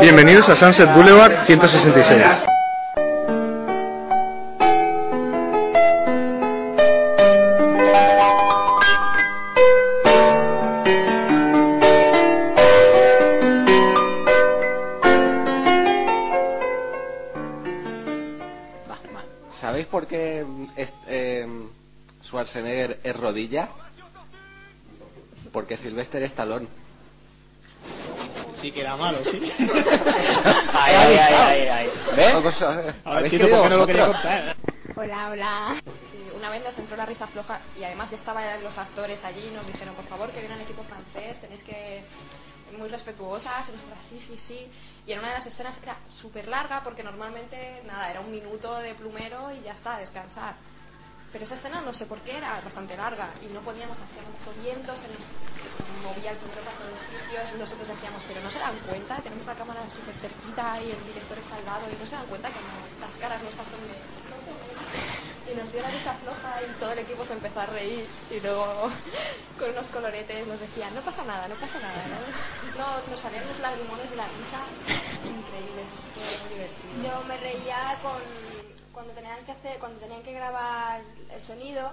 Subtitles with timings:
[0.00, 2.42] Bienvenidos a Sunset Boulevard 166.
[19.54, 20.44] ¿Sabéis por qué
[20.76, 21.46] es- eh,
[22.22, 23.68] Schwarzenegger es rodilla?
[25.52, 26.68] Porque Sylvester es talón.
[28.60, 29.40] Sí que era malo, sí.
[30.74, 31.90] Ay, ay, ay, ay, ay.
[32.14, 32.62] ¿Ves?
[32.62, 34.56] Ahora ¿Habéis entiendo por qué no lo quería contar.
[34.96, 35.76] Hola, hola.
[36.10, 39.46] Sí, una vez nos entró la risa floja y además ya estaban los actores allí
[39.48, 42.04] y nos dijeron, por favor, que viene el equipo francés, tenéis que
[42.76, 44.70] muy respetuosas, y nosotras sí, sí, sí.
[45.06, 48.76] Y en una de las escenas era súper larga porque normalmente, nada, era un minuto
[48.76, 50.54] de plumero y ya está, descansar.
[51.32, 54.52] Pero esa escena no sé por qué era bastante larga y no podíamos hacer mucho
[54.60, 55.30] viento, se nos
[56.02, 59.54] movía el plumero para todos sitios nosotros decíamos, pero no se dan cuenta, tenemos la
[59.54, 62.54] cámara súper cerquita y el director está al lado y no se dan cuenta que
[62.60, 63.94] no- las caras nuestras son de...
[65.50, 68.40] Y nos dio la risa floja y todo el equipo se empezó a reír y
[68.40, 68.90] luego
[69.58, 72.02] con unos coloretes nos decían, no pasa nada, no pasa nada.
[72.76, 74.58] No nos salían los lagrimones de la risa
[75.28, 77.02] increíbles, fue muy divertido.
[77.02, 78.20] Yo me reía con
[79.00, 81.00] cuando tenían que hacer, cuando tenían que grabar
[81.32, 81.90] el sonido,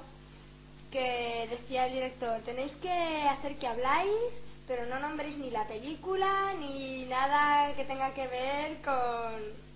[0.91, 2.91] que decía el director, tenéis que
[3.29, 8.81] hacer que habláis, pero no nombréis ni la película ni nada que tenga que ver
[8.81, 9.67] con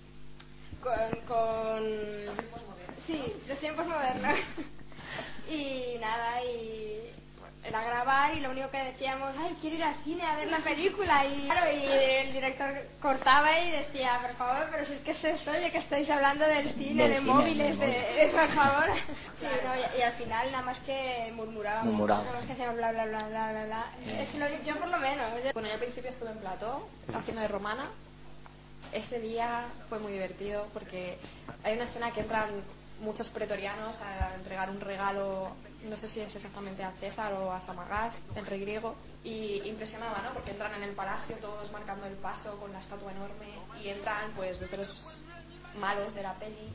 [0.84, 1.84] con, con
[2.98, 4.38] sí, los tiempos modernos.
[5.50, 7.14] y nada, y
[7.64, 10.58] era grabar y lo único que decíamos, ay, quiero ir al cine a ver la
[10.58, 11.26] película.
[11.26, 15.32] Y, claro, y el director cortaba y decía, por favor, pero si es que se
[15.50, 18.86] oye que estáis hablando del cine, Del de cine, móviles, del de, por favor.
[19.42, 21.86] Sí, no, y, y al final nada más que murmurábamos.
[21.94, 22.28] Murmurábamos.
[22.28, 23.86] Nada más que hacíamos bla, bla, bla, bla, bla, bla.
[24.22, 25.26] Es lo- yo por lo menos.
[25.44, 27.90] yo- Bueno, yo al principio estuve en plató haciendo de romana.
[28.92, 31.18] Ese día fue muy divertido porque
[31.64, 32.50] hay una escena que entran
[33.02, 35.52] muchos pretorianos a entregar un regalo,
[35.84, 40.22] no sé si es exactamente a César o a Samagás, el rey griego, y impresionaba,
[40.22, 40.34] ¿no?
[40.34, 43.48] Porque entran en el palacio todos marcando el paso con la estatua enorme
[43.84, 45.18] y entran pues desde los
[45.80, 46.70] malos de la peli,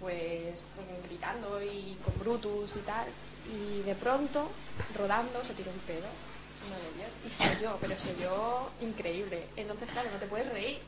[0.00, 0.74] pues
[1.08, 3.08] gritando y con Brutus y tal,
[3.52, 4.50] y de pronto,
[4.96, 6.06] rodando, se tiró un pedo
[6.66, 9.48] uno de ellos y soy yo, pero soy yo increíble.
[9.56, 10.80] Entonces, claro, no te puedes reír.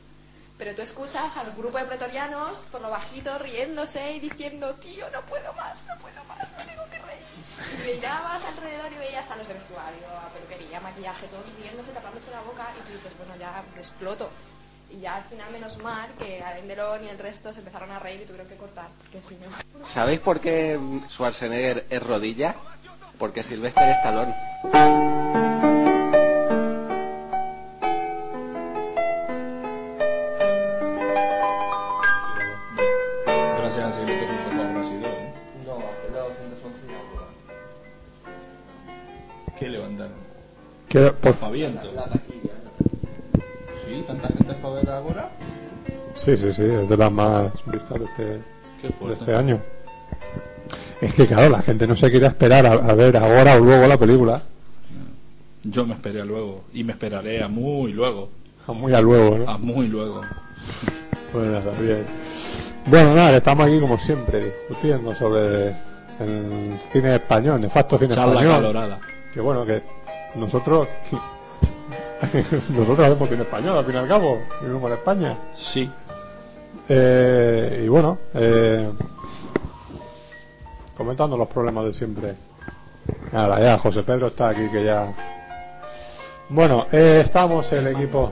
[0.57, 5.21] Pero tú escuchas al grupo de pretorianos por lo bajito riéndose y diciendo, tío, no
[5.23, 7.25] puedo más, no puedo más, me tengo que reír.
[7.73, 12.31] Y mirabas alrededor y veías a los del vestuario, a peluquería, maquillaje, todos riéndose, tapándose
[12.31, 14.29] la boca y tú dices, bueno, ya exploto.
[14.89, 17.99] Y ya al final, menos mal, que Alain Delon y el resto se empezaron a
[17.99, 18.87] reír y tuvieron que cortar,
[19.73, 19.87] no...
[19.87, 20.79] ¿Sabéis por qué
[21.09, 22.55] Schwarzenegger es rodilla?
[23.17, 24.33] Porque Sylvester es talón.
[40.89, 41.91] Que, por, Paviento.
[41.93, 42.53] La taquilla.
[43.85, 44.03] ¿Sí?
[44.07, 45.29] ¿Tanta gente es para ver ahora?
[46.15, 48.41] sí, sí, sí, es de las más vistas de este,
[48.81, 49.59] Qué de este año.
[51.01, 53.85] Es que claro, la gente no se quiere esperar a, a ver ahora o luego
[53.87, 54.41] la película.
[55.63, 56.63] Yo me esperé a luego.
[56.73, 58.29] Y me esperaré a muy luego.
[58.67, 59.49] A Muy a luego, ¿no?
[59.49, 60.21] A muy luego.
[61.31, 62.05] Pues nada, bien.
[62.87, 65.69] Bueno, nada, estamos aquí como siempre discutiendo sobre
[66.19, 68.53] el cine español, nefasto cine Charla español.
[68.55, 68.99] calorada.
[69.33, 69.81] Que bueno, que
[70.35, 70.87] nosotros
[72.69, 75.37] nosotros hacemos cine español, al fin y al cabo, vivimos en España.
[75.53, 75.91] Sí.
[76.87, 78.89] Eh, y bueno, eh,
[80.95, 82.35] comentando los problemas de siempre.
[83.31, 85.13] Nada, ya José Pedro está aquí que ya.
[86.49, 88.31] Bueno, eh, estamos el equipo.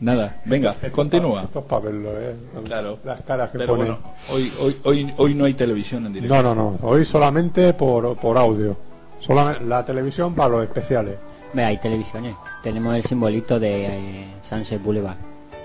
[0.00, 1.40] Nada, venga, Esto continúa.
[1.40, 2.34] pa- Esto es para verlo, eh.
[2.64, 2.98] Claro.
[3.04, 3.86] Las caras que Pero ponen.
[3.96, 6.34] bueno, hoy, hoy, hoy, hoy no hay televisión en directo.
[6.42, 6.78] No, no, no.
[6.82, 8.76] Hoy solamente por, por audio.
[9.20, 11.14] Solamente la televisión para los especiales.
[11.54, 12.34] Ve, hay televisiones.
[12.62, 15.16] Tenemos el simbolito de eh, Sunset Boulevard.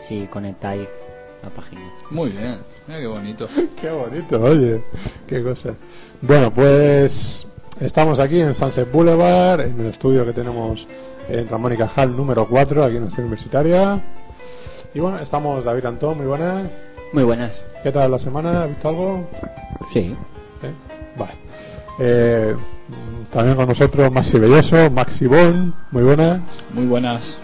[0.08, 0.88] Si conectáis
[1.44, 1.82] la página.
[2.12, 2.60] Muy bien.
[2.88, 3.48] Mira qué bonito.
[3.82, 4.84] Qué bonito, oye.
[5.28, 5.74] Qué cosa.
[6.22, 7.48] Bueno, pues
[7.82, 10.88] estamos aquí en Sunset Boulevard, en el estudio que tenemos
[11.30, 14.02] en Ramónica Hall número 4, aquí en la ciudad universitaria.
[14.94, 16.70] Y bueno, estamos David Antón, muy buenas.
[17.14, 17.62] Muy buenas.
[17.84, 18.64] ¿Qué tal la semana?
[18.64, 19.30] ¿Has visto algo?
[19.92, 20.16] Sí.
[20.64, 20.74] ¿Eh?
[21.18, 21.34] Vale.
[22.00, 22.56] Eh,
[23.32, 26.42] también con nosotros Maxi Belloso, Maxi Bon, muy buenas.
[26.74, 27.40] Muy buenas.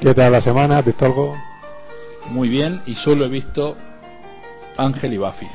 [0.00, 0.78] ¿Qué tal la semana?
[0.78, 1.36] ¿Has visto algo?
[2.30, 2.82] Muy bien.
[2.86, 3.76] Y solo he visto
[4.76, 5.46] Ángel y Buffy.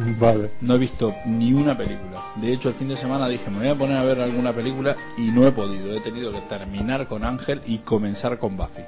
[0.18, 0.50] Vale.
[0.60, 2.24] No he visto ni una película.
[2.36, 4.96] De hecho, el fin de semana dije, me voy a poner a ver alguna película
[5.16, 5.94] y no he podido.
[5.94, 8.82] He tenido que terminar con Ángel y comenzar con Buffy.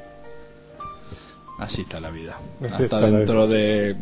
[1.59, 2.39] Así está la vida.
[2.73, 3.97] Así Hasta dentro de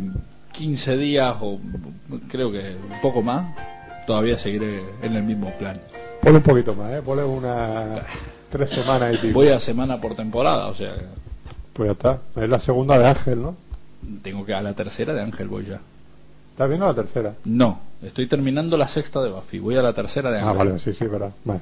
[0.52, 1.58] 15 días o
[2.28, 3.54] creo que un poco más,
[4.06, 5.78] todavía seguiré en el mismo plan.
[6.22, 7.02] Ponle un poquito más, ¿eh?
[7.04, 8.02] Ponle una...
[8.50, 9.34] Tres semanas y pico.
[9.34, 10.92] Voy a semana por temporada, o sea,
[11.72, 12.18] Pues ya está.
[12.42, 13.54] Es la segunda de Ángel, ¿no?
[14.22, 15.80] tengo que a la tercera de Ángel voy ya.
[16.60, 17.32] ¿Estás viendo la tercera?
[17.46, 20.50] No, estoy terminando la sexta de Buffy, voy a la tercera de Ángel.
[20.50, 21.30] Ah, vale, sí, sí, verdad.
[21.42, 21.60] Vale.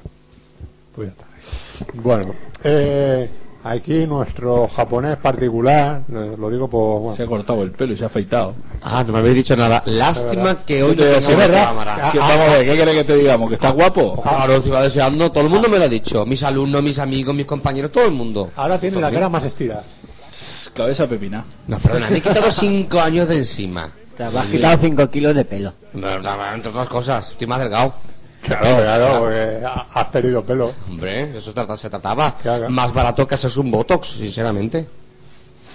[0.93, 2.01] Pues ya está.
[2.01, 2.33] Bueno,
[2.65, 3.29] eh,
[3.63, 6.99] aquí nuestro japonés particular, lo digo por...
[6.99, 8.55] bueno, Se ha cortado el pelo y se ha afeitado.
[8.81, 9.81] Ah, no me habéis dicho nada.
[9.85, 11.35] Lástima que hoy ¿Qué te no voy a decir?
[11.35, 11.63] tengamos ¿verdad?
[11.69, 11.97] cámara.
[12.01, 13.47] Ah, ¿Qué, vamos a ver, ¿qué querés que te digamos?
[13.47, 14.21] ¿Que estás guapo?
[14.21, 15.31] Claro, te iba deseando.
[15.31, 16.25] Todo el mundo me lo ha dicho.
[16.25, 18.51] Mis alumnos, mis amigos, mis compañeros, todo el mundo.
[18.57, 19.85] Ahora tiene la cara más estirada.
[20.73, 21.45] Cabeza pepina.
[21.67, 23.93] No, perdona, me he quitado cinco años de encima.
[24.19, 25.73] Te has quitado 5 kilos de pelo.
[25.93, 27.93] No, no, Entre otras cosas, estoy más delgado.
[28.41, 30.73] Claro, claro, porque ha- has perdido pelo.
[30.89, 32.35] Hombre, eso trata- se trataba.
[32.41, 32.69] Claro.
[32.69, 34.87] Más barato que hacerse un botox, sinceramente.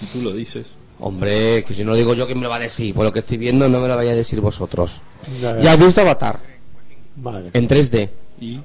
[0.00, 0.66] Si tú lo dices.
[1.00, 2.94] Hombre, que si no lo digo yo, ¿quién me lo va a decir?
[2.94, 4.92] Por lo que estoy viendo, no me lo vaya a decir vosotros.
[5.40, 5.60] Ya, ya.
[5.60, 6.38] Ya has visto Avatar
[7.16, 7.50] Vale.
[7.52, 8.10] en 3D.
[8.40, 8.60] Y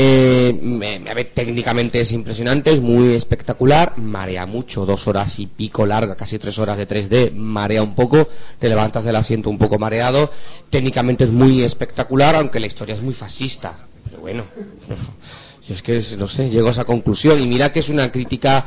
[0.00, 6.38] Eh, técnicamente es impresionante, es muy espectacular, marea mucho, dos horas y pico larga, casi
[6.38, 8.28] tres horas de 3D, marea un poco,
[8.60, 10.30] te levantas del asiento un poco mareado,
[10.70, 14.44] técnicamente es muy espectacular, aunque la historia es muy fascista, pero bueno,
[15.68, 18.66] yo es que no sé, llego a esa conclusión y mira que es una crítica,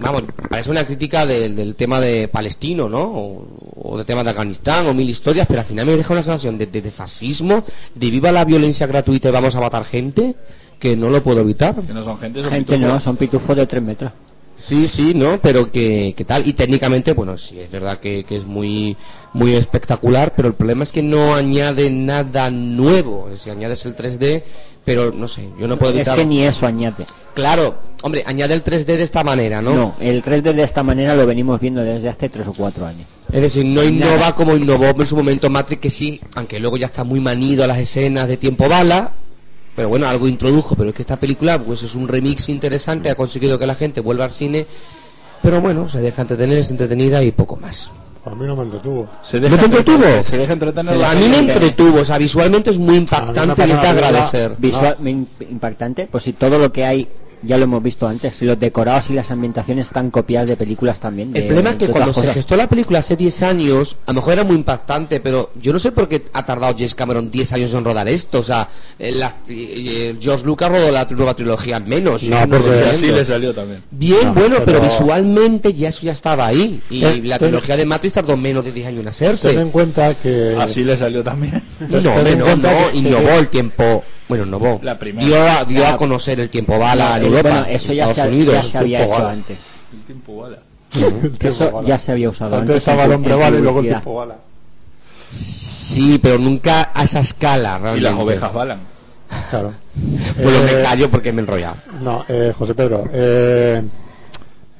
[0.00, 3.02] vamos, parece una crítica del, tema de palestino, ¿no?
[3.02, 3.46] O,
[3.92, 6.58] o del tema de Afganistán o mil historias, pero al final me deja una sensación
[6.58, 7.62] de- de fascismo,
[7.94, 10.34] de viva la violencia gratuita y vamos a matar gente,
[10.78, 11.74] que no lo puedo evitar.
[11.74, 12.92] que no son gente, son Gente pitufos.
[12.94, 14.12] no, son pitufos de 3 metros.
[14.58, 15.38] Sí, sí, ¿no?
[15.42, 16.46] Pero que, que tal.
[16.46, 18.96] Y técnicamente, bueno, sí, es verdad que, que es muy,
[19.34, 23.28] muy espectacular, pero el problema es que no añade nada nuevo.
[23.36, 24.42] Si añades el 3D,
[24.82, 26.16] pero no sé, yo no puedo Es evitar.
[26.16, 27.04] que ni eso añade.
[27.34, 29.74] Claro, hombre, añade el 3D de esta manera, ¿no?
[29.74, 33.06] No, el 3D de esta manera lo venimos viendo desde hace 3 o 4 años.
[33.30, 33.88] Es decir, no Nada.
[33.88, 37.62] innova como innovó en su momento Matrix, que sí, aunque luego ya está muy manido
[37.62, 39.12] a las escenas de tiempo bala,
[39.76, 43.14] pero bueno, algo introdujo, pero es que esta película pues es un remix interesante, ha
[43.14, 44.66] conseguido que la gente vuelva al cine,
[45.42, 47.90] pero bueno, se deja entretener, es entretenida y poco más.
[48.24, 49.08] A mí no me entretuvo.
[49.22, 50.02] Se ¿No te entretuvo?
[50.22, 53.70] Se deja entretener la A mí me entretuvo, o sea, visualmente es muy impactante y
[53.70, 54.54] es de agradecer.
[54.58, 57.08] Visual, im- impactante, pues si todo lo que hay
[57.46, 61.00] ya lo hemos visto antes, si los decorados y las ambientaciones están copiadas de películas
[61.00, 61.32] también.
[61.32, 64.16] de- El problema es que cuando se gestó la película hace 10 años, a lo
[64.16, 67.52] mejor era muy impactante, pero yo no sé por qué ha tardado James Cameron 10
[67.52, 68.40] años en rodar esto.
[68.40, 72.22] O sea, eh, la- eh, George Lucas rodó la nueva trilogía en menos.
[72.24, 73.82] No, Yo porque así le salió también.
[73.90, 76.80] Bien, No, bueno, pero, pero- visualmente ya eso ya estaba ahí.
[76.90, 79.60] Y Ten- la ten- trilogía de Matrix tardó menos de 10 años en Ten hacerse.
[79.60, 80.56] en cuenta que...
[80.58, 81.62] Así le salió también.
[81.80, 84.04] No, ten en no, no, que- innovó el tiempo.
[84.28, 84.80] Bueno.
[84.82, 85.26] La primera.
[85.26, 87.48] Dio, a, dio La- a conocer el tiempo bala en Eh, Europa.
[87.48, 88.54] bueno, eso en ya Estados se, Unidos.
[88.54, 89.30] ya se había hecho bala.
[89.30, 89.58] antes.
[89.92, 90.58] El tiempo bala.
[90.94, 91.00] el
[91.38, 91.88] tiempo Eso bala.
[91.88, 92.76] ya se había usado Antes antes.
[92.78, 94.36] estaba el hombre bala y luego el tiempo bala.
[95.32, 98.00] Sí, pero nunca a esa escala, Y realmente.
[98.10, 98.78] las ovejas balan.
[99.50, 99.72] Claro.
[100.42, 101.76] Bueno, Eh, me callo porque me he enrollado.
[102.02, 103.04] No, eh, José Pedro.
[103.12, 103.82] Eh,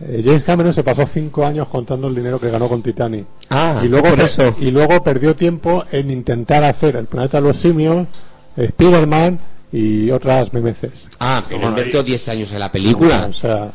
[0.02, 3.24] eh, James Cameron se pasó cinco años contando el dinero que ganó con Titanic.
[3.50, 4.54] Ah, y luego por eso.
[4.60, 8.06] y luego perdió tiempo en intentar hacer el planeta de los simios,
[8.56, 9.38] Spider-Man
[9.72, 11.08] y otras memeces.
[11.18, 13.26] Ah, pero Bueno, invirtió 10 años en la película.
[13.28, 13.72] O sea,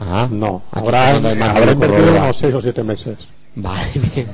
[0.00, 0.62] Ah, no.
[0.70, 3.16] Habrá, habrá invertido unos seis o siete meses.
[3.54, 4.28] Vale, bien.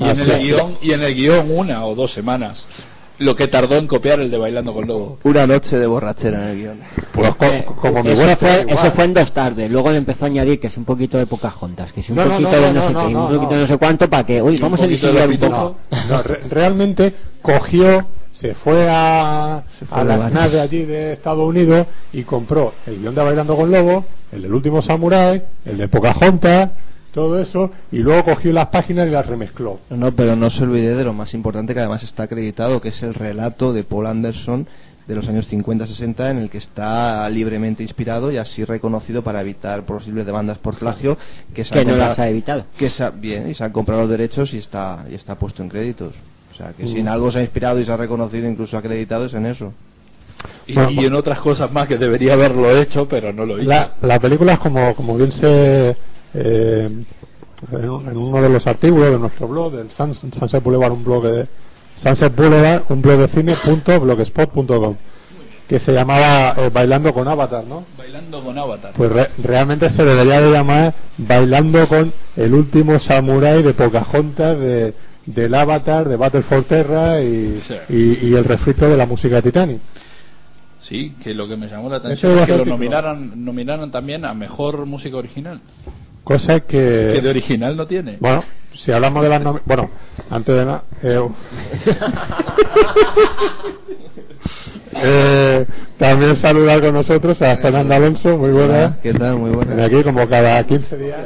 [0.00, 2.66] Y en, el guion, y en el guion una o dos semanas.
[3.18, 5.18] Lo que tardó en copiar el de Bailando con Lobo.
[5.24, 6.78] Una noche de borrachera en el guion.
[7.12, 8.68] Pues co- Eh, como mi eso, buena fue, igual.
[8.78, 9.70] eso fue en dos tardes.
[9.70, 12.24] Luego le empezó a añadir que es un poquito de Pocahontas, que es un No,
[12.24, 13.56] poquito no, de no, no, sé no, qué, no, un poquito no.
[13.56, 15.76] de no sé cuánto para que, uy, vamos a disimular un poco.
[16.08, 20.32] No, re- realmente cogió, se fue a, fue a las varas.
[20.32, 24.54] naves allí de Estados Unidos y compró el guion de Bailando con Lobo, el del
[24.54, 26.70] último Samurai, el de Pocahontas,
[27.12, 29.80] todo eso, y luego cogió las páginas y las remezcló.
[29.90, 33.02] No, pero no se olvide de lo más importante que además está acreditado, que es
[33.02, 34.66] el relato de Paul Anderson
[35.06, 39.84] de los años 50-60 en el que está libremente inspirado y así reconocido para evitar
[39.84, 41.16] posibles demandas por plagio
[41.54, 42.64] que se Que no comprado- las ha evitado.
[42.76, 45.62] que se ha- bien y se han comprado los derechos y está y está puesto
[45.62, 46.12] en créditos
[46.52, 47.08] o sea que si en Mm.
[47.08, 49.72] algo se ha inspirado y se ha reconocido incluso acreditado es en eso
[50.66, 53.68] Y, Bueno, y en otras cosas más que debería haberlo hecho, pero no lo hizo.
[53.70, 55.96] La, la película es como, como bien se...
[56.40, 56.88] eh,
[57.72, 61.04] en, un- en uno de los artículos de nuestro blog, del Sans- Sunset Boulevard, un
[61.04, 61.46] blog de
[61.96, 64.96] Sunset Boulevard, un blog de cine.blogspot.com,
[65.68, 67.84] que se llamaba eh, Bailando con Avatar, ¿no?
[67.96, 68.92] Bailando con Avatar.
[68.96, 74.94] Pues re- realmente se debería de llamar Bailando con el último samurái de Pocahontas de,
[75.26, 77.74] del Avatar, de Battle for Terra y, Sí.
[77.88, 79.80] y, y el refrito de la música Titanic.
[80.80, 84.32] Sí, que lo que me llamó la atención es que lo nominaran, nominaran también a
[84.32, 85.60] mejor música original.
[86.28, 87.12] Cosa que...
[87.14, 88.18] Que de original no tiene.
[88.20, 88.44] Bueno,
[88.74, 89.88] si hablamos de las Bueno,
[90.28, 90.84] antes de nada...
[91.02, 91.26] Eh,
[95.02, 95.64] eh,
[95.96, 98.98] también saludar con nosotros a Fernando Alonso, muy buena.
[99.02, 99.38] ¿Qué tal?
[99.38, 99.82] Muy buena.
[99.82, 101.18] aquí como cada 15 días.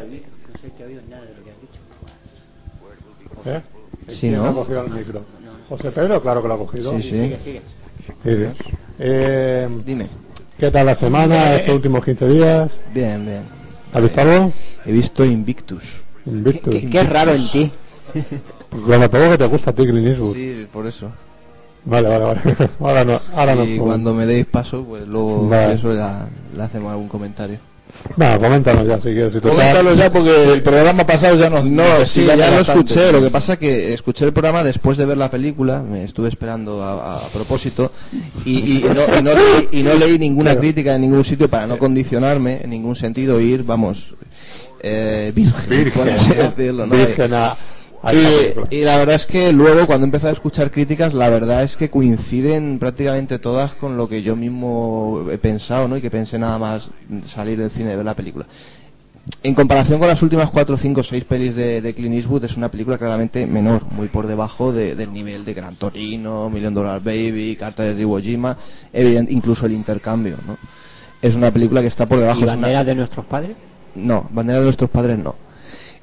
[3.44, 3.60] ¿Eh?
[4.06, 4.46] Sí, ¿Quién ¿no?
[4.46, 5.24] ha cogido el micro?
[5.68, 6.92] José Pedro, claro que lo ha cogido.
[6.98, 7.34] Sí, sí.
[7.42, 7.60] Sí,
[8.24, 8.46] sí.
[9.00, 10.06] Eh, Dime.
[10.56, 12.70] ¿Qué tal la semana, estos últimos 15 días?
[12.94, 13.61] Bien, bien.
[13.92, 14.52] ¿Has visto algo?
[14.84, 16.02] He visto Invictus.
[16.26, 16.74] Invictus.
[16.74, 17.72] ¿Qué, qué es raro en ti?
[18.72, 20.34] Lo poco que te gusta a ti, Clint Eastwood.
[20.34, 21.10] Sí, por eso.
[21.84, 22.40] Vale, vale, vale.
[22.80, 23.64] Ahora no, ahora no.
[23.64, 25.74] y cuando me deis paso, pues luego Vale.
[25.74, 27.58] eso ya le hacemos algún comentario.
[28.16, 29.32] Bueno, coméntanos ya si quieres.
[29.34, 33.12] Si Coméntalo ya porque el programa pasado ya nos No, sí, ya lo escuché.
[33.12, 36.82] Lo que pasa que escuché el programa después de ver la película, me estuve esperando
[36.82, 37.92] a, a propósito
[38.44, 40.60] y, y no, y no leí, y no leí ninguna Claro.
[40.60, 44.14] crítica en ningún sitio para no condicionarme en ningún sentido ir, vamos,
[44.82, 46.96] eh, virgen, por así Virgen, decirlo, ¿no?
[46.96, 47.56] virgen a.
[48.70, 51.76] Y, y la verdad es que luego cuando empecé a escuchar críticas, la verdad es
[51.76, 55.96] que coinciden prácticamente todas con lo que yo mismo he pensado, ¿no?
[55.96, 56.90] Y que pensé nada más
[57.26, 58.46] salir del cine de ver la película.
[59.44, 62.68] En comparación con las últimas 4, 5, 6 pelis de, de Clint Eastwood, es una
[62.70, 67.54] película claramente menor, muy por debajo de- del nivel de Gran Torino, Million Dollar Baby,
[67.54, 68.56] Carter de Iwo Jima,
[68.92, 70.58] evident- incluso el intercambio, ¿no?
[71.20, 72.40] Es una película que está por debajo.
[72.40, 73.52] ¿Y una- bandera de nuestros padres?
[73.94, 75.36] no, Bandera de nuestros padres no.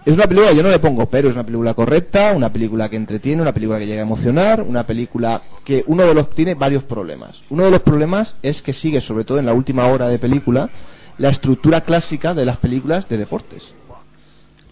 [0.05, 2.95] Es una película, yo no le pongo pero, es una película correcta, una película que
[2.95, 6.83] entretiene, una película que llega a emocionar, una película que uno de los tiene varios
[6.83, 7.43] problemas.
[7.49, 10.69] Uno de los problemas es que sigue, sobre todo en la última hora de película,
[11.17, 13.73] la estructura clásica de las películas de deportes.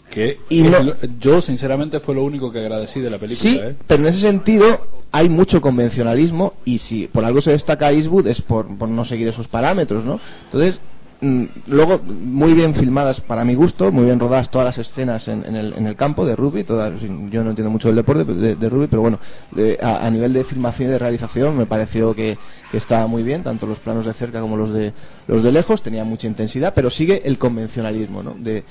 [0.10, 3.52] Que Y es no- lo- yo sinceramente fue lo único que agradecí de la película.
[3.52, 3.76] Sí, ¿eh?
[3.86, 8.42] pero en ese sentido hay mucho convencionalismo y si por algo se destaca Eastwood es
[8.42, 10.20] por, por no seguir esos parámetros, ¿no?
[10.46, 10.80] Entonces,
[11.22, 15.74] luego, muy bien filmadas para mi gusto, muy bien rodadas todas las escenas en, el,
[15.74, 18.88] en el campo de rugby, todas, yo no entiendo mucho del deporte de, de rugby,
[18.88, 19.20] pero bueno,
[19.82, 22.38] a, a nivel de filmación y de realización me pareció que,
[22.72, 24.94] que estaba muy bien, tanto los planos de cerca como los de
[25.28, 28.36] los de lejos, tenía mucha intensidad, pero sigue el convencionalismo, ¿no?
[28.38, 28.64] De,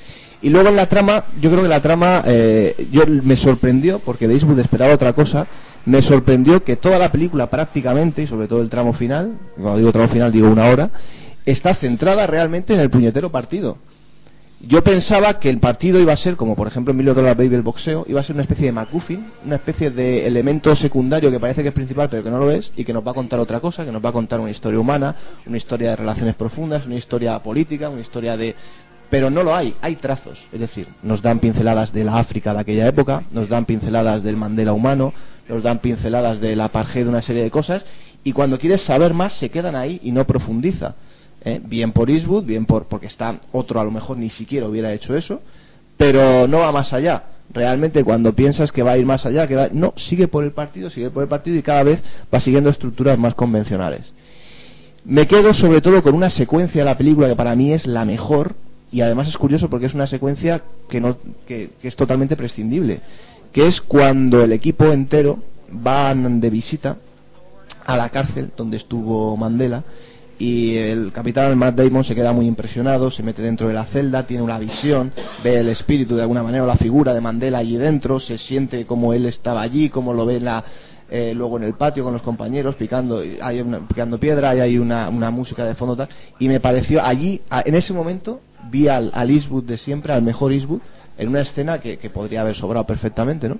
[0.42, 4.28] y luego en la trama, yo creo que la trama eh, yo me sorprendió, porque
[4.28, 5.46] de Eastwood esperaba otra cosa,
[5.84, 9.92] me sorprendió que toda la película prácticamente, y sobre todo el tramo final, cuando digo
[9.92, 10.90] tramo final digo una hora,
[11.46, 13.78] está centrada realmente en el puñetero partido.
[14.60, 17.56] Yo pensaba que el partido iba a ser, como por ejemplo en Milo Dollar Baby
[17.56, 21.38] el boxeo, iba a ser una especie de MacGuffin, una especie de elemento secundario que
[21.38, 23.38] parece que es principal pero que no lo es, y que nos va a contar
[23.38, 25.14] otra cosa, que nos va a contar una historia humana,
[25.46, 28.56] una historia de relaciones profundas, una historia política, una historia de...
[29.08, 32.60] Pero no lo hay, hay trazos, es decir, nos dan pinceladas de la África de
[32.60, 35.12] aquella época, nos dan pinceladas del Mandela humano,
[35.48, 37.84] nos dan pinceladas del apartheid de una serie de cosas,
[38.24, 40.96] y cuando quieres saber más se quedan ahí y no profundiza.
[41.46, 41.60] ¿Eh?
[41.64, 45.16] bien por Eastwood, bien por porque está otro a lo mejor ni siquiera hubiera hecho
[45.16, 45.40] eso,
[45.96, 47.24] pero no va más allá.
[47.48, 50.50] Realmente cuando piensas que va a ir más allá, que va, no, sigue por el
[50.50, 52.02] partido, sigue por el partido y cada vez
[52.34, 54.12] va siguiendo estructuras más convencionales.
[55.04, 58.04] Me quedo sobre todo con una secuencia de la película que para mí es la
[58.04, 58.56] mejor
[58.90, 63.00] y además es curioso porque es una secuencia que, no, que, que es totalmente prescindible,
[63.52, 65.38] que es cuando el equipo entero
[65.70, 66.96] van de visita
[67.84, 69.84] a la cárcel donde estuvo Mandela
[70.38, 74.26] y el capitán Matt Damon se queda muy impresionado, se mete dentro de la celda,
[74.26, 75.12] tiene una visión,
[75.42, 78.84] ve el espíritu de alguna manera o la figura de Mandela allí dentro, se siente
[78.84, 80.62] como él estaba allí, como lo ve la,
[81.10, 85.08] eh, luego en el patio con los compañeros picando, hay picando piedra, y hay una,
[85.08, 88.40] una música de fondo tal, y me pareció allí, a- en ese momento,
[88.70, 90.80] vi al, al Eastwood de siempre, al mejor Eastwood,
[91.16, 93.56] en una escena que, que podría haber sobrado perfectamente, ¿no?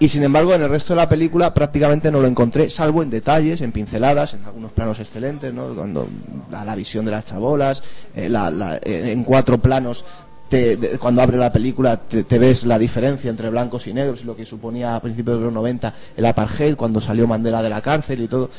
[0.00, 3.10] Y sin embargo, en el resto de la película prácticamente no lo encontré, salvo en
[3.10, 5.74] detalles, en pinceladas, en algunos planos excelentes, ¿no?
[5.74, 6.08] Cuando
[6.50, 7.82] la, la visión de las chabolas,
[8.14, 10.04] eh, la- eh, en cuatro planos,
[10.48, 14.24] te- cuando abre la película te, te ves la diferencia entre blancos y negros y
[14.24, 17.80] lo que suponía a principios de los 90 el apartheid, cuando salió Mandela de la
[17.82, 18.50] cárcel y todo.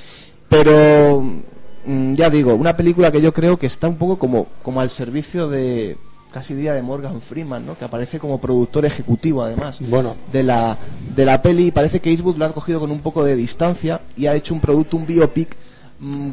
[0.50, 1.22] Pero
[1.86, 4.90] mm, ya digo, una película que yo creo que está un poco como, como al
[4.90, 5.98] servicio de,
[6.32, 7.78] casi diría de Morgan Freeman, ¿no?
[7.78, 10.78] que aparece como productor ejecutivo además Bueno, de la,
[11.16, 14.02] de la peli y parece que Eastwood lo ha cogido con un poco de distancia
[14.16, 15.56] y ha hecho un producto, un biopic
[16.00, 16.30] mm,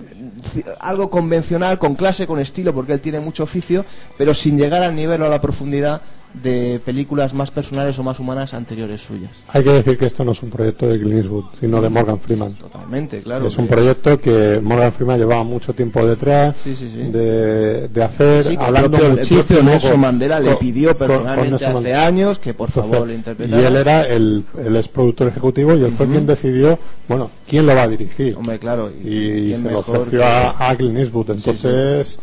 [0.81, 3.85] algo convencional, con clase, con estilo, porque él tiene mucho oficio,
[4.19, 6.03] pero sin llegar al nivel o a la profundidad
[6.43, 9.31] de películas más personales o más humanas anteriores suyas.
[9.49, 12.21] Hay que decir que esto no es un proyecto de Clint Eastwood, sino de Morgan
[12.21, 12.53] Freeman.
[12.55, 13.47] Totalmente, claro.
[13.47, 17.11] es un proyecto que Morgan Freeman llevaba mucho tiempo detrás Sí, sí, sí.
[17.11, 19.41] De, de hacer, el hablando el muchísimo.
[19.61, 22.07] propio Nelson con- Mandela le con- pidió con- con personalmente hace Mandela.
[22.07, 23.69] años que por favor Entonces, y interpretara.
[23.69, 26.15] él era el, el ex productor ejecutivo y él fue Ujú.
[26.15, 26.79] quien decidió,
[27.09, 28.37] bueno, quién lo va a dirigir.
[28.37, 28.91] Hombre, claro.
[28.91, 31.31] y quién se lo ofreció que- a, a Clint Eastwood.
[31.31, 32.19] Entonces,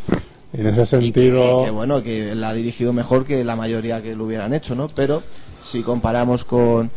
[0.53, 1.63] en ese sentido.
[1.65, 4.87] que bueno que la ha dirigido mejor que la mayoría que lo hubieran hecho no
[4.87, 5.23] pero
[5.65, 6.91] si comparamos con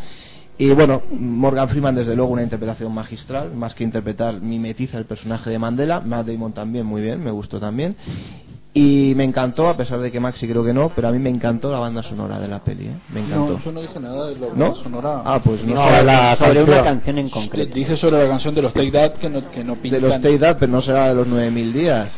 [0.59, 5.51] y bueno Morgan Freeman desde luego una interpretación magistral más que interpretar mimetiza el personaje
[5.51, 7.97] de Mandela Matt Damon también muy bien me gustó también
[8.75, 11.31] y me encantó a pesar de que Maxi creo que no pero a mí me
[11.31, 12.97] encantó la banda sonora de la peli ¿eh?
[13.15, 14.65] me encantó No, yo no dije nada de la ¿No?
[14.67, 15.23] banda sonora.
[15.25, 16.05] ah pues no, No, sé.
[16.05, 16.69] la sobre canción.
[16.75, 17.75] una canción en concreto.
[17.75, 20.37] Dije sobre la canción de los Take That que no, que no de los Stay
[20.39, 22.09] That pero no será de los 9000 días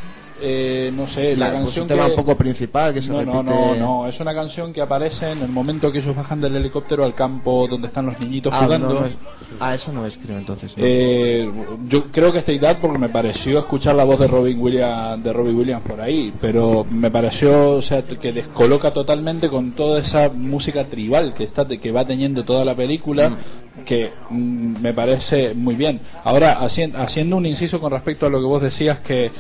[0.41, 2.11] Eh, no sé, la, La- pues canción un tema que...
[2.13, 5.33] un poco principal que se no, no, repite no, no, es una canción que aparece
[5.33, 8.65] en el momento que ellos bajan del helicóptero al campo donde están los niñitos ah,
[8.65, 8.89] jugando.
[8.89, 9.15] no, no es-
[9.59, 10.83] ah, eso no es creo entonces no.
[10.87, 11.51] Eh,
[11.89, 15.33] yo creo que Stay That porque me pareció escuchar la voz de Robin Williams de
[15.33, 20.29] Robbie Williams por ahí, pero me pareció, o sea, que descoloca totalmente con toda esa
[20.29, 23.39] música tribal que está que va teniendo toda la película,
[23.85, 26.01] que mm, me parece muy bien.
[26.25, 29.31] Ahora haci- haciendo un inciso con respecto a lo que vos decías que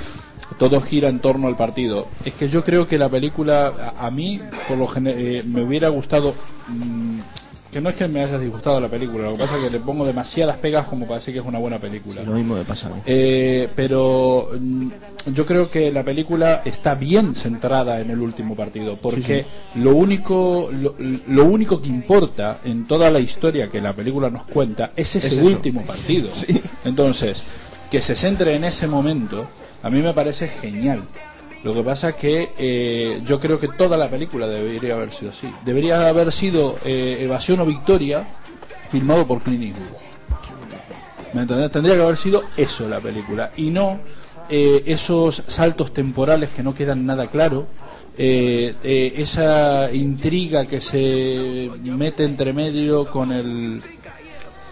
[0.59, 2.09] todo gira en torno al partido.
[2.25, 5.88] Es que yo creo que la película, a, a mí, por lo eh, me hubiera
[5.88, 6.35] gustado.
[6.69, 7.19] mm,
[7.71, 9.81] que no es que me haya disgustado la película, lo que pasa es que le
[9.81, 12.23] pongo demasiadas pegas como para decir que es una buena película.
[12.23, 14.88] Sí, lo mismo me pasa a mí Eh, pero mm,
[15.35, 20.71] yo creo que la película está bien centrada en el último partido, porque lo único
[20.73, 25.17] lo, lo único que importa en toda la historia que la película nos cuenta es
[25.17, 26.31] ese Es último partido.
[26.87, 27.45] Entonces,
[27.90, 29.47] que se centre en ese momento,
[29.83, 31.02] a mí me parece genial.
[31.62, 35.52] Lo que pasa que eh, yo creo que toda la película debería haber sido así.
[35.64, 38.28] Debería haber sido eh, Evasión o Victoria,
[38.90, 40.09] filmado por Clint Eastwood.
[41.35, 41.71] ¿Me entendés?
[41.71, 44.00] Tendría que haber sido eso la película y no
[44.50, 47.64] eh, esos saltos temporales que no quedan nada claro,
[48.16, 53.83] eh, eh, esa intriga que se mete entre medio con el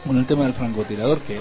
[0.07, 1.41] con el tema del francotirador que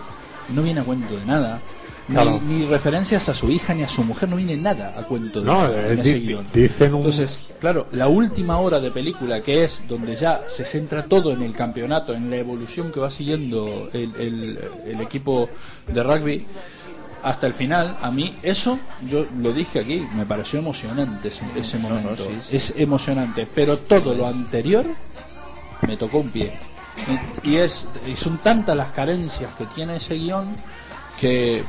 [0.50, 1.62] no viene a cuento de nada.
[2.08, 2.40] Ni, Claro.
[2.46, 5.48] ni referencias a su hija ni a su mujer no viene nada a cuento de
[5.48, 6.46] No, nada eh, en ese guion.
[6.54, 11.06] dicen un- Entonces, claro, la última hora de película que es donde ya se centra
[11.06, 15.50] todo en el campeonato, en la evolución que va siguiendo el, el- el equipo
[15.92, 16.46] de rugby
[17.24, 18.78] hasta el final, a mí eso,
[19.10, 22.24] yo lo dije aquí, me pareció emocionante ese, ese No, no, momento.
[22.24, 22.56] sí, sí.
[22.56, 24.86] Es emocionante, pero todo lo anterior
[25.88, 26.54] me tocó un pie.
[27.44, 30.56] Y, es, y son tantas las carencias que tiene ese guion
[31.20, 31.64] que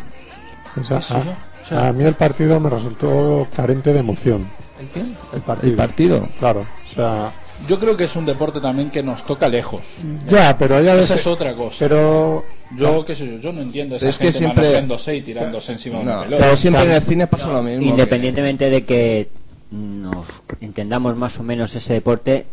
[0.81, 1.19] Eso a, yo,
[1.63, 4.49] o sea- a mí el partido me resultó carente de emoción.
[4.81, 5.01] ¿El qué?
[5.35, 5.71] El partido.
[5.71, 6.61] el partido Claro,
[6.91, 7.33] o sea.
[7.67, 9.87] Yo creo que es un deporte también que nos toca lejos.
[10.29, 11.77] Ya, pero ya Esa es otra cosa.
[11.81, 12.45] Pero.
[12.77, 15.73] Yo, qué sé yo, yo no entiendo esa Es que gente siempre- manoseándose y tirándose
[15.73, 16.45] encima de No, una pelota.
[16.45, 19.29] pero siempre en el cine pasa lo mismo Independientemente de que
[19.71, 20.25] nos
[20.61, 22.47] entendamos más o menos ese deporte,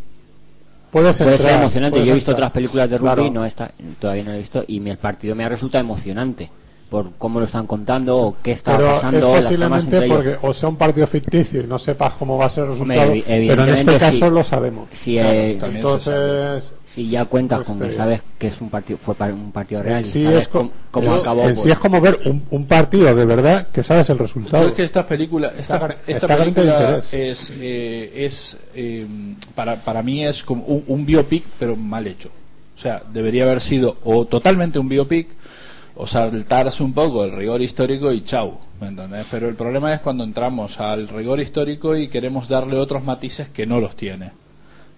[0.94, 1.98] puede ser emocionante.
[2.04, 2.36] Yo he visto entrar.
[2.48, 3.30] otras películas de rugby, Claro.
[3.32, 6.50] no esta, todavía no lo he visto, y el partido me ha resultado emocionante
[6.90, 10.16] por cómo lo están contando o qué está Pero pasando, es las posiblemente ellos.
[10.16, 12.96] porque o sea un partido ficticio y no sepas cómo va a ser el Hombre,
[12.96, 14.30] resultado, evi- pero en este caso sí.
[14.30, 14.88] lo sabemos.
[14.92, 15.58] Si, Claro, eh.
[15.74, 17.96] Entonces, si ya cuentas Pues con que digo.
[17.96, 20.70] sabes que es un partido fue un partido real en y sí sabes es, co-
[20.92, 23.82] cómo, yo- acabó en pues, sí es como ver un, un partido de verdad que
[23.82, 24.62] sabes el resultado.
[24.62, 29.06] Yo es que estas películas, esta, Está- esta está de película es, eh, es eh,
[29.56, 32.30] para, para mí es como un, un biopic pero mal hecho.
[32.76, 35.28] O sea, debería haber sido o totalmente un biopic
[35.96, 39.26] o saltarse un poco el rigor histórico y chau, ¿me entendés?
[39.30, 43.66] Pero el problema es cuando entramos al rigor histórico y queremos darle otros matices que
[43.66, 44.30] no los tiene.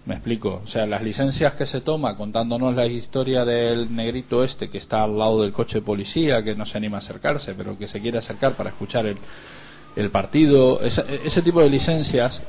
[0.06, 4.70] Me explico, o sea, las licencias que se toma contándonos la historia del negrito este
[4.70, 7.76] que está al lado del coche de policía, que no se anima a acercarse, pero
[7.76, 9.16] que se quiere acercar para escuchar el,
[9.96, 12.40] el partido, ese, ese tipo de licencias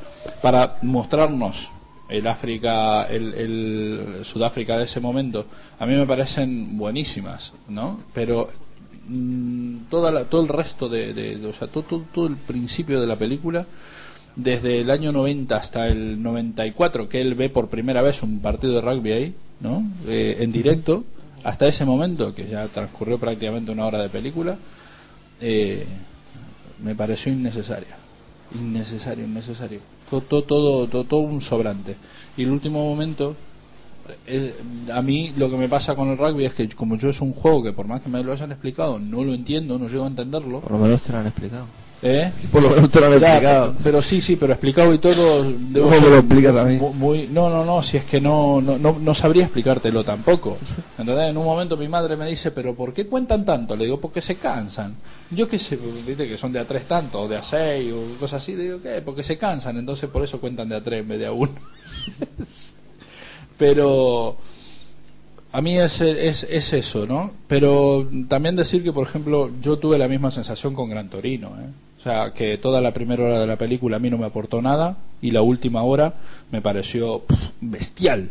[0.43, 1.71] para mostrarnos
[2.09, 5.45] el África, el, Sudáfrica de ese momento,
[5.79, 7.99] a mí me parecen buenísimas, ¿no?
[8.13, 8.49] Pero
[9.09, 13.07] mm, toda la- todo el resto de, de- o sea, todo- todo el principio de
[13.07, 13.65] la película,
[14.37, 18.75] desde el año 90 hasta el 94, que él ve por primera vez un partido
[18.75, 19.83] de rugby ahí, ¿no?
[20.07, 21.03] Eh, en directo,
[21.43, 24.57] hasta ese momento, que ya transcurrió prácticamente una hora de película,
[25.41, 25.83] eh,
[26.83, 27.97] me pareció innecesaria.
[28.53, 29.79] Innecesario, innecesario.
[30.07, 31.95] Todo, todo, todo, todo, todo un sobrante.
[32.37, 33.35] Y el último momento,
[34.93, 37.33] a mí lo que me pasa con el rugby es que como yo es un
[37.33, 40.07] juego que por más que me lo hayan explicado, no lo entiendo, no llego a
[40.07, 40.61] entenderlo.
[40.61, 41.65] por lo menos te lo han explicado
[41.99, 42.31] ¿Eh?
[42.51, 43.75] Por lo menos te lo han Ya, explicado.
[43.83, 45.43] Pero sí, sí, pero explicado y todo.
[45.51, 46.77] debo ¿Cómo me ser lo explicas a mí?
[46.77, 50.59] mu- Muy, no, no, no, si es que no, no, no, no sabría explicártelo tampoco.
[50.99, 53.75] Entonces, en un momento mi madre me dice, pero ¿por qué cuentan tanto?
[53.75, 54.95] Le digo, porque se cansan.
[55.31, 58.15] Yo qué sé, dice que son de a tres tanto, o de a seis, o
[58.19, 58.55] cosas así.
[58.55, 59.01] Le digo, ¿qué?
[59.01, 61.53] Porque se cansan, entonces por eso cuentan de a tres en vez de a uno.
[63.57, 64.37] pero
[65.51, 67.31] a mí es, es, es eso, ¿no?
[67.47, 71.69] Pero también decir que, por ejemplo, yo tuve la misma sensación con Gran Torino, ¿eh?
[71.99, 74.61] O sea, que toda la primera hora de la película a mí no me aportó
[74.61, 76.13] nada y la última hora
[76.51, 77.23] me pareció
[77.59, 78.29] bestial,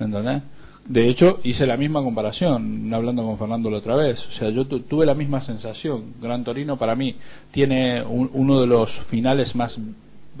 [0.00, 0.42] ¿entendés?
[0.84, 4.26] De hecho, hice la misma comparación, hablando con Fernando la otra vez.
[4.26, 6.14] O sea, yo tu- tuve la misma sensación.
[6.20, 7.14] Gran Torino para mí
[7.50, 9.78] tiene un- uno de los finales más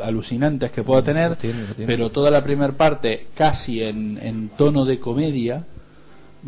[0.00, 1.86] alucinantes que pueda tener, tiene, lo tiene.
[1.92, 5.64] pero toda la primera parte casi en, en tono de comedia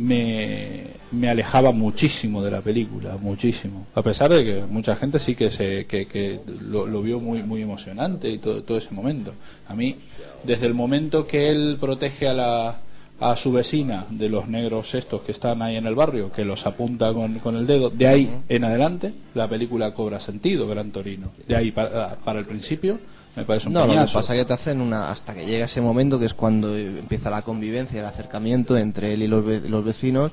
[0.00, 3.86] me, me alejaba muchísimo de la película, muchísimo.
[3.94, 7.42] A pesar de que mucha gente sí que se que, que lo, lo vio muy
[7.42, 9.34] muy emocionante y todo, todo ese momento.
[9.68, 9.96] A mí,
[10.42, 12.80] desde el momento que él protege a la
[13.20, 16.66] a su vecina de los negros estos que están ahí en el barrio, que los
[16.66, 21.30] apunta con, con el dedo, de ahí en adelante la película cobra sentido, Gran Torino.
[21.46, 22.98] De ahí para, para el principio
[23.36, 25.10] me parece un No, lo que pasa es que te hacen una.
[25.10, 29.22] Hasta que llega ese momento que es cuando empieza la convivencia, el acercamiento entre él
[29.22, 30.32] y los, ve- los vecinos.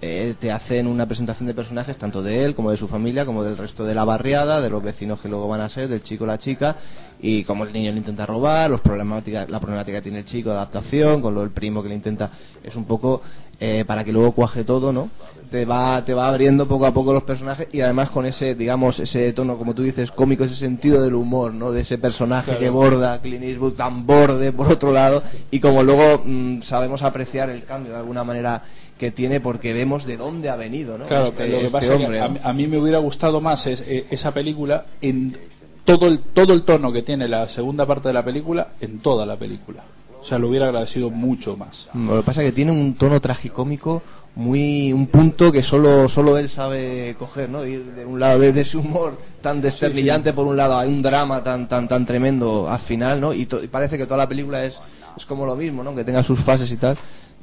[0.00, 3.42] Eh, te hacen una presentación de personajes tanto de él como de su familia, como
[3.42, 6.24] del resto de la barriada, de los vecinos que luego van a ser, del chico
[6.24, 6.76] la chica,
[7.20, 10.50] y como el niño le intenta robar, los problemática, la problemática que tiene el chico
[10.50, 12.30] de adaptación, con lo del primo que le intenta.
[12.62, 13.22] Es un poco
[13.60, 15.10] eh, para que luego cuaje todo, ¿no?
[15.50, 19.00] Te va, te va abriendo poco a poco los personajes y además con ese, digamos,
[19.00, 21.72] ese tono, como tú dices, cómico, ese sentido del humor, ¿no?
[21.72, 22.60] De ese personaje Claro.
[22.60, 27.50] que borda, Clint Eastwood tan borde por otro lado y como luego mm, sabemos apreciar
[27.50, 28.62] el cambio de alguna manera
[28.98, 31.06] que tiene porque vemos de dónde ha venido, ¿no?
[31.06, 32.98] Claro, este, lo que este pasa es hombre, que a, mí- a mí me hubiera
[32.98, 35.36] gustado más es, eh, esa película en
[35.84, 39.24] todo el, todo el tono que tiene la segunda parte de la película en toda
[39.24, 39.84] la película.
[40.20, 41.88] O sea, lo hubiera agradecido mucho más.
[41.92, 44.02] Mm, Lo que pasa es que tiene un tono tragicómico
[44.34, 47.64] muy un punto que solo solo él sabe coger, ¿no?
[47.66, 51.02] Ir de un lado de, de ese humor tan desternillante por un lado a un
[51.02, 53.32] drama tan tan tan tremendo al final, ¿no?
[53.32, 54.78] Y, to- y parece que toda la película es
[55.16, 55.94] es como lo mismo, ¿no?
[55.96, 56.96] Que tenga sus fases y tal,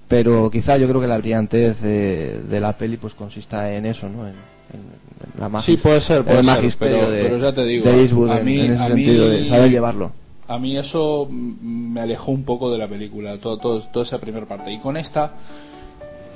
[0.08, 4.08] pero quizá yo creo que la brillantez de, de la peli pues consista en eso,
[4.10, 4.28] ¿no?
[4.28, 7.38] En, en- en la magis- Sí, puede ser, puede el ser, magisterio pero- de, pero
[7.38, 9.70] ya te digo, de Eastwood a en- mí- en, ese a mí- sentido de saber
[9.72, 10.12] llevarlo.
[10.48, 14.46] A mí eso me alejó un poco de la película, todo, todo- toda esa primera
[14.46, 14.72] parte.
[14.72, 15.34] Y con esta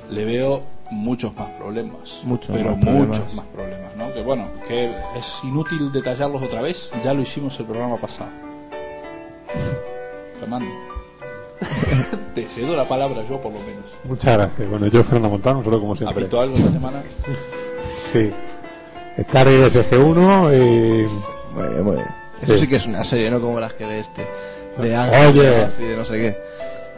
[0.09, 2.21] le veo muchos más problemas.
[2.23, 3.19] Muchos pero más problemas.
[3.19, 4.11] muchos más problemas, ¿no?
[4.11, 8.31] Que bueno, que es inútil detallarlos otra vez, ya lo hicimos el programa pasado.
[10.39, 10.65] Fernando.
[12.35, 13.83] Te cedo la palabra yo por lo menos.
[14.05, 14.69] Muchas gracias.
[14.69, 16.23] Bueno, yo Fernando Montano, solo como ¿Has siempre.
[16.39, 17.01] algo esta semana?
[18.11, 18.31] Sí.
[19.17, 21.07] Star Wars SG1 y...
[21.55, 22.07] Muy bien, muy bien.
[22.41, 22.59] Eso Sí.
[22.59, 24.21] sí que es una serie, no como las que ve este.
[24.77, 24.95] De Oye.
[24.95, 26.37] Ángel, de Buffy, de no sé qué.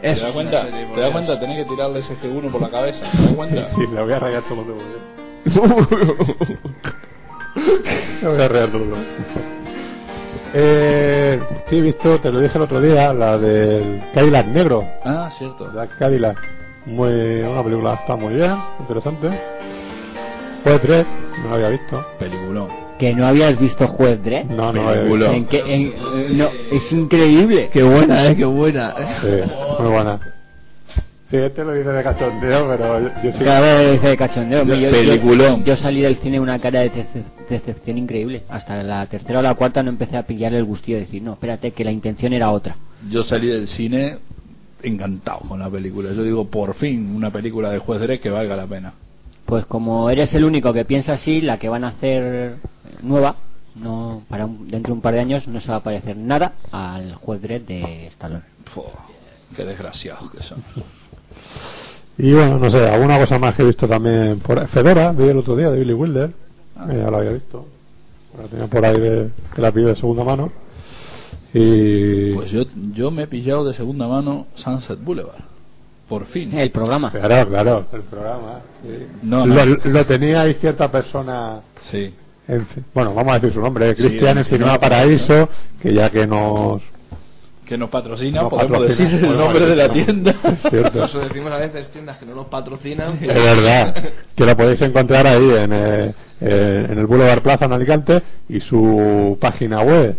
[0.01, 0.61] ¿Te Eso das es cuenta?
[0.63, 1.39] serie, ¿Te das cuenta?
[1.39, 3.05] Tenés que tirarle ese G1 por la cabeza.
[3.11, 3.65] ¿Te das cuenta?
[3.65, 4.83] Sí, le voy a rayar todos los dedos.
[4.85, 6.57] ¿eh?
[8.21, 9.07] Le voy a rayar todos los dedos.
[10.53, 14.85] Eh, sí, he visto, te lo dije el otro día, la del Cadillac Negro.
[15.03, 15.71] Ah, cierto.
[15.73, 16.37] La Cadillac.
[16.85, 19.29] Muy, una película está muy bien, interesante.
[20.63, 21.05] Juez 3,
[21.43, 22.05] no la había visto.
[22.19, 22.67] Peliculón.
[22.99, 24.45] Que no habías visto Juez Dredd.
[24.45, 25.29] No, no la había Película.
[25.29, 25.33] visto.
[25.37, 27.69] ¿En qué- en- eh, no, es increíble.
[27.71, 28.93] Qué buena, eh, qué buena.
[29.21, 29.27] Sí,
[29.79, 30.19] muy buena.
[31.31, 33.43] Sí, este lo dice de cachondeo, pero yo, yo sí.
[33.45, 34.65] Cada vez dice de cachondeo.
[34.65, 35.63] Yo- Yo, peliculón.
[35.63, 38.43] yo salí del cine una cara de decep- decepción increíble.
[38.49, 41.33] Hasta la tercera o la cuarta no empecé a pillar el gustillo de decir, no,
[41.33, 42.75] espérate, que la intención era otra.
[43.09, 44.17] Yo salí del cine
[44.83, 46.09] encantado con la película.
[46.13, 48.93] Yo digo, por fin, una película del juez Dredd que valga la pena.
[49.45, 52.55] Pues como eres el único que piensa así, la que van a hacer
[53.03, 53.37] nueva,
[53.75, 56.53] no para un- dentro de un par de años no se va a parecer nada
[56.73, 58.41] al juez Dredd de Stallone.
[58.65, 58.91] Fo,
[59.55, 60.61] qué desgraciados que son.
[62.17, 64.67] Y bueno, no sé, alguna cosa más que he visto también por ahí.
[64.67, 66.31] Fedora, vi el otro día de Billy Wilder,
[66.87, 67.65] que ya la había visto.
[68.37, 70.51] La tenía por ahí de, que la pidió de segunda mano.
[71.53, 72.33] Y.
[72.33, 72.63] Pues yo,
[72.93, 75.41] yo me he pillado de segunda mano Sunset Boulevard.
[76.07, 76.57] Por fin.
[76.57, 77.11] El programa.
[77.11, 78.59] Claro, claro, el programa.
[78.83, 78.89] sí.
[79.23, 79.77] No, lo, no.
[79.83, 81.61] lo tenía ahí cierta persona.
[81.81, 82.13] Sí.
[82.47, 85.49] en fin, bueno, vamos a decir su nombre, Sí, Cristian en en Cinema Paraíso,
[85.81, 86.81] que ya que nos.
[87.71, 90.35] Que nos patrocina, Nos podemos patrocina, decir el nombre de la tienda.
[90.43, 91.05] Es cierto.
[91.05, 93.17] Eso decimos a veces tiendas que no nos patrocinan.
[93.21, 93.95] Es verdad,
[94.35, 98.59] que lo podéis encontrar ahí en, eh, eh, en el Boulevard Plaza en Alicante y
[98.59, 100.17] su página web.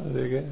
[0.00, 0.44] Así que.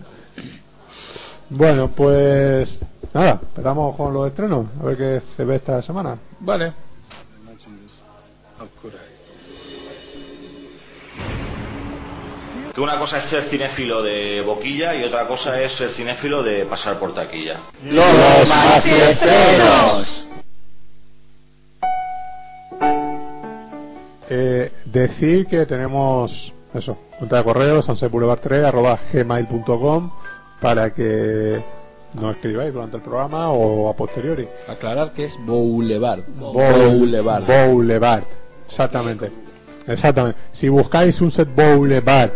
[1.51, 2.81] Bueno, pues.
[3.13, 6.19] Nada, esperamos con los estrenos, a ver qué se ve esta semana.
[6.41, 6.73] Vale.
[12.75, 16.67] Que una cosa es ser cinéfilo de boquilla y otra cosa es ser cinéfilo de
[16.67, 17.61] pasar por taquilla.
[17.85, 18.05] ¡Los
[18.85, 20.29] estrenos!
[24.29, 30.11] Eh, decir que tenemos eso, cuenta de correo sanseboulevard3 arroba gmail.com
[30.64, 31.62] para que
[32.14, 34.48] nos escribáis durante el programa o a posteriori.
[34.66, 36.20] Aclarar que es Boulevard.
[36.38, 37.44] Boulevard.
[37.44, 38.22] Boulevard.
[38.66, 39.31] Exactamente.
[39.87, 40.38] Exactamente.
[40.53, 42.31] Si buscáis Sunset Boulevard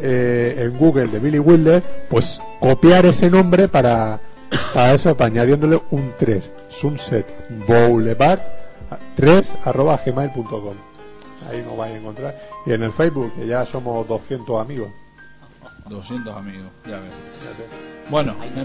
[0.00, 4.18] eh, en Google de Billy Wilder, pues copiar ese nombre para,
[4.72, 6.42] para eso, para añadiéndole un 3.
[6.70, 7.26] Sunset
[7.68, 8.40] Boulevard
[9.14, 10.74] 3 arroba gmail.com.
[11.50, 12.34] Ahí nos vais a encontrar.
[12.64, 14.88] Y en el Facebook, que ya somos 200 amigos.
[15.88, 17.10] 200 amigos, ya ves.
[18.10, 18.64] Bueno, em-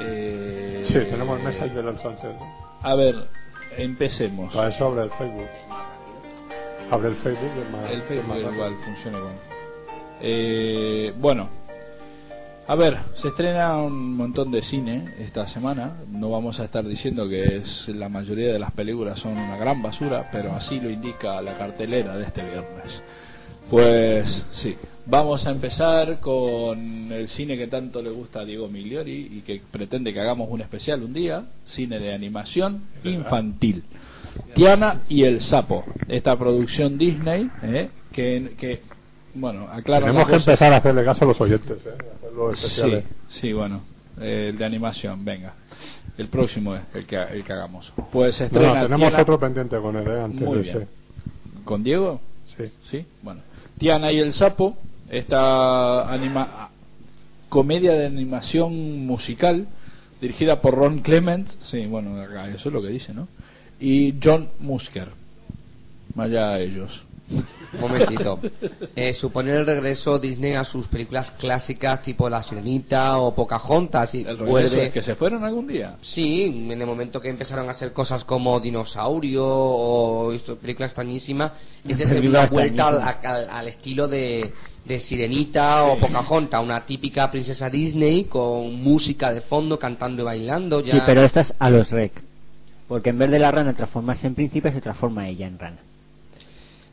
[0.00, 2.36] eh, Sí, tenemos el mensaje de los Sunset.
[2.82, 3.28] A ver,
[3.76, 4.54] empecemos.
[4.54, 5.48] Para eso abre el Facebook.
[6.90, 7.52] Abre el Facebook.
[7.54, 9.34] que es más- El Facebook más igual, funciona igual.
[10.20, 11.48] Eh, bueno,
[12.68, 15.92] a ver, se estrena un montón de cine esta semana.
[16.10, 19.82] No vamos a estar diciendo que es la mayoría de las películas son una gran
[19.82, 23.02] basura, pero así lo indica la cartelera de este viernes.
[23.70, 24.76] Pues sí,
[25.06, 29.60] vamos a empezar con el cine que tanto le gusta a Diego Migliori y que
[29.70, 33.82] pretende que hagamos un especial un día, cine de animación infantil.
[34.54, 37.88] Tiana y el sapo, esta producción Disney, ¿eh?
[38.12, 38.80] que, que,
[39.34, 41.94] bueno, aclaro Tenemos que empezar a hacerle caso a los oyentes, ¿eh?
[42.36, 43.04] los Sí, especiales.
[43.28, 43.80] sí, bueno,
[44.20, 45.54] el de animación, venga.
[46.18, 47.92] El próximo es el que, el que hagamos.
[48.12, 50.20] Pues No, estrena no, tenemos Tiana- otro pendiente con él, ¿eh?
[50.20, 50.86] antes Muy bien.
[51.64, 52.20] ¿Con Diego?
[52.46, 52.64] Sí.
[52.88, 53.40] Sí, bueno.
[53.78, 54.76] Tiana y el sapo,
[55.10, 56.70] esta anima
[57.48, 59.66] comedia de animación musical
[60.20, 63.28] dirigida por Ron Clements, sí, bueno, eso es lo que dice, ¿no?
[63.78, 65.08] Y John Musker.
[66.14, 67.05] Vaya ellos.
[67.28, 68.38] Un momentito.
[68.94, 74.18] Eh, supone el regreso Disney a sus películas clásicas tipo La Sirenita o Pocahontas y
[74.20, 75.96] El regreso vuelve es que se fueron algún día.
[76.00, 81.52] Sí, en el momento que empezaron a hacer cosas como Dinosaurio o películas extrañísimas,
[81.86, 84.52] es decir, Películas una vuelta al, al- al estilo de,
[84.84, 90.80] de Sirenita o Pocahontas, una típica princesa Disney con música de fondo, cantando y bailando.
[90.80, 90.94] Ya...
[90.94, 92.12] Sí, pero esta es a los rec.
[92.88, 95.78] Porque en vez de la rana transformarse en príncipe, se transforma ella en rana.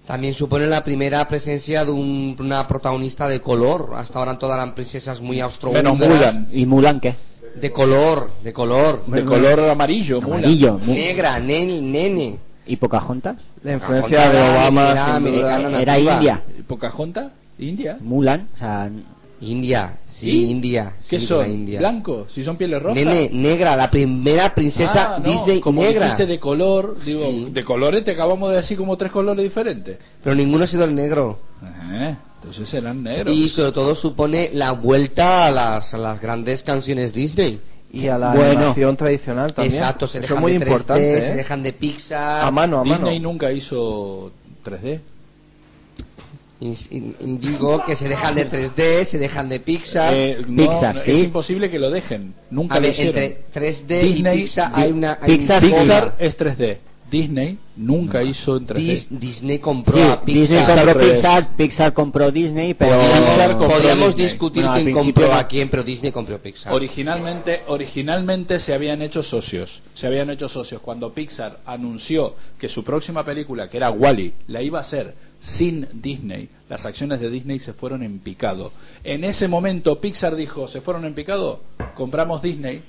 [0.05, 3.91] También supone la primera presencia de un- una protagonista de color.
[3.95, 6.47] Hasta ahora todas eran princesas muy austro Menos Mulan.
[6.51, 7.15] ¿Y Mulan qué?
[7.59, 9.05] De color, de color.
[9.05, 10.39] De color amarillo, Mulan.
[10.39, 10.79] Amarillo.
[10.85, 12.37] Negra, nene, nene.
[12.65, 13.37] ¿Y Pocahontas?
[13.63, 15.59] La influencia de Pocahontas era Obama, sin duda.
[15.59, 16.13] Era nativa.
[16.15, 16.43] India.
[16.67, 17.27] ¿Pocahontas?
[17.59, 17.97] ¿India?
[18.01, 18.89] Mulan, o sea,
[19.51, 20.51] India, sí, ¿Y?
[20.51, 20.93] India.
[21.10, 21.51] ¿Qué sí, son?
[21.51, 21.79] India.
[21.79, 22.32] ¿Blancos?
[22.32, 22.95] ¿Si son pieles rojas?
[22.95, 26.06] Nene, negra, la primera princesa Ah, no, Disney como negra.
[26.06, 27.47] dijiste de color, digo, Sí.
[27.51, 29.97] de colores te acabamos de decir como tres colores diferentes.
[30.23, 31.39] Pero ninguno ha sido el negro.
[31.62, 33.36] Ajá, entonces serán negros.
[33.36, 37.60] Y sobre todo supone la vuelta a las, a las grandes canciones Disney.
[37.91, 38.58] Y a la Bueno.
[38.60, 39.75] animación tradicional también.
[39.75, 41.21] Exacto, se Eso dejan es muy de 3D, importante.
[41.21, 41.36] se ¿eh?
[41.36, 42.43] dejan de Pixar.
[42.45, 43.06] A mano, a mano.
[43.06, 44.32] Disney nunca hizo
[44.65, 44.99] 3D.
[46.65, 50.13] Y- y- y digo que se dejan de 3D, se dejan de Pixar.
[50.13, 51.12] Eh, no, Pixar, no, sí.
[51.12, 52.34] Es imposible que lo dejen.
[52.52, 53.21] Nunca a lo ver, hicieron.
[53.21, 55.17] entre 3D Disney- y Pixar hay una.
[55.21, 55.62] hay Pixar.
[55.62, 56.78] Pixar es 3D.
[57.12, 58.93] Disney nunca hizo en 3D.
[58.93, 60.26] Dis- Disney compró sí, a Pixar.
[60.26, 61.02] Disney Pixar compró.
[61.13, 64.26] Pixar, Pixar compró Disney, pero Pixar compró Podríamos Disney.
[64.26, 65.39] discutir Bueno, quién principio compró no.
[65.39, 66.73] a quién, pero Disney compró Pixar.
[66.73, 69.82] Originalmente, originalmente se habían hecho socios.
[69.93, 74.62] Se habían hecho socios cuando Pixar anunció que su próxima película, que era Wally, la
[74.63, 76.47] iba a hacer sin Disney.
[76.69, 78.71] Las acciones de Disney se fueron en picado.
[79.03, 81.60] En ese momento Pixar dijo, se fueron en picado,
[81.95, 82.82] compramos Disney.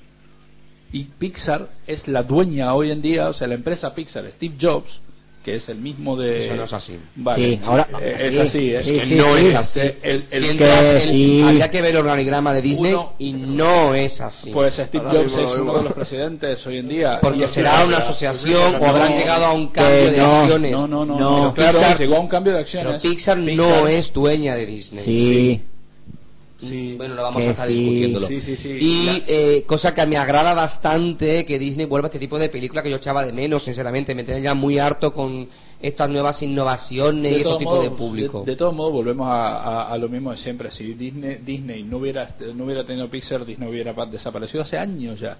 [0.93, 5.01] Y Pixar es la dueña hoy en día, o sea, la empresa Pixar, Steve Jobs,
[5.45, 6.47] que es el mismo de.
[6.47, 6.97] Eso no es así.
[7.15, 7.45] Vale.
[7.45, 8.81] Sí, ahora- Eh, es sí, así, ¿eh?
[8.83, 9.79] sí, que no es así.
[10.01, 11.43] El- el- que.
[11.45, 14.49] Habría que ver el organigrama de Disney Uno- y no es así.
[14.49, 17.19] Pues Steve Ahora Jobs es uno de los presidentes hoy en día.
[17.21, 20.71] Porque será una asociación o habrán No, llegado a un cambio de no, acciones.
[20.71, 21.19] No, no, no.
[21.19, 21.43] No.
[21.45, 21.53] no.
[21.53, 23.01] Claro, Pixar- llegó a un cambio de Pero acciones.
[23.03, 25.05] Pixar, no Pixar- es dueña de Disney.
[25.05, 25.61] Sí.
[26.57, 26.95] Sí.
[26.97, 27.73] Bueno, lo vamos a estar sí.
[27.73, 28.27] discutiéndolo.
[28.27, 28.77] Sí, sí, sí.
[28.79, 32.81] Y eh, cosa que me agrada bastante que Disney vuelva a este tipo de película
[32.81, 34.15] que yo echaba de menos, sinceramente.
[34.15, 35.49] Me tenía ya muy harto con
[35.81, 38.39] estas nuevas innovaciones y este tipo de modos, público.
[38.41, 40.71] de, de todos modos, volvemos a, a- a lo mismo de siempre.
[40.71, 45.19] Si Disney, Disney no hubiera no hubiera tenido Pixar, Disney hubiera pa- desaparecido hace años
[45.19, 45.37] ya.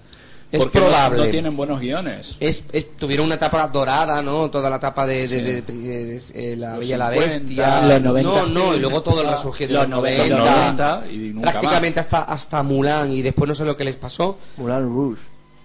[0.52, 1.26] Es Porque probable.
[1.26, 2.38] No, tienen buenos guiones.
[2.40, 4.50] Es, es- tuvieron una etapa dorada, ¿no?
[4.52, 5.42] Toda la etapa de, de- Sí.
[5.42, 7.82] de- de- de- eh, la Bella y la 50, Bestia.
[7.82, 8.30] los 90.
[8.32, 10.46] No, no, y luego todo el resurgir de Los los 90, 90.
[10.46, 13.96] los 90 y nunca prácticamente hasta, hasta Mulan y después no sé lo que les
[13.96, 14.38] pasó.
[14.58, 15.22] Mulan Rouge.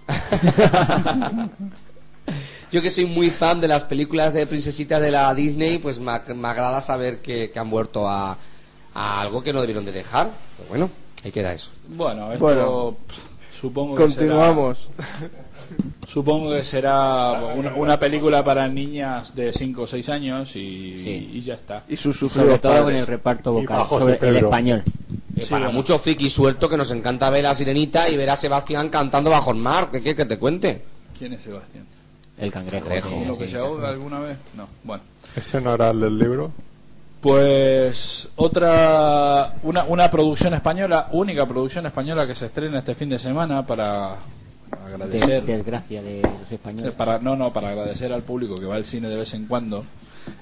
[2.71, 6.11] Yo que soy muy fan de las películas de princesitas de la Disney, pues me,
[6.11, 8.37] ag- me agrada saber que, que han vuelto a,
[8.93, 10.31] a algo que no debieron de dejar.
[10.57, 10.89] Pero bueno,
[11.23, 11.69] ahí queda eso.
[11.89, 12.95] Bueno, esto Bueno.
[13.07, 13.30] pff,
[13.61, 14.89] supongo que Continuamos.
[14.97, 15.29] será,
[16.07, 21.29] supongo que será una, una película para niñas de 5 o 6 años y, Sí.
[21.33, 21.83] y ya está.
[21.87, 22.97] Y sus Sobre todo padres.
[22.99, 24.83] el reparto vocal, sobre el español.
[24.85, 25.79] Eh, Sí, para bueno.
[25.79, 29.51] muchos friki suelto que nos encanta ver a Sirenita y ver a Sebastián cantando bajo
[29.51, 29.89] el mar.
[29.91, 30.83] ¿Qué quieres que te cuente?
[31.17, 31.85] ¿Quién es Sebastián?
[32.37, 32.85] El cangrejo.
[32.85, 33.09] Cangrejo.
[33.09, 33.39] sí, ¿Uno sí.
[33.39, 34.37] que se ahoga alguna vez?
[34.57, 35.03] No, bueno.
[35.35, 36.51] Ese no era el del libro.
[37.21, 43.19] Pues otra, una, una producción española, única producción española que se estrena este fin de
[43.19, 44.15] semana para
[44.87, 46.93] De- agradecer, desgracia de los españoles.
[46.93, 49.83] para, no, no, para agradecer al público que va al cine de vez en cuando,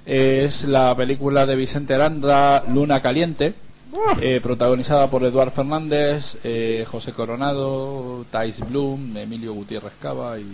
[0.06, 3.54] es la película de Vicente Aranda, Luna Caliente,
[4.21, 10.45] eh, protagonizada por Eduard Fernández, eh, José Coronado, Thais Bloom, Emilio Gutiérrez Cava y,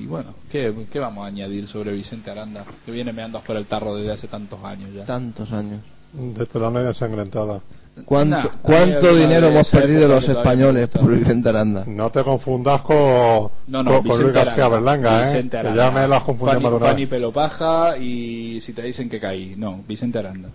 [0.00, 2.64] y bueno, ¿qué, ¿qué vamos a añadir sobre Vicente Aranda?
[2.84, 5.04] Que viene meando por el tarro desde hace tantos años ya.
[5.04, 5.80] Tantos años.
[6.12, 7.60] Desde la novia ensangrentada.
[8.04, 11.84] ¿Cuánto, Nah, ¿cuánto dinero hemos perdido los españoles por Vicente Aranda?
[11.86, 14.68] No te confundas con, No, no, con, con Vicente Luis García Aranda.
[14.92, 15.48] Berlanga, ¿eh?
[15.48, 17.06] Que ya me las confundí Fanny, Fanny.
[17.06, 19.54] Pelopaja y si te dicen que caí.
[19.56, 20.50] No, Vicente Aranda.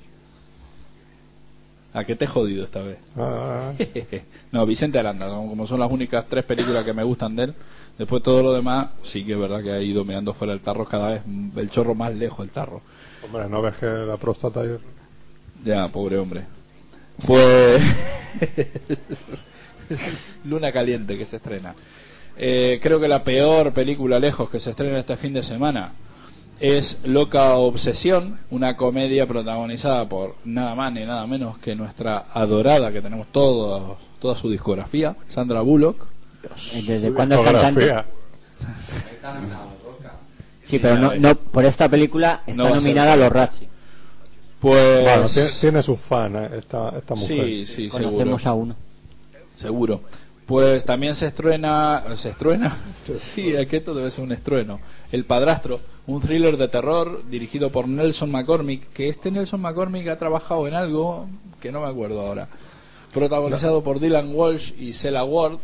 [1.93, 2.97] ¿A qué te he jodido esta vez?
[3.17, 3.73] Ah,
[4.51, 7.53] no, Vicente Aranda, como como son las únicas tres películas que me gustan de él.
[7.97, 10.85] Después todo lo demás, sí que es verdad que ha ido meando fuera del tarro
[10.85, 11.21] cada vez
[11.57, 12.81] el chorro más lejos del tarro.
[13.25, 14.79] hombre, no ves que la próstata ayer.
[15.63, 16.45] Ya, pobre hombre.
[17.25, 17.81] Pues.
[20.45, 21.75] Luna Caliente que se estrena.
[22.37, 25.91] Eh, creo que la peor película lejos que se estrena este fin de semana
[26.61, 32.91] es Loca Obsesión, una comedia protagonizada por nada más ni nada menos que nuestra adorada,
[32.91, 36.05] que tenemos todo, toda su discografía, Sandra Bullock.
[36.85, 37.95] ¿Desde cuándo es cantante?
[40.63, 43.31] Sí, pero no, no, por esta película está No a nominada a los.
[43.31, 43.67] Razzie.
[44.59, 45.01] Pues.
[45.01, 45.27] Bueno,
[45.59, 46.57] tiene, sus fans, ¿eh?
[46.59, 47.45] esta, esta mujer.
[47.45, 48.09] sí, sí, seguro.
[48.11, 48.75] Conocemos a uno.
[49.55, 50.01] Seguro.
[50.45, 52.77] Pues también se estrena, ¿se estrena?
[53.17, 54.79] Sí, es que esto debe ser un estrueno.
[55.11, 55.79] El Padrastro,
[56.11, 60.73] un thriller de terror dirigido por Nelson McCormick, que este Nelson McCormick ha trabajado en
[60.73, 61.27] algo
[61.59, 62.47] que no me acuerdo ahora.
[63.13, 65.57] Protagonizado por Dylan Walsh y Sela Ward.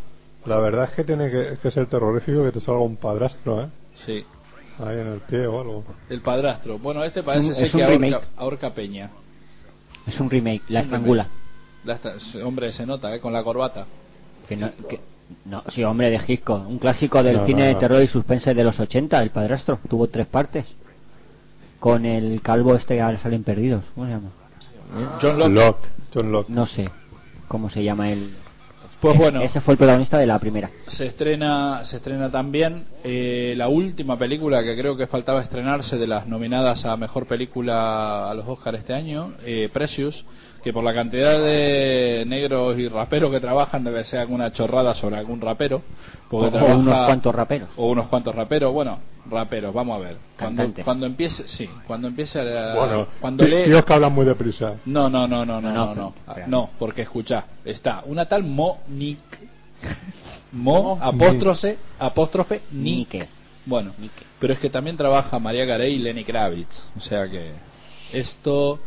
[0.45, 3.67] La verdad es que tiene que, que ser terrorífico que te salga un padrastro, ¿eh?
[3.93, 4.25] Sí,
[4.79, 5.83] Ahí en el pie o algo.
[6.07, 6.77] El Padrastro.
[6.77, 9.09] Bueno, este parece un- ser es un que ahorca, Peña.
[10.05, 11.27] Es un remake, La Estrangula.
[11.83, 12.13] La esta-
[12.45, 13.19] hombre, se nota, ¿eh?
[13.19, 13.87] Con la corbata.
[14.47, 14.99] Que no, que-
[15.45, 16.67] no, sí, hombre, de Hitchcock.
[16.67, 19.79] Un clásico del No, cine no, de terror y suspense de los 80, El Padrastro.
[19.89, 20.65] Tuvo tres partes.
[21.79, 23.83] Con el calvo este que ahora salen perdidos.
[23.93, 24.29] ¿Cómo se llama?
[25.21, 25.51] John Locke.
[25.53, 26.49] Locke, John Locke.
[26.49, 26.89] No sé
[27.47, 28.33] cómo se llama él.
[28.99, 29.41] Pues Ese- bueno.
[29.41, 30.71] Ese fue el protagonista de la primera.
[30.87, 36.07] Se estrena, se estrena también eh, la última película que creo que faltaba estrenarse de
[36.07, 40.25] las nominadas a mejor película a los Oscars este año, eh, Precious,
[40.67, 45.15] que por la cantidad de negros y raperos que trabajan debe ser alguna chorrada sobre
[45.15, 45.81] algún rapero,
[46.29, 47.69] porque O- unos cuantos raperos.
[47.77, 48.99] o unos cuantos raperos, bueno,
[49.31, 50.17] raperos, vamos a ver.
[50.37, 50.83] Cuando, Cantantes.
[50.83, 54.73] cuando empiece, sí, cuando empiece a, Bueno, cuando lee tíos que hablan muy deprisa.
[54.83, 56.13] no, no, no, no, no, No, no,
[56.47, 59.47] no, porque escucha, está una tal Monique,
[60.51, 63.25] Mo apóstrofe, apóstrofe Nick.
[63.65, 63.93] Bueno,
[64.37, 67.51] pero es que también trabaja María Carey y Lenny Kravitz, o sea que
[68.11, 68.79] esto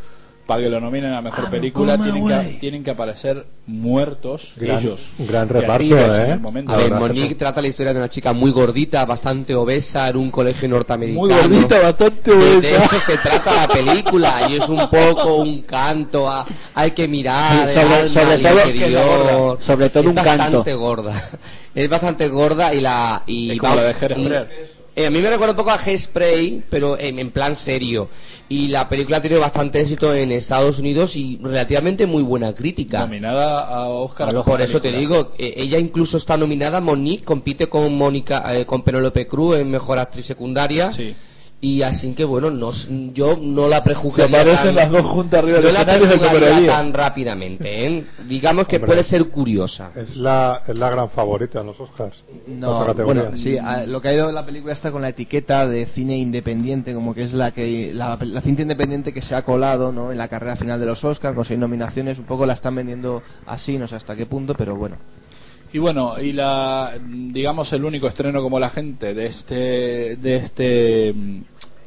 [0.50, 5.12] para que lo nominen a mejor película tienen que, tienen que aparecer muertos Gran- ellos.
[5.16, 6.40] gran reparto, ¿eh?
[6.66, 10.32] A ver, Monique trata la historia de una chica muy gordita, bastante obesa, en un
[10.32, 11.24] colegio norteamericano.
[11.24, 12.84] Muy gordita, bastante De- De obesa.
[12.84, 17.68] eso se trata la película y es un poco un canto a hay que mirar
[17.68, 19.56] Sí, el sobre- alma sobre todo- interior.
[19.62, 20.36] sobre todo es un canto.
[20.38, 21.30] bastante gorda.
[21.76, 24.79] Es bastante gorda y la y Es como va- la de.
[24.96, 28.08] Eh, a mí me recuerda un poco a Hairspray, pero en, en plan serio.
[28.48, 33.00] Y la película ha tenido bastante éxito en Estados Unidos y relativamente muy buena crítica.
[33.00, 34.26] Nominada a Oscar.
[34.28, 38.66] Por mejor eso te digo, eh, ella incluso está nominada, Monique, compite con Mónica, eh,
[38.66, 40.90] con Penélope Cruz en Mejor Actriz Secundaria.
[40.90, 41.14] Sí.
[41.62, 42.72] Y así que bueno, no,
[43.12, 46.06] yo no la Se prejuzgaría aparecen tan- las dos juntas arriba del no la escenario
[46.06, 46.70] de prejuzgaría comedia.
[46.72, 48.04] tan rápidamente, ¿eh?
[48.26, 48.86] Digamos que Hombre.
[48.86, 49.90] puede ser curiosa.
[49.94, 52.16] Es la, es la gran favorita en los Oscars.
[52.46, 55.68] No, bueno, sí, a- lo que ha ido en la película está con la etiqueta
[55.68, 59.42] de cine independiente, como que es la que la, la cinta independiente que se ha
[59.42, 60.12] colado ¿no?
[60.12, 63.22] en la carrera final de los Oscars, con seis nominaciones, un poco la están vendiendo
[63.44, 64.96] así, no sé hasta qué punto, pero bueno.
[65.72, 71.12] Y bueno, y la digamos el único estreno como la gente de este de este
[71.14, 71.42] mm,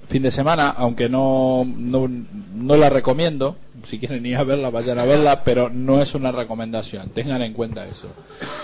[0.07, 4.99] fin de semana, aunque no, no no la recomiendo, si quieren ir a verla vayan
[4.99, 8.07] a verla, pero no es una recomendación, tengan en cuenta eso.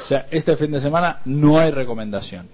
[0.04, 2.48] O sea, este fin de semana no hay recomendación.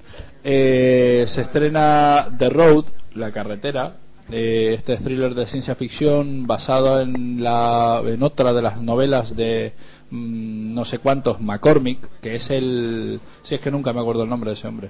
[0.44, 3.98] Eh, se estrena The Road, la carretera,
[4.32, 9.74] eh, este thriller de ciencia ficción basado en la en otra de las novelas de
[10.12, 14.30] mm, no sé cuántos McCormick que es el si es que nunca me acuerdo el
[14.30, 14.90] nombre de ese hombre.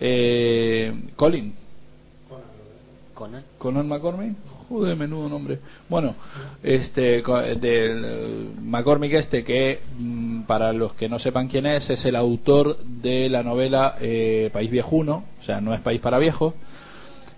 [0.00, 1.54] Eh, Colin.
[3.14, 3.44] Conan.
[3.58, 4.36] Conan McCormick.
[4.68, 5.58] Joder menudo nombre.
[5.88, 6.14] Bueno
[6.62, 12.16] este del McCormick este que mm, para los que no sepan quién es es el
[12.16, 16.54] autor de la novela eh, País Viejuno o sea no es País para Viejos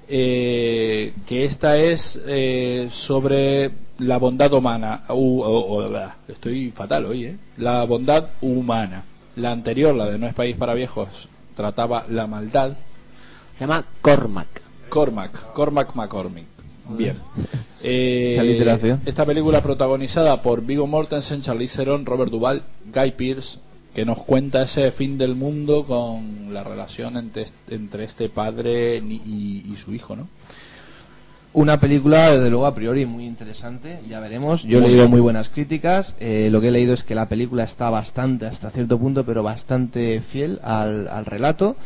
[0.09, 5.03] eh, que esta es eh, sobre la bondad humana.
[5.09, 5.91] U- o-
[6.29, 7.37] estoy fatal hoy, ¿eh?
[7.57, 9.05] La bondad humana.
[9.37, 12.73] La anterior, la de No es País para Viejos, trataba la maldad.
[13.59, 14.49] Se llama Cormac.
[14.89, 16.47] Cormac, Cormac McCormick.
[16.91, 17.17] Bien.
[17.83, 18.37] Eh,
[19.05, 22.63] esta película protagonizada por Vigo Mortensen, Charlize Theron, Robert Duvall,
[22.95, 23.59] Guy Pearce,
[23.95, 29.65] que nos cuenta ese fin del mundo con la relación entre, entre este padre y,
[29.71, 30.29] y su hijo, ¿no?
[31.57, 34.65] Una película, desde luego, a priori muy interesante, ya veremos.
[34.65, 36.15] Yo he leído muy buenas críticas.
[36.21, 39.43] eh, lo que he leído es que la película está bastante, hasta cierto punto, pero
[39.43, 41.77] bastante fiel al, al relato.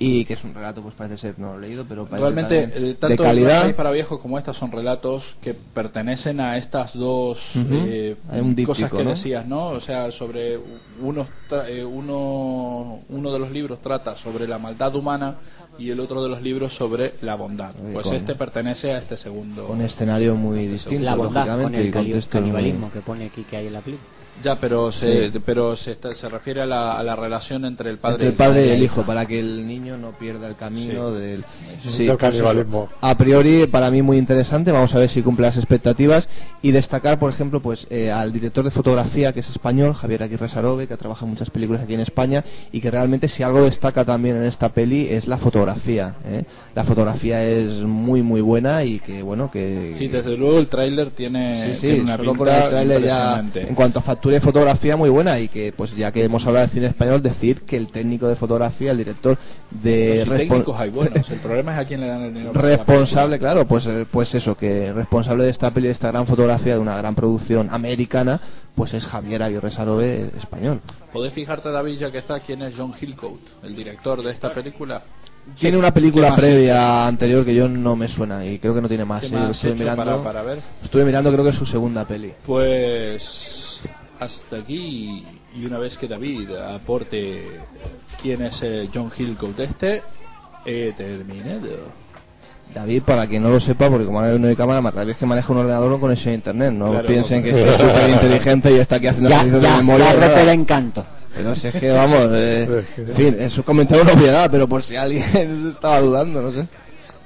[0.00, 2.60] Y que es un relato, pues parece ser, no lo he leído, pero parece Realmente,
[2.62, 3.62] también eh, de tanto es calidad.
[3.62, 8.54] País para viejos como estas son relatos que pertenecen a estas dos eh, Hay un
[8.64, 9.10] cosas que ¿no?
[9.10, 9.68] decías, ¿no?
[9.68, 10.58] O sea, sobre
[11.00, 11.26] uno,
[11.68, 15.36] eh, uno, uno de los libros trata sobre la maldad humana
[15.78, 17.72] y el otro de los libros sobre la bondad.
[17.82, 19.68] Oye, Pues con- este pertenece a este segundo.
[19.68, 23.24] Un escenario muy distinto, La bondad con lógicamente, el y contextos muy- canibalismo que pone
[23.26, 24.08] aquí que hay en la película.
[24.44, 25.38] Ya, pero se, Sí.
[25.44, 28.34] pero se, está- se refiere a la, a la relación entre el padre entre el
[28.34, 28.84] y padre y el hija.
[28.94, 31.20] hijo para que el niño no pierda el camino Sí.
[31.20, 31.44] del
[31.88, 32.88] Sí, del canibalismo.
[33.00, 36.28] a priori para mí muy interesante vamos a ver si cumple las expectativas
[36.62, 40.48] y destacar por ejemplo pues eh, al director de fotografía que es español Javier Aguirre
[40.48, 43.62] Sarobe que ha trabajado en muchas películas aquí en España y que realmente si algo
[43.64, 46.44] destaca también en esta peli es la fotografía ¿eh?
[46.76, 51.10] la fotografía es muy muy buena y que bueno que Sí, desde luego el tráiler
[51.10, 53.68] tiene, Sí, sí, tiene una por pinta el tráiler ya impresionante.
[53.68, 56.66] en cuanto a factura y fotografía muy buena y que pues ya que hemos hablado
[56.66, 59.38] de cine español decir que el técnico de fotografía el director
[59.70, 62.52] de si técnicos hay buenos, el problema es a quién le dan el dinero.
[62.52, 66.74] responsable claro pues eh, pues eso que responsable de esta peli de esta gran fotografía
[66.74, 68.40] de una gran producción americana
[68.74, 70.80] pues es Javier Aguirre Sarobe español.
[71.12, 75.02] ¿Podés fijarte, David, ya que está, quién es John Hillcoat, el director de esta película?
[75.58, 78.88] tiene una ¿Qué película previa anterior que yo no me suena y creo que no
[78.88, 80.58] tiene más ¿Qué más lo estuve mirando para, para ver?
[80.82, 83.67] estuve mirando creo que es su segunda peli Pues
[84.20, 87.60] hasta aquí, y una vez que David aporte
[88.20, 90.02] quién es eh, John Hillcoat este,
[90.64, 91.96] he terminado.
[92.74, 95.50] David, para quien no lo sepa, porque como ahora hay cámara, más vez que maneja
[95.52, 96.72] un ordenador con conexión a internet.
[96.72, 97.58] No Claro, piensen que no.
[97.70, 100.14] es súper inteligente y está aquí haciendo Ya, ejercicios de memoria.
[100.14, 101.06] ya el encanto.
[101.34, 104.82] Pero si es que, vamos, eh, en fin, es un comentario una obviedad, pero por
[104.84, 106.66] si alguien estaba dudando, no sé.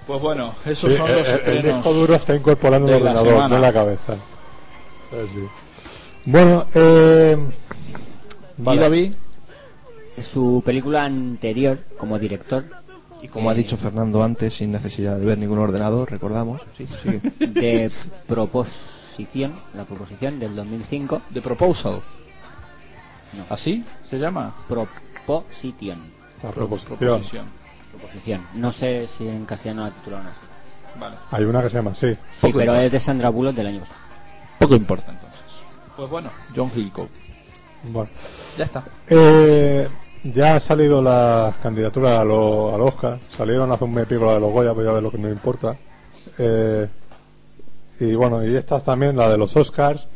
[0.06, 1.64] Pues bueno, esos Sí, son el, los el estrenos.
[1.76, 3.48] disco duro está incorporando el la ordenador, semana.
[3.56, 4.12] no la cabeza.
[5.12, 5.40] Eh, sí.
[6.24, 7.36] Bueno, eh,
[8.58, 8.80] ¿Y vale.
[8.80, 9.14] David?
[10.22, 12.64] Su película anterior como director
[13.22, 16.60] Y como ha Eh, dicho Fernando antes, sin necesidad de ver ningún ordenador, recordamos.
[16.76, 17.20] Sí, sigue.
[17.46, 17.90] de
[18.26, 22.02] proposición, la proposición del 2005, The Proposal.
[23.32, 23.44] No.
[23.48, 24.54] ¿Así se llama?
[24.68, 25.98] proposition,
[26.42, 26.98] La proposición.
[26.98, 27.46] Proposición.
[27.90, 28.42] proposición.
[28.54, 30.40] No sé si en castellano la titularon así.
[31.00, 31.16] Vale.
[31.30, 32.12] Hay una que se llama así.
[32.12, 32.84] Sí, Poco pero importa.
[32.84, 33.98] es de Sandra Bullock del año pasado.
[34.58, 35.21] Poco importa entonces.
[35.96, 37.08] Pues bueno, John Hillcoat.
[37.84, 38.08] Bueno.
[38.56, 38.84] Ya está.
[39.08, 39.88] Eh,
[40.24, 43.18] ya ha salido las candidaturas a lo- al Oscar.
[43.28, 45.28] Salieron hace un mes pico la de los Goya, pero ya ves lo que no
[45.28, 45.76] importa.
[46.38, 46.86] Eh,
[48.00, 50.06] y bueno, y estas también, la de los Oscars.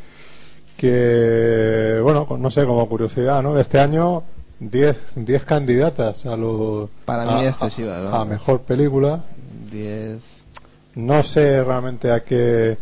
[0.77, 3.59] Que, bueno, pues no sé, como curiosidad, ¿no?
[3.59, 4.23] Este año
[4.61, 8.09] 10 10 candidatas a lo Para mí a- es excesiva, ¿no?
[8.15, 9.23] a, a mejor película
[9.71, 10.19] 10
[10.97, 12.77] no sé realmente a qué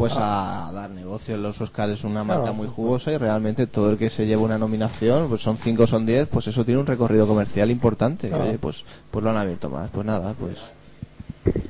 [0.00, 2.54] pues a dar negocio en los Oscars es una marca Claro.
[2.56, 5.86] muy jugosa y realmente todo el que se lleva una nominación, pues son 5 o
[5.86, 8.28] son 10, pues eso tiene un recorrido comercial importante.
[8.28, 8.44] Claro.
[8.44, 9.90] Oye, pues, pues lo han abierto más.
[9.90, 10.58] Pues nada, pues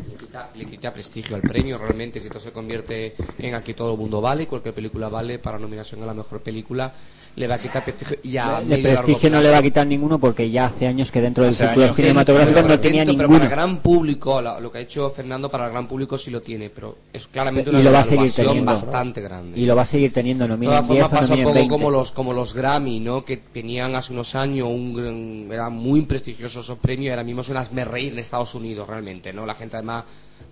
[0.08, 3.92] le quita, le quita prestigio al premio realmente si esto se convierte en aquí todo
[3.92, 6.92] el mundo vale cualquier película vale para nominación a la mejor película
[7.36, 10.18] le va a quitar prestigio y a de prestigio no le va a quitar ninguno
[10.18, 13.38] porque ya hace años que dentro del círculo cinematográfico no tenía atento, pero ninguno.
[13.38, 16.42] para el gran público lo que ha hecho Fernando para el gran público sí lo
[16.42, 18.72] tiene pero es claramente Y una lo va a seguir devaluación teniendo.
[18.74, 21.34] bastante grande Y lo va a seguir teniendo, de nominen todas 10 formas o pasa
[21.34, 21.68] un poco 20.
[21.70, 26.02] como los como los Grammy no que tenían hace unos años un gran- eran muy
[26.02, 29.54] prestigiosos esos premios y ahora mismo son las reír en Estados Unidos realmente no la
[29.54, 30.04] gente además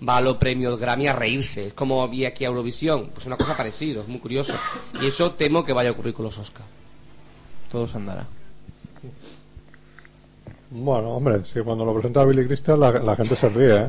[0.06, 3.36] va a los premios Grammy a reírse es como vi aquí a Eurovisión pues una
[3.36, 4.54] cosa parecida es muy curioso
[5.00, 6.64] y eso temo que vaya a ocurrir con los Oscar
[7.70, 8.26] todo se andará.
[10.70, 13.88] bueno hombre si cuando lo presenta Billy Crystal la, la gente se ríe ¿eh?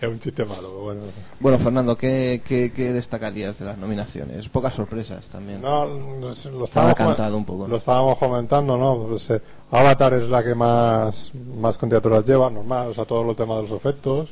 [0.00, 1.00] Es un chiste malo pero bueno
[1.40, 4.48] Bueno, Fernando, ¿qué, qué, qué destacarías de las nominaciones?
[4.48, 5.60] Pocas sorpresas también.
[5.60, 6.32] No, lo
[6.64, 7.66] estábamos, cantado un poco.
[7.68, 9.06] Lo estábamos comentando, ¿no?
[9.08, 9.40] Pues, eh,
[9.70, 11.30] Avatar es la que más,
[11.60, 14.30] más candidaturas lleva, normal, o sea, todos los temas de los efectos.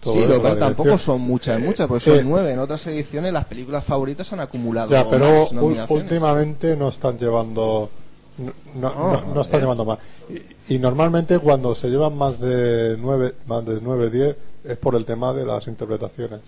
[0.00, 2.52] todo Sí, lo cual tampoco son muchas, muchas, porque son nueve.
[2.52, 6.04] En otras ediciones las películas favoritas han acumulado Ya, pero más ul- nominaciones.
[6.04, 7.90] últimamente no están llevando.
[8.40, 9.62] No, no, No, no- no están eh.
[9.62, 9.98] llevando más.
[10.68, 14.94] Y, y normalmente cuando se llevan más de 9, más de 9, 10 es por
[14.94, 16.40] el tema de las interpretaciones.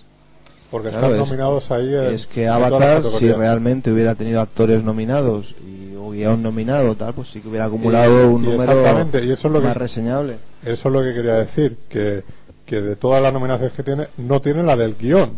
[0.70, 4.82] Porque Claro, están es- nominados ahí en, Es que Avatar, si realmente hubiera tenido actores
[4.82, 9.24] nominados y, o guion nominado, tal, pues sí que hubiera acumulado un y número exactamente,
[9.24, 10.36] y eso es lo que- más reseñable.
[10.64, 12.22] Eso es lo que quería decir, que,
[12.64, 15.32] que de todas las nominaciones que tiene, no tiene la del guion.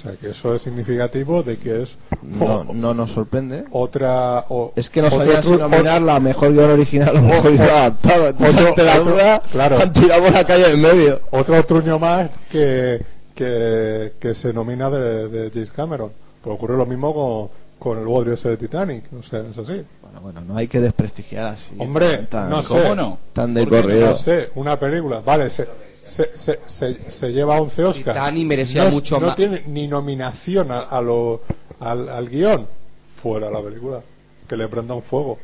[0.00, 3.64] O sea, que eso es significativo de que es No, o- no nos sorprende.
[3.70, 4.46] otra...
[4.48, 8.28] o- Es que no si tru- nominar la mejor guion original o mejor guion adaptado.
[8.28, 9.78] Entonces, otro- ante la duda, claro.
[9.78, 11.20] han tirado por la calle en medio.
[11.32, 16.10] otro truño más que, que, que se nomina de, de James Cameron.
[16.42, 19.04] Pues ocurre lo mismo con, con el bodrio ese de Titanic.
[19.18, 19.82] O sea, es así.
[20.02, 21.74] Bueno, bueno, no hay que desprestigiar así.
[21.76, 22.68] Hombre, tan, no sé.
[22.80, 23.18] ¿Cómo no?
[23.34, 24.08] Tan de corrido.
[24.08, 25.68] No sé, una película, vale, se,
[26.10, 28.16] se, se, se, se lleva 11 Oscars.
[28.18, 29.36] Titanic merecía no, mucho no más.
[29.36, 31.42] tiene ni nominación a, a lo,
[31.80, 32.66] al, al guion.
[33.14, 34.00] Fuera la película.
[34.48, 35.38] Que le prenda un fuego.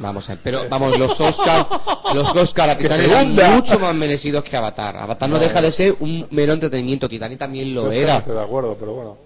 [0.00, 1.68] Vamos a ver, pero vamos, los Oscar,
[2.14, 4.96] los Oscar a Titanic eran mucho más merecidos que Avatar.
[4.96, 5.42] Avatar no, No.
[5.42, 8.16] deja de ser un mero entretenimiento, Titanic también lo no era.
[8.16, 9.16] estoy de acuerdo, pero bueno.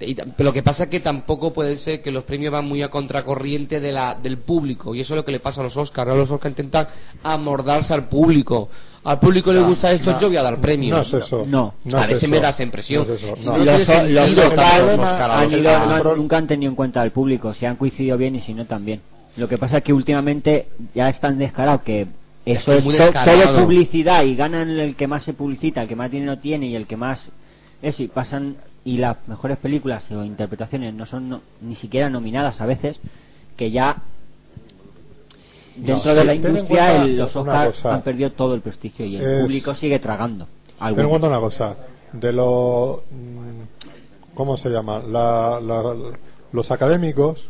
[0.00, 2.90] Y lo que pasa es que tampoco puede ser que los premios van muy a
[2.90, 6.08] contracorriente de la, del público y eso es lo que le pasa a los Oscars.
[6.08, 6.88] Ahora los Oscars intentan
[7.22, 8.70] amordarse al público.
[9.08, 10.96] Al público le No, gusta esto, no, yo voy a dar premios.
[10.96, 11.44] No es eso.
[11.46, 11.74] No.
[11.86, 12.30] a es veces eso.
[12.30, 13.06] me da esa impresión.
[13.08, 13.56] No es eso, Si no.
[13.58, 17.10] no los, sentido los han los ido- no han- nunca han tenido en cuenta al
[17.10, 19.00] público, si han coincidido bien y si no también.
[19.36, 22.06] Lo que pasa es que últimamente ya es tan descarado que
[22.44, 26.10] eso que es, todo publicidad y ganan el que más se publicita, el que más
[26.10, 27.30] dinero tiene y el que más
[27.80, 32.60] eso y pasan y las mejores películas o interpretaciones no son no- ni siquiera nominadas
[32.60, 33.00] a veces
[33.56, 33.96] que ya
[35.78, 39.42] dentro de la industria el- los Oscars han perdido todo el prestigio y el Es-
[39.42, 40.46] público sigue tragando.
[40.78, 41.74] Ten en cuenta una cosa.
[42.12, 42.98] De los.
[43.10, 45.00] mm, ¿Cómo se llama?
[45.00, 45.94] La- la-
[46.52, 47.48] los académicos,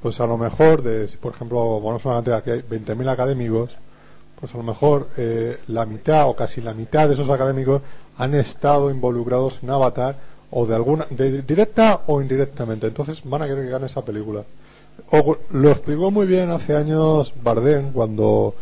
[0.00, 3.72] pues a lo mejor, de, si por ejemplo, ponemos una cantidad que hay 20.000 académicos,
[4.38, 7.82] pues a lo mejor eh, la mitad o casi la mitad de esos académicos
[8.16, 10.16] han estado involucrados en Avatar
[10.50, 12.86] o de alguna, de directa o indirectamente.
[12.86, 14.44] Entonces van a querer que gane esa película.
[15.12, 18.54] O- lo explicó muy bien hace años Bardem cuando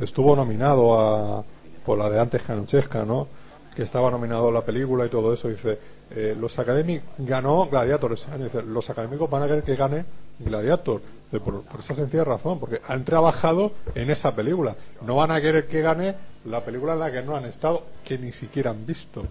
[0.00, 1.44] estuvo nominado a
[1.86, 3.28] por la de antes Canochesca, ¿no?
[3.74, 5.48] Que estaba nominado la película y todo eso.
[5.48, 5.78] Dice,
[6.10, 8.44] eh, los académicos ganó Gladiator ese año.
[8.44, 10.04] Dice, los académicos van a querer que gane
[10.38, 11.00] Gladiator.
[11.44, 14.76] Por, por esa sencilla razón, porque han trabajado en esa película.
[15.04, 16.14] No van a querer que gane
[16.44, 19.24] la película en la que no han estado, que ni siquiera han visto.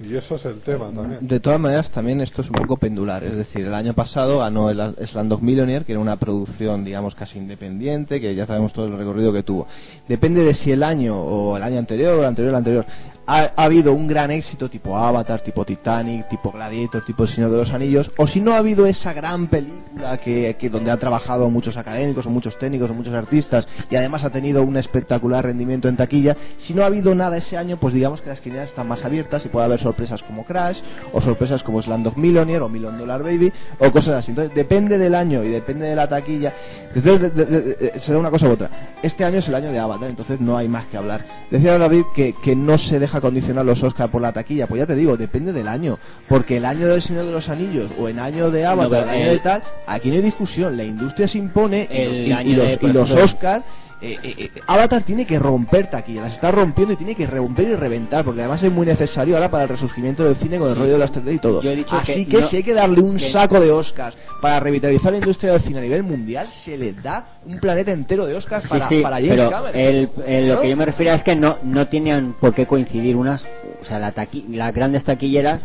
[0.00, 1.26] Y eso es el tema también.
[1.26, 3.24] De todas maneras, también esto es un poco pendular.
[3.24, 7.38] Es decir, el año pasado ganó el Slumdog Millionaire, que era una producción, digamos, casi
[7.38, 9.66] independiente, que ya sabemos todo el recorrido que tuvo.
[10.08, 12.86] Depende de si el año, o el año anterior, o el anterior, el anterior,
[13.28, 17.50] ha, ha habido un gran éxito tipo Avatar, tipo Titanic, tipo Gladiator, tipo El Señor
[17.50, 20.98] de los Anillos, o si no ha habido esa gran película que, que donde han
[20.98, 25.44] trabajado muchos académicos, o muchos técnicos, o muchos artistas, y además ha tenido un espectacular
[25.44, 28.70] rendimiento en taquilla, si no ha habido nada ese año, pues digamos que las quinielas
[28.70, 30.80] están más abiertas y puede haber sorpresas como Crash,
[31.12, 34.30] o sorpresas como Sland of Millionaire, o Million Dollar Baby, o cosas así.
[34.30, 36.54] Entonces, depende del año y depende de la taquilla.
[36.94, 38.70] Entonces, de- de- de- de- se da una cosa u otra.
[39.02, 41.24] Este año es el año de Avatar, entonces no hay más que hablar.
[41.50, 44.66] Decía David que, que no se deja condicionar los Oscar por la taquilla.
[44.66, 45.98] Pues ya te digo, depende del año.
[46.28, 49.24] Porque el año del Señor de los Anillos, o el año de Avatar, el año
[49.24, 50.76] el- de tal, aquí no hay discusión.
[50.76, 52.64] La industria se impone y los- y, los, y los
[53.10, 53.62] ejemplo, Oscar.
[54.00, 57.68] Eh, eh, eh, Avatar tiene que romper taquilla, las está rompiendo y tiene que romper
[57.68, 60.76] y reventar, porque además es muy necesario ahora para el resurgimiento del cine con el
[60.76, 61.60] rollo de las 3D y todo.
[61.62, 63.72] Yo he dicho Así que que, no- si hay que darle un que- saco de
[63.72, 67.90] Oscars para revitalizar la industria del cine a nivel mundial, se le da un planeta
[67.90, 69.80] entero de Oscars Sí, para, sí, para James pero Cameron.
[69.80, 73.16] el- el- lo que yo me refiero es que no, no tenían por qué coincidir
[73.16, 73.46] unas,
[73.82, 75.60] o sea, la taqui- las grandes taquilleras,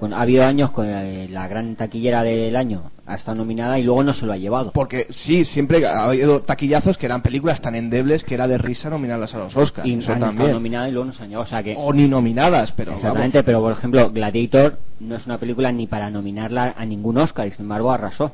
[0.00, 3.82] bueno, ha habido años con eh, la gran taquillera del año ha estado nominada y
[3.82, 4.72] luego no se lo ha llevado.
[4.72, 8.90] Porque sí, siempre ha habido taquillazos que eran películas tan endebles que era de risa
[8.90, 9.86] nominarlas a los Oscars.
[9.86, 11.92] y eso han estado nominadas y luego no se han llevado, o sea que O
[11.92, 16.74] ni nominadas, pero exactamente, pero por ejemplo, Gladiator no es una película ni para nominarla
[16.76, 18.32] a ningún Oscar y sin embargo arrasó.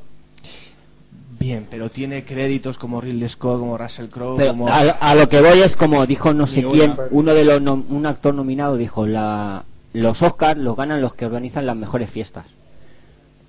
[1.38, 4.68] Bien, pero tiene créditos como Ridley Scott, como Russell Crowe, Pero como...
[4.68, 8.06] a, a lo que voy es como dijo no sé quién, uno de los un
[8.06, 12.46] actor nominado dijo la los Oscars los ganan los que organizan las mejores fiestas.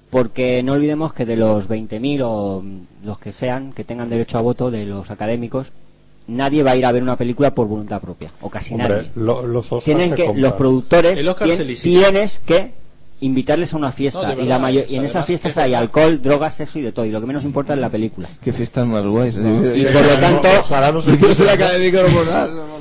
[0.09, 2.63] Porque no olvidemos que de los 20.000 o
[3.05, 5.71] los que sean que tengan derecho a voto de los académicos,
[6.27, 9.11] nadie va a ir a ver una película por voluntad propia, o casi Hombre, nadie.
[9.15, 10.41] lo- los Oscars Tienen se que compran.
[10.41, 12.71] los productores tien- tienes que
[13.22, 15.74] invitarles a una fiesta No, y la verdad, mayo- es y en esas fiestas hay
[15.74, 18.28] alcohol, drogas, sexo y de todo y lo que menos importa es la película.
[18.43, 19.38] Qué fiestas más guays.
[19.38, 20.47] No, Y sí, por lo tanto,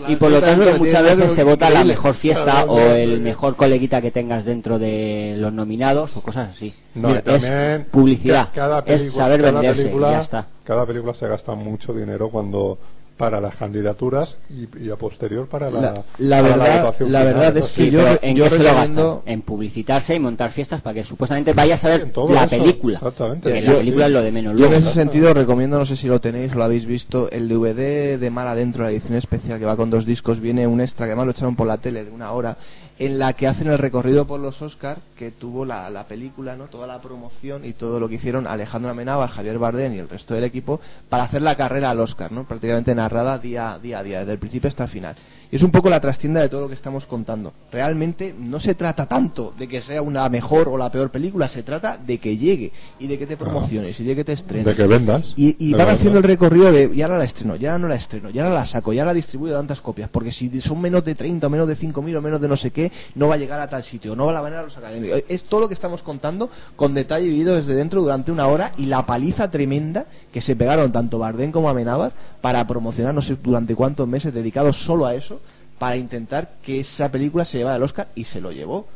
[0.09, 4.01] y por lo tanto muchas veces se vota la mejor fiesta o el mejor coleguita
[4.01, 6.75] que tengas dentro de los nominados o cosas así.
[6.95, 8.49] No, Mira, es publicidad,
[8.87, 10.47] es saber cada venderse película, y ya está.
[10.65, 12.79] Cada película se gasta mucho dinero cuando
[13.21, 17.23] para las candidaturas y, y a posterior para la, La- la para verdad- votación la
[17.25, 17.85] verdad es sí.
[17.85, 19.19] que yo ¿en yo qué se lo gastan?
[19.27, 22.57] En publicitarse y montar fiestas para que supuestamente vayas a ver En todo la eso,
[22.57, 22.95] película.
[22.97, 23.53] exactamente.
[23.53, 23.79] Que Sí, la sí.
[23.81, 24.59] película es lo de menos.
[24.59, 27.47] Yo en ese sentido recomiendo, no sé si lo tenéis o lo habéis visto, el
[27.47, 31.05] DVD de Mar Adentro, la edición especial que va con dos discos, viene un extra
[31.05, 32.57] que además lo echaron por la tele de una hora,
[32.99, 36.65] en la que hacen el recorrido por los Oscar que tuvo la, la película, no
[36.67, 40.35] toda la promoción y todo lo que hicieron Alejandro Amenábar, Javier Bardem y el resto
[40.35, 42.45] del equipo para hacer la carrera al Oscar, ¿no?
[42.45, 45.17] prácticamente narrada día, día a día, desde el principio hasta el final.
[45.51, 47.53] Y es un poco la trastienda de todo lo que estamos contando.
[47.73, 51.65] Realmente no se trata tanto de que sea una mejor o la peor película, se
[51.65, 54.65] trata de que llegue y de que te promociones y de que te estrenes.
[54.65, 57.77] de que vendas Y, y van haciendo el recorrido de ya ahora la estreno, ya
[57.79, 60.81] no la estreno, ya ahora la saco, ya la distribuyo tantas copias, porque si son
[60.81, 63.35] menos de 30 o menos de 5.000 o menos de no sé qué, no va
[63.35, 65.25] a llegar a tal sitio, no va a venir a los académicos.
[65.29, 68.87] Es todo lo que estamos contando con detalle vivido desde dentro durante una hora y
[68.87, 73.75] la paliza tremenda que se pegaron tanto Bardem como Amenábar para promocionar no sé durante
[73.75, 75.41] cuántos meses dedicados solo a eso,
[75.79, 78.87] para intentar que esa película se llevara el Oscar y se lo llevó.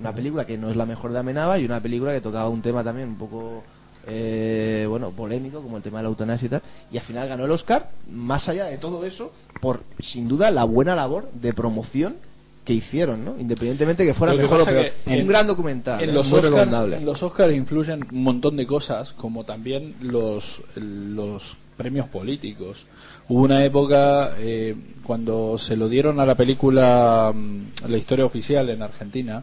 [0.00, 2.62] Una película que no es la mejor de Amenábar y una película que tocaba un
[2.62, 3.62] tema también un poco
[4.06, 7.44] eh, bueno, polémico como el tema de la eutanasia y tal, y al final ganó
[7.44, 12.16] el Oscar, más allá de todo eso, por sin duda la buena labor de promoción
[12.64, 13.34] que hicieron, ¿no?
[13.38, 14.92] Independientemente que fuera Lo que mejor o pasa peor.
[15.04, 16.12] que un en- gran documental, en ¿eh?
[16.12, 22.06] los Oscars en los Oscars influyen un montón de cosas como también los los premios
[22.06, 22.86] políticos
[23.28, 28.68] hubo una época eh, cuando se lo dieron a la película mm, la historia oficial
[28.70, 29.42] en Argentina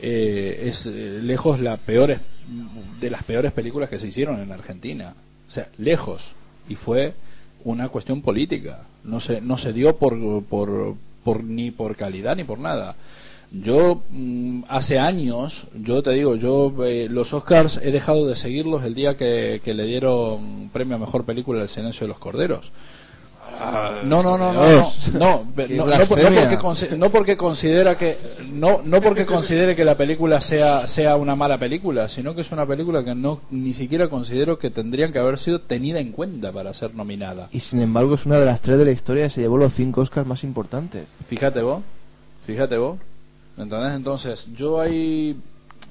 [0.00, 2.18] eh, es eh, lejos la peor
[3.00, 5.14] de las peores películas que se hicieron en Argentina
[5.48, 6.32] o sea lejos
[6.68, 7.14] y fue
[7.64, 12.44] una cuestión política no se no se dio por por, por ni por calidad ni
[12.44, 12.96] por nada
[13.52, 18.82] yo mm, hace años, yo te digo, yo eh, los Oscars he dejado de seguirlos
[18.84, 22.72] el día que, que le dieron premio a mejor película El Silencio de los Corderos.
[24.04, 28.18] No, no, no, no, no, no, no, no, no porque no porque considera que
[28.50, 32.50] no no porque considere que la película sea sea una mala película, sino que es
[32.50, 36.50] una película que no ni siquiera considero que tendrían que haber sido tenida en cuenta
[36.50, 37.48] para ser nominada.
[37.52, 39.74] Y sin embargo es una de las tres de la historia que se llevó los
[39.74, 41.06] cinco Oscars más importantes.
[41.28, 41.82] Fíjate vos,
[42.46, 42.98] fíjate vos.
[43.56, 43.92] ¿Entendés?
[43.92, 45.36] Entonces, yo ahí,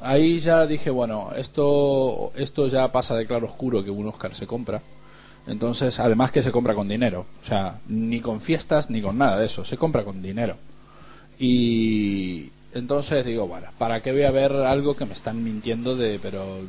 [0.02, 4.48] ahí ya dije, bueno, esto, esto ya pasa de claro oscuro que un Oscar se
[4.48, 4.82] compra.
[5.48, 7.26] Entonces, además que se compra con dinero.
[7.42, 9.66] O sea, ni con fiestas ni con nada de eso.
[9.66, 10.58] Se compra con dinero.
[11.40, 16.20] Y entonces digo, bueno, ¿para qué voy a ver algo que me están mintiendo de,
[16.22, 16.60] pero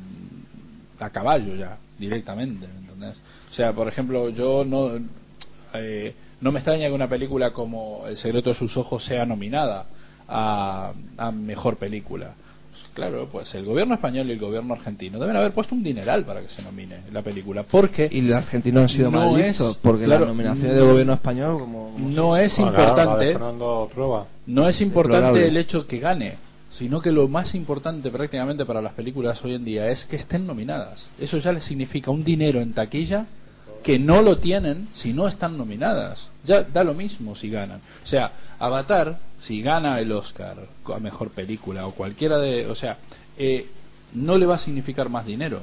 [0.98, 2.66] a caballo ya, directamente?
[2.66, 3.16] ¿entendés?
[3.50, 4.92] O sea, por ejemplo, yo no,
[5.74, 9.86] eh, no me extraña que una película como El secreto de sus ojos sea nominada
[10.26, 12.34] a, a mejor película.
[12.94, 16.42] Claro, pues el gobierno español y el gobierno argentino deben haber puesto un dineral para
[16.42, 20.04] que se nomine la película, porque Y los argentinos han sido No más listos, porque
[20.04, 23.38] claro, las nominaciones del gobierno español, como, como no es la importante,
[24.46, 26.36] no es importante el hecho que gane,
[26.70, 30.46] sino que lo más importante prácticamente para las películas hoy en día es que estén
[30.46, 31.08] nominadas.
[31.18, 33.26] Eso ya les significa un dinero en taquilla
[33.82, 36.30] que no lo tienen si no están nominadas.
[36.44, 37.80] Ya da lo mismo si ganan.
[38.02, 40.56] O sea, Avatar, si gana el Oscar
[40.94, 42.66] a mejor película o cualquiera de.
[42.66, 42.98] O sea,
[43.38, 43.66] eh,
[44.14, 45.62] no le va a significar más dinero.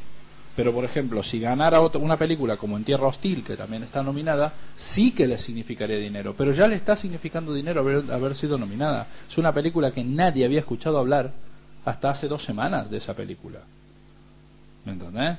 [0.55, 4.03] Pero, por ejemplo, si ganara otra- una película como En Tierra Hostil, que también está
[4.03, 6.34] nominada, sí que le significaría dinero.
[6.38, 9.07] Pero ya le está significando dinero haber, haber sido nominada.
[9.30, 11.32] Es una película que nadie había escuchado hablar
[11.86, 13.59] hasta hace dos semanas de esa película.
[14.86, 15.38] ¿Me entendés?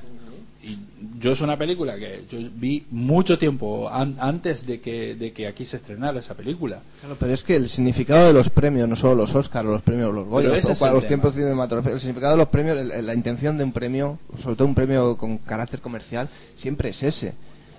[0.62, 0.76] Y
[1.18, 5.46] yo es una película que yo vi mucho tiempo an- antes de que, de que
[5.46, 6.80] aquí se estrenara esa película.
[7.00, 10.12] Claro, pero es que el significado de los premios, no solo los Oscars, los premios,
[10.14, 11.08] los es para los tema.
[11.08, 14.68] tiempos cinematográficos, el significado de los premios, el- la intención de un premio, sobre todo
[14.68, 17.32] un premio con carácter comercial, siempre es ese.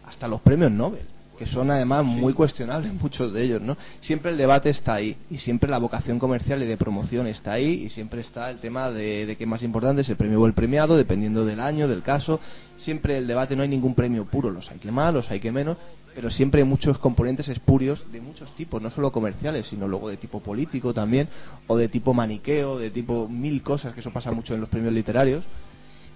[0.08, 1.02] Hasta los premios Nobel,
[1.38, 3.78] que son además muy cuestionables muchos de ellos, ¿no?
[4.00, 7.84] Siempre el debate está ahí y siempre la vocación comercial y de promoción está ahí
[7.86, 10.54] y siempre está el tema de, de qué más importante es el premio o el
[10.54, 12.40] premiado, dependiendo del año, del caso.
[12.78, 15.52] Siempre el debate no hay ningún premio puro, los hay que más, los hay que
[15.52, 15.78] menos,
[16.14, 20.18] pero siempre hay muchos componentes espurios de muchos tipos, no solo comerciales, sino luego de
[20.18, 21.28] tipo político también,
[21.68, 24.94] o de tipo maniqueo, de tipo mil cosas, que eso pasa mucho en los premios
[24.94, 25.44] literarios.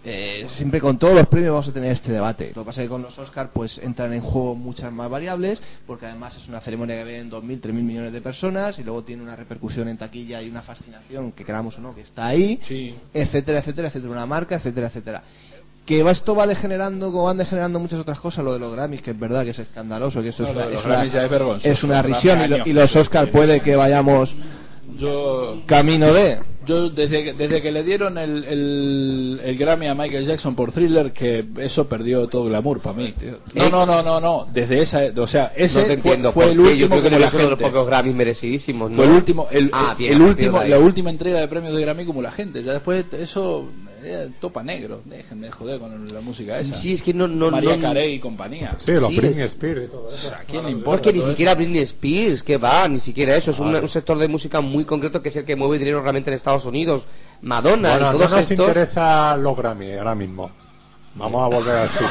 [0.07, 2.51] Eh, siempre con todos los premios vamos a tener este debate.
[2.55, 5.61] Lo que pasa es que con los Oscars pues entran en juego muchas más variables,
[5.87, 9.23] porque además es una ceremonia que ven 2.000, 3.000 millones de personas y luego tiene
[9.23, 12.59] una repercusión en taquilla y una fascinación, que queramos o no, que está ahí,
[13.15, 15.23] etcétera, etcétera, etcétera, una marca, etcétera, etcétera.
[15.87, 19.01] Que va- esto va degenerando como van degenerando muchas otras cosas, lo de los Grammys,
[19.01, 21.01] que es verdad que es escandaloso, que eso No, es una, es una-
[21.63, 24.35] es una risión y, lo- años y los Oscars puede que vayamos
[24.97, 26.39] Yo camino de...
[26.65, 30.71] Yo desde que, desde que le dieron el, el, el Grammy a Michael Jackson por
[30.71, 33.13] Thriller, que eso perdió todo glamour para mí.
[33.53, 34.47] No, no, no, no, no.
[34.53, 37.01] Desde esa, o sea, ese no te fue, entiendo fue por el último Yo creo
[37.03, 37.63] que como la uno de los gente.
[37.71, 38.97] pocos Grammys merecidísimos, ¿no?
[38.97, 42.05] Fue el último, el, Ah, bien, el último, la última entrega de premios de Grammy
[42.05, 42.63] como la gente.
[42.63, 43.67] Ya después eso
[44.03, 45.01] eh, topa negro.
[45.05, 46.73] Déjenme joder con la música esa.
[46.75, 48.75] Sí, es que no- no- María no- Carey y compañía.
[48.79, 49.89] Sí, los Sí, Britney Spears.
[50.33, 51.01] ¿A quién le importa?
[51.01, 51.55] Porque ni siquiera?
[51.55, 53.51] Britney Spears, que va, ni siquiera eso.
[53.51, 56.35] Es un sector de música muy concreto que es el que mueve dinero realmente en
[56.35, 57.05] Estados Unidos.
[57.41, 58.51] Madonna Bueno, y no nos estos.
[58.51, 60.49] interesa los Grammy ahora mismo.
[61.15, 62.09] Vamos a volver al cine.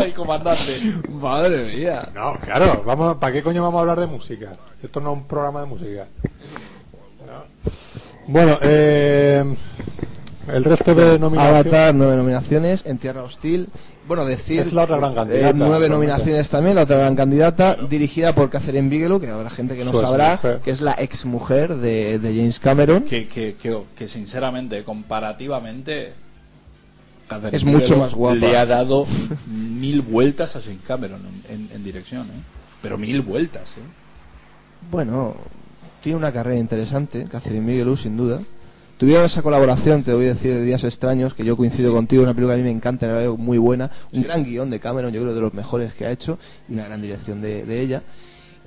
[0.00, 0.80] Ay, comandante.
[1.10, 2.08] Madre mía.
[2.14, 4.52] No, claro, vamos, ¿para qué coño vamos a hablar de música?
[4.82, 6.06] Esto no es un programa de música.
[7.26, 7.72] No.
[8.26, 9.44] Bueno, eh,
[10.52, 11.66] el resto de nominaciones.
[11.66, 12.82] Avatar, nueve nominaciones.
[12.84, 13.68] En Tierra Hostil.
[14.06, 14.60] Bueno, decir.
[14.60, 17.76] Es la otra gran candidata, eh, nueve nominaciones también, la otra gran candidata.
[17.88, 20.60] Dirigida por Catherine Bigelow, que habrá gente que no Su sabrá, exmujer.
[20.60, 23.04] que es la ex mujer de, de James Cameron.
[23.04, 26.12] que, que, que, que sinceramente, comparativamente,
[27.28, 28.36] Catherine Es mucho Bigelow más guapa.
[28.36, 29.06] Le ha dado
[29.46, 32.40] mil vueltas a James Cameron en, en- en dirección, ¿eh?
[32.82, 33.80] Pero mil vueltas, ¿eh?
[34.90, 35.34] Bueno,
[36.02, 38.40] tiene una carrera interesante, Catherine Bigelow, sin duda.
[38.98, 42.32] Tuvieron esa colaboración, te voy a decir, de Días Extraños, que yo coincido contigo, una
[42.32, 43.90] película que a mí me encanta, la veo muy buena.
[44.12, 46.38] Un gran guion de Cameron, yo creo de los mejores que ha hecho,
[46.68, 48.02] y una gran dirección de, de ella.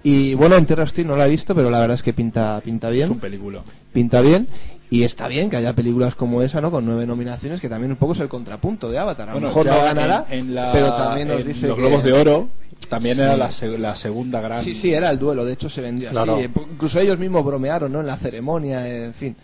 [0.03, 2.61] Y bueno, en Tierra Hostil no la he visto, pero la verdad es que pinta,
[2.63, 3.05] pinta bien.
[3.05, 3.61] Es un película.
[3.93, 4.47] pinta bien
[4.89, 6.71] y está bien que haya películas como esa, ¿no?
[6.71, 9.29] Con nueve nominaciones, que también un poco es el contrapunto de Avatar.
[9.29, 11.81] A lo mejor no ganará, en, en la- pero también nos en dice los que...
[11.81, 12.49] Globos de Oro
[12.89, 13.21] también Sí.
[13.23, 14.61] era la, seg- la segunda gran.
[14.61, 16.35] Sí, sí, era el duelo, de hecho se vendió Claro.
[16.35, 16.47] así.
[16.71, 17.99] Incluso ellos mismos bromearon, ¿no?
[18.01, 19.35] En la ceremonia, en fin.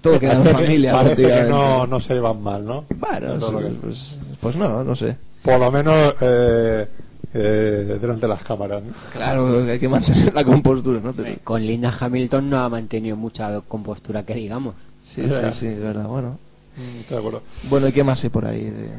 [0.00, 0.92] Todo queda en familia.
[0.92, 2.84] Parece que no, no se llevan mal, ¿no?
[2.96, 5.16] Bueno, que- pues, pues no, no sé.
[5.42, 6.86] Por lo menos eh,
[7.34, 8.82] eh, delante de las cámaras.
[8.82, 8.92] ¿no?
[9.12, 11.12] Claro, hay que mantener la compostura, ¿no?
[11.12, 14.74] Pero- Con Linda Hamilton no ha mantenido mucha compostura, que digamos.
[15.14, 16.38] Sí, sí, sí, es verdad, bueno.
[16.76, 17.42] Mm, de acuerdo.
[17.68, 18.64] Bueno, ¿y qué más hay por ahí?
[18.70, 18.90] De...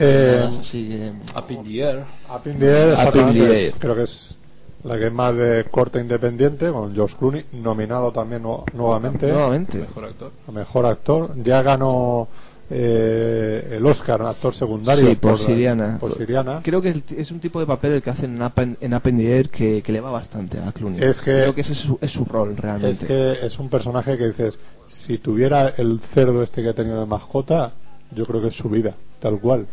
[0.00, 2.04] Eh, así que- Up in the Air.
[2.34, 3.72] Up in the Air, Up in the Air.
[3.78, 4.38] creo que es
[4.84, 9.78] la que es más de corte independiente, con George Clooney, nominado también nu- nuevamente Nuevamente.
[9.78, 10.32] Mejor actor.
[10.48, 11.30] a mejor actor.
[11.42, 12.26] Ya ganó
[12.74, 15.98] eh, el Oscar actor secundario Sí, por, Siriana.
[16.00, 16.60] por Siriana.
[16.62, 18.94] Creo que el- es un tipo de papel el que hacen en Up, in- en
[18.94, 21.02] Up in the Air que, que le va bastante a Clooney.
[21.02, 22.90] Es que- Creo que ese es su, es su rol realmente.
[22.90, 26.98] Es que es un personaje que dices, si tuviera el cerdo este que ha tenido
[27.00, 27.72] de mascota,
[28.14, 29.66] yo creo que es su vida, tal cual.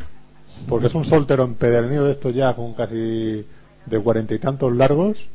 [0.68, 3.46] Porque es un soltero empedernido de estos ya con casi
[3.90, 5.28] de cuarenta y tantos largos,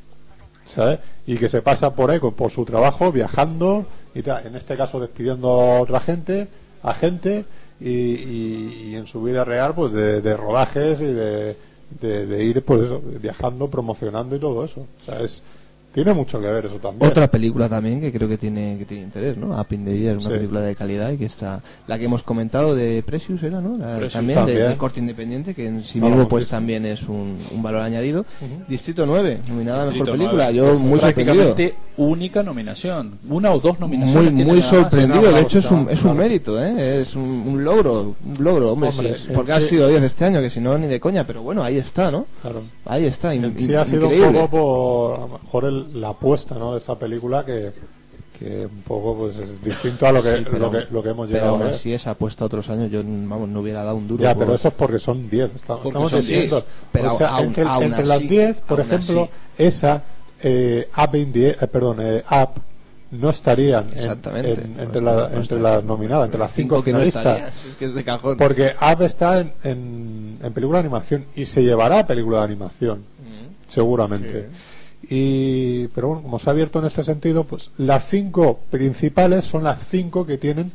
[0.65, 1.01] ¿sabes?
[1.27, 5.01] Y que se pasa por ahí con- por su trabajo, viajando, y en este caso
[5.01, 6.49] despidiendo a otra gente,
[6.83, 7.45] a gente,
[7.81, 11.57] y, y- y en su vida real, pues de, rodajes y de,
[12.01, 14.87] de- de ir, pues eso, viajando, promocionando y todo eso.
[15.03, 15.43] O sea, es,
[15.95, 17.09] Tiene mucho que ver eso también.
[17.09, 19.59] Otra película también que creo que tiene que tiene interés, ¿no?
[19.59, 20.31] Up in the Year, una Sí.
[20.33, 23.77] película de calidad y que está la que hemos comentado de Precious era, ¿no?
[23.79, 24.69] La- Precious también, de- también.
[24.71, 28.23] De, corte independiente que en sí No, mismo pues también es un, un valor añadido.
[28.23, 28.65] Ujú.
[28.69, 30.45] Distrito 9, nominada a Distrito mejor película.
[30.51, 31.37] 9, Yo pues, muy sorprendido.
[31.45, 34.33] prácticamente única nominación, una o dos nominaciones.
[34.33, 36.15] Muy, tiene muy sorprendido, de hecho es un, es un claro.
[36.17, 37.03] mérito, ¿eh?
[37.03, 40.25] es un, un logro, un logro, hombre, Hombre, sí, porque ha sí- sido 10 este
[40.25, 42.27] año, que si no ni de coña, pero bueno, ahí está, ¿no?
[42.43, 42.63] Claro.
[42.85, 44.29] Ahí está, in- sí in- ha sido increíble.
[44.29, 46.73] un poco por a lo mejor el- la apuesta ¿no?
[46.73, 47.73] de esa película que,
[48.39, 51.09] que un poco pues es distinto a lo que, Sí, pero- lo que, lo que
[51.11, 51.75] hemos pero llegado aún a ver.
[51.75, 54.55] así esa apuesta otros años yo vamos no hubiera dado un duro Ya, por- pero
[54.57, 55.55] eso es porque son 10.
[55.55, 56.57] Estamos, son diciendo.
[56.57, 59.31] 10, pero o sea, aún- entre, aún entre así, las 10, por ejemplo, así.
[59.59, 60.03] esa
[60.43, 60.89] eh,
[61.33, 62.23] the- eh, perdón, eh,
[63.13, 67.25] no estarían en- entre, la- entre las nominadas, entre las cinco, no finalistas.
[67.25, 68.37] estaría, es que es de cajón.
[68.37, 72.45] Porque Up está en, en, en película de animación y se llevará a película de
[72.45, 73.69] animación, Mm.
[73.69, 74.49] seguramente.
[75.11, 79.65] Y, pero bueno, como se ha abierto en este sentido, pues las cinco principales son
[79.65, 80.73] las cinco que tienen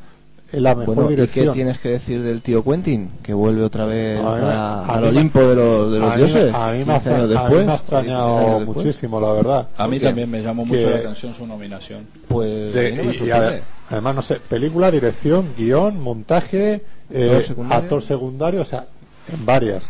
[0.51, 1.45] la mejor Bueno, ¿y dirección.
[1.47, 3.09] qué tienes que decir del tío Quentin?
[3.21, 6.11] Que vuelve otra vez A mí me- a- a al Olimpo de, los de los
[6.11, 6.53] a mí, me- dioses.
[6.55, 9.31] a mí me ha, 15 años a mí después, me ha 16 extrañado muchísimo, la
[9.33, 9.67] verdad.
[9.77, 12.07] A mí también me llamó mucho Que- la atención su nominación.
[12.27, 13.61] Pues De- no y- y ade-
[13.91, 17.83] además, no sé, película, dirección, guion, montaje, eh, Actor secundario.
[17.83, 18.87] actor secundario, o sea,
[19.31, 19.87] en varias.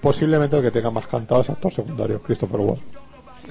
[0.00, 2.82] Posiblemente el que tenga más cantado es actor secundario, Christopher Waltz.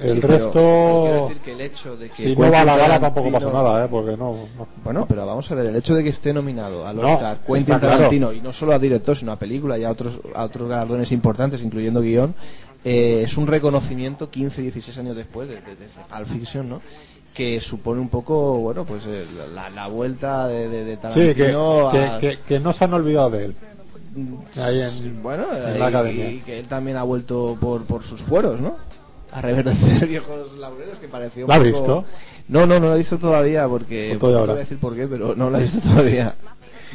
[0.00, 2.50] El Sí, resto, pero quiero decir que el hecho de que si no va a
[2.50, 3.88] la Quentin gala tampoco pasa nada, ¿eh?
[3.90, 4.32] porque no.
[4.56, 4.66] no.
[4.84, 7.56] Bueno, pero vamos a ver, el hecho de que esté nominado al No, Oscar Quentin
[7.56, 7.96] está claro.
[7.96, 11.10] Tarantino y no solo a director, sino a película y a otros, a otros galardones
[11.10, 12.34] importantes, incluyendo guion,
[12.84, 16.80] eh, es un reconocimiento 15, 16 años después de, de, de Pulp Fiction, ¿no?
[17.34, 19.24] Que supone un poco, bueno, pues eh,
[19.54, 22.84] la, la vuelta de, de, de Sí, que, Tarantino que, a- que- que no se
[22.84, 23.54] han olvidado de él.
[24.56, 26.30] Ahí en, Sí, bueno, en y- la academia.
[26.30, 28.76] y que él también ha vuelto por, por sus fueros, ¿no?
[29.32, 32.04] A reverdecer viejos laureles que pareció un ¿La has poco- visto?
[32.48, 35.06] No, no, no la he visto todavía porque Pues no voy a decir por qué,
[35.06, 36.34] pero no la he visto todavía.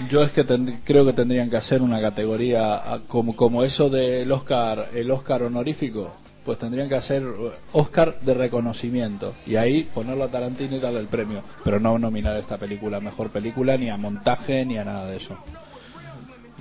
[0.09, 0.43] Yo es que
[0.84, 6.11] creo que tendrían que hacer una categoría como, como eso del Oscar, el Oscar honorífico.
[6.43, 7.23] Pues tendrían que hacer
[7.71, 12.36] Oscar de reconocimiento y ahí ponerlo a Tarantino y darle el premio, pero no nominar
[12.36, 15.38] esta película a mejor película ni a montaje ni a nada de eso.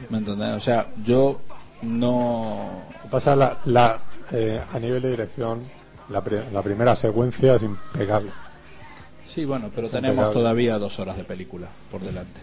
[0.08, 0.50] ¿Me entendés?
[0.50, 1.40] O sea, yo
[1.82, 3.98] no pasa la, la,
[4.32, 5.60] eh, a nivel de dirección,
[6.08, 8.30] la, pri- la primera secuencia es impecable.
[9.28, 10.40] Sí, bueno, pero Es tenemos impecable.
[10.40, 12.40] todavía dos horas de película por delante.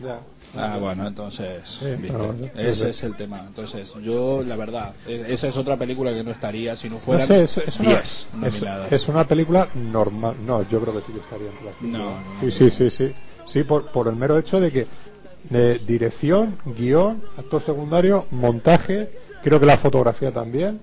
[0.00, 0.20] Ya.
[0.56, 2.08] Ah, bueno, entonces, Sí, ¿viste?
[2.16, 2.90] pero- ese sí.
[2.90, 3.44] es el tema.
[3.46, 7.00] Entonces, yo, la verdad, es- esa es otra película que no estaría si no No
[7.00, 8.92] fueran sé, es, es una, 10 es, nominadas.
[8.92, 10.36] es una película normal.
[10.44, 11.80] No, yo creo que sí que estaría entre las.
[11.82, 12.40] No, no, no.
[12.40, 13.12] sí, sí, sí, sí.
[13.46, 14.86] Sí, por, por el mero hecho de que
[15.50, 19.10] de dirección, guion, actor secundario, montaje,
[19.42, 20.80] creo que la fotografía también.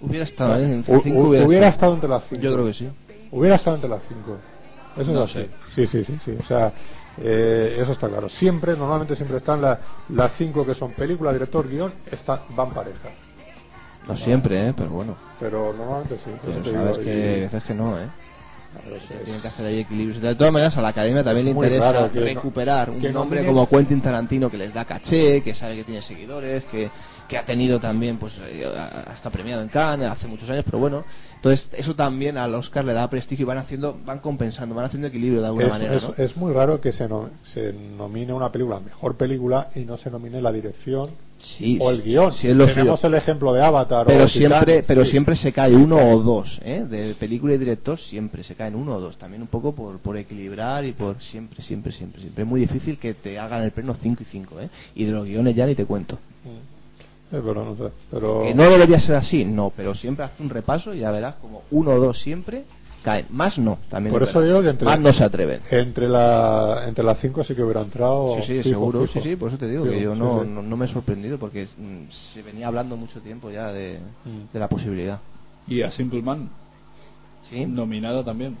[0.00, 0.62] Hubiera estado, ¿eh?
[0.64, 1.64] En cinco hubiera, estado.
[1.70, 2.42] estado entre las cinco.
[2.42, 2.88] Yo creo que sí.
[3.32, 4.38] Hubiera estado entre las cinco.
[4.96, 5.48] Eso No es así.
[5.74, 5.86] sé.
[5.86, 6.36] Sí, sí, sí, sí.
[6.40, 6.72] O sea,
[7.20, 8.28] eh, eso está claro.
[8.28, 9.78] Siempre, normalmente siempre están la-
[10.10, 13.12] las cinco que son película, director, guion, están, van parejas.
[14.06, 14.74] No siempre, ¿eh?
[14.76, 15.16] Pero bueno.
[15.38, 16.30] Pero normalmente sí.
[16.42, 18.06] Pero sabes que y- veces que no, ¿eh?
[18.72, 20.22] Claro, eso es- Tienen que hacer ahí equilibrios.
[20.22, 23.52] De todas maneras, a la academia también le interesa no- recuperar un no nombre tiene-
[23.52, 26.90] como Quentin Tarantino que les da caché, que sabe que tiene seguidores, que,
[27.28, 28.64] que ha tenido también, pues, eh,
[29.06, 31.04] hasta premiado en Cannes hace muchos años, pero bueno.
[31.36, 35.06] Entonces, eso también al Oscar le da prestigio y van haciendo, van compensando, van haciendo
[35.08, 36.14] equilibrio de alguna es, manera, es- ¿no?
[36.16, 40.10] es muy raro que se, no- se nomine una película mejor película y no se
[40.10, 41.10] nomine la dirección
[41.40, 42.32] Sí, o el guion.
[42.32, 45.12] sí Tenemos el ejemplo de Avatar pero o siempre Titanic, pero sí.
[45.12, 46.84] siempre se cae uno o dos ¿eh?
[46.90, 50.16] de película y director siempre se caen uno o dos también un poco por, por
[50.16, 53.94] equilibrar y por siempre siempre siempre siempre es muy difícil que te hagan el pleno
[53.94, 54.68] 5 y 5 ¿eh?
[54.96, 56.77] y de los guiones ya ni te cuento Mm.
[57.30, 57.92] Eh, pero no sé.
[58.10, 61.34] Pero que no debería ser así no pero siempre haz un repaso y ya verás
[61.36, 62.64] como uno o dos siempre
[63.02, 64.54] caen más no también por es eso verdad.
[64.54, 67.82] digo que entre, más no se atreven entre, la, entre las cinco sí que hubiera
[67.82, 68.36] entrado.
[68.36, 69.12] Sí, sí, fijo, seguro, fijo.
[69.22, 70.48] sí, sí, por eso te digo Fijo, que yo sí, no, sí.
[70.48, 74.52] no, no me he sorprendido porque mm, se venía hablando mucho tiempo ya de, Mm.
[74.52, 75.20] de la posibilidad.
[75.66, 76.48] Y a Simple Man,
[77.48, 78.56] Sí, nominada también.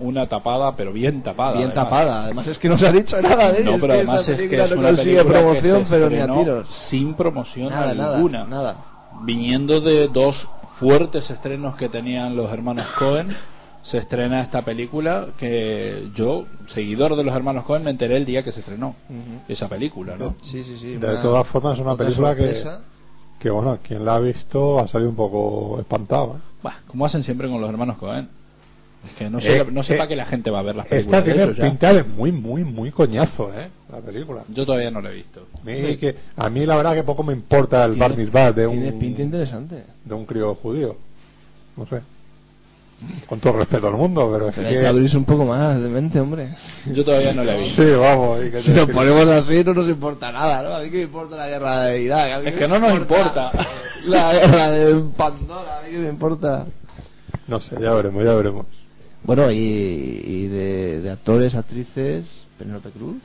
[0.00, 1.52] Una tapada, pero bien tapada.
[1.52, 1.84] bien además.
[1.84, 2.24] tapada.
[2.24, 3.70] Además es que no se ha dicho nada de ella.
[3.72, 6.68] No, pero además es que es una película promoción, que se pero ni a tiros.
[6.68, 8.44] sin promoción Nada, nada, alguna.
[8.44, 8.76] nada.
[9.22, 13.28] Viniendo de dos fuertes estrenos que tenían los hermanos Cohen,
[13.82, 18.42] se estrena esta película que yo, seguidor de los hermanos Cohen, me enteré el día
[18.42, 18.94] que se estrenó
[19.48, 20.34] esa película, ¿no?
[20.42, 20.96] Sí, sí, sí.
[20.96, 22.56] De todas formas, es una película que,
[23.38, 26.36] que, bueno, quien la ha visto ha salido un poco espantado.
[26.36, 26.40] ¿eh?
[26.62, 28.28] Bah, como hacen siempre con los hermanos Cohen.
[29.06, 30.76] Es que no sé, Eh, no sé eh, para qué la gente va a ver
[30.76, 33.68] las Esta películas de tiene pinta de muy, muy, muy coñazo, ¿eh?
[33.92, 34.42] La película.
[34.48, 35.46] Yo todavía no la he visto.
[35.60, 38.52] A mí, que, a mí la verdad que poco me importa el Tiene- bar mitzvah
[38.52, 39.84] de Tiene un, pinta interesante.
[40.04, 40.96] de un crío judío.
[41.76, 42.00] No sé.
[43.28, 45.78] Con todo el respeto al mundo, pero es Pero hay que abrirse un poco más
[45.80, 46.54] de mente, hombre.
[46.90, 47.82] Yo todavía no la he visto.
[47.82, 48.44] Sí, vamos.
[48.44, 50.74] y que Si nos ponemos así no nos importa nada, ¿no?
[50.76, 52.32] A mí que me importa la guerra de Irak.
[52.32, 53.50] a mí Es que no nos importa.
[54.06, 56.66] La guerra de Pandora, a mí que me importa.
[57.48, 58.66] No sé, ya veremos, ya veremos.
[59.24, 62.24] Bueno, y, y de, de actores, actrices,
[62.58, 63.16] Penélope Cruz,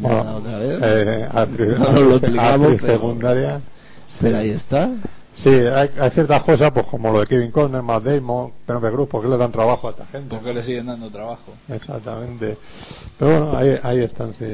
[0.00, 0.78] Bueno, otra vez.
[0.82, 2.40] eh, actriz, No lo actriz
[2.80, 3.60] pero- secundaria.
[4.20, 4.90] Pero ahí está.
[5.36, 9.08] Sí, hay, hay ciertas cosas, pues como lo de Kevin Conner, Matt Damon, Penelope Cruz,
[9.08, 10.28] ¿por qué le dan trabajo a esta gente?
[10.36, 11.52] ¿Por qué le siguen dando trabajo?
[11.68, 12.56] Exactamente.
[13.18, 14.44] Pero bueno, ahí, ahí están, sí.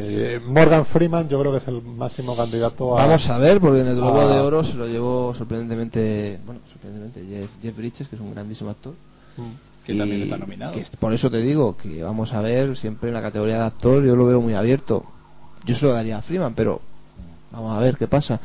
[0.46, 3.05] Morgan Freeman yo creo que es el máximo candidato a...
[3.07, 7.30] Vamos a ver, porque en el Globo de Oro se lo llevó sorprendentemente, bueno, sorprendentemente,
[7.30, 8.94] Jeff, Jeff Bridges, que es un grandísimo actor.
[9.36, 9.69] Mm.
[9.86, 10.72] Que también está nominado.
[10.74, 14.04] que por eso te digo que vamos a ver siempre en la categoría de actor,
[14.04, 15.04] yo lo veo muy abierto.
[15.64, 16.80] Yo se lo daría a Freeman, pero
[17.50, 18.40] vamos a ver qué pasa.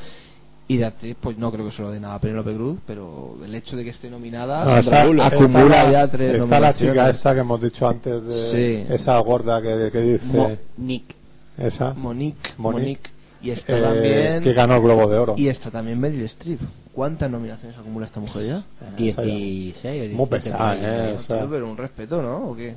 [0.67, 3.37] Y de actriz, pues no creo que se lo dé nada a Penélope Cruz, pero
[3.45, 6.73] el hecho de que esté nominada No, está, acumula está la, ya tres está la
[6.73, 8.93] chica esta que hemos dicho antes de Sí.
[8.93, 11.13] esa gorda que, que dice Mo- Nick.
[11.59, 12.81] esa Monique, Monique.
[12.81, 13.09] Monique.
[13.45, 14.43] Y está eh, también.
[14.43, 16.59] que ganó el Globo de Oro Y está también Meryl Streep.
[16.93, 18.63] ¿Cuántas nominaciones acumula esta mujer ya?
[18.97, 20.09] 16 o 17.
[20.15, 21.45] muy pesada eh, o sea.
[21.49, 22.49] Pero un respeto, ¿no?
[22.49, 22.75] ¿O qué?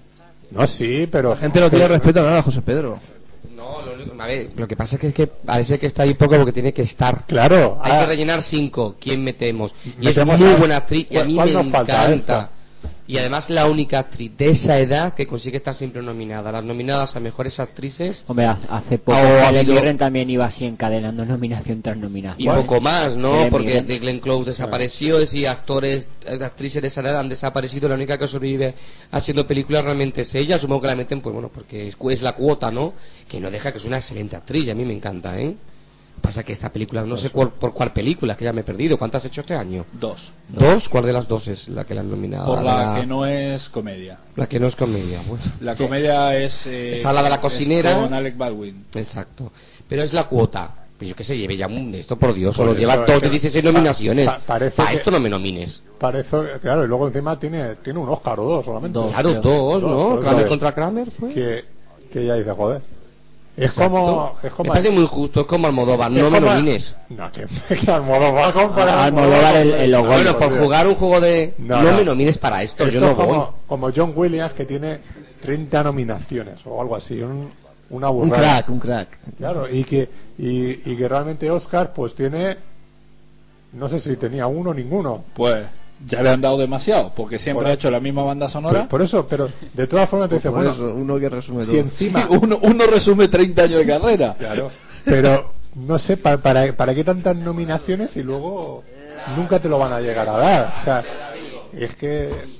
[0.50, 2.98] no sí pero La gente no tiene respeto a nada, José Pedro.
[3.54, 6.02] No, lo, único- a ver, lo que pasa es que, es que parece que está
[6.04, 7.24] ahí poco porque tiene que estar.
[7.26, 8.94] claro Hay ah, que rellenar cinco.
[9.00, 9.74] ¿Quién metemos?
[10.00, 12.50] Y Metemos es muy a- buena actriz y a mí ¿cuál me encanta.
[13.08, 16.52] Y además la única actriz de esa edad que consigue estar siempre nominada.
[16.52, 21.80] Las nominadas a mejores actrices Hombre, hace- poco Helen Mirren también iba así encadenando nominación
[21.80, 22.54] tras nominación.
[22.58, 23.34] y poco más, ¿no?
[23.38, 23.86] Helen Porque Mirren.
[23.86, 27.88] de Glenn Close desapareció, es decir, actores, eh, actrices de esa edad han desaparecido.
[27.88, 28.74] La única que sobrevive
[29.10, 30.58] haciendo películas realmente es ella.
[30.58, 32.92] Supongo que la meten, pues bueno, porque es, es la cuota, ¿no?
[33.26, 35.54] Que no deja que es una excelente actriz y a mí me encanta, ¿eh?
[36.20, 38.98] Pasa que esta película, no sé cuál- por cuál película, que ya me he perdido.
[38.98, 39.84] ¿Cuántas has hecho este año?
[39.92, 40.32] Dos.
[40.48, 40.88] ¿Dos?
[40.88, 42.46] ¿Cuál de las dos es la que la han nominado?
[42.54, 44.18] Por la que no es comedia.
[44.36, 45.20] La que no es comedia.
[45.26, 46.66] Bueno, La comedia es.
[46.66, 48.00] Eh, Está la de la cocinera.
[48.00, 48.84] Con Alec Baldwin.
[48.94, 49.52] exacto.
[49.88, 50.74] Pero es la cuota.
[50.98, 52.56] Pues yo que sé, lleve ya un de esto, por Dios.
[52.56, 54.26] Solo lleva es dos de 16 pa- nominaciones.
[54.26, 55.80] pa- parece Para que- esto no me nomines.
[55.96, 59.12] parece claro y luego encima tiene tiene un Oscar o dos solamente Dos.
[59.12, 60.18] Claro, dos, Dos, ¿no?
[60.18, 61.32] Kramer contra Kramer fue.
[61.32, 61.64] que
[62.12, 62.82] que ya dice joder
[63.58, 63.90] es Exacto.
[63.90, 66.94] como es Me como parece muy justo, es como Almodóvar, es no me como- nomines.
[67.10, 70.06] no que, que Almodóvar comparar Almodóvar el- el logo.
[70.08, 71.54] Bueno, por jugar un juego de...
[71.58, 71.96] No, No, no.
[71.98, 73.46] me nomines para esto, Esto yo no como, voy.
[73.66, 75.00] como John Williams que tiene
[75.40, 77.50] 30 nominaciones o algo así, un,
[77.90, 78.58] una Un burrada.
[78.58, 79.18] crack, un crack.
[79.38, 82.56] Claro, y que, y, y que realmente Oscar pues tiene,
[83.72, 85.24] no sé si tenía uno o ninguno.
[85.34, 85.66] Pues
[86.06, 88.88] ya le han dado demasiado, porque siempre Por- ha hecho la misma banda sonora.
[88.88, 91.80] por eso, pero de todas formas te dice, bueno, eso, uno que resume si todo.
[91.80, 92.20] encima...
[92.22, 94.34] Sí, uno, uno resume 30 años de carrera.
[94.38, 94.70] Claro,
[95.04, 98.84] pero no sé, para, para, para qué tantas nominaciones y luego
[99.36, 100.74] nunca te lo van a llegar a dar.
[100.80, 101.04] O sea,
[101.72, 102.58] es que...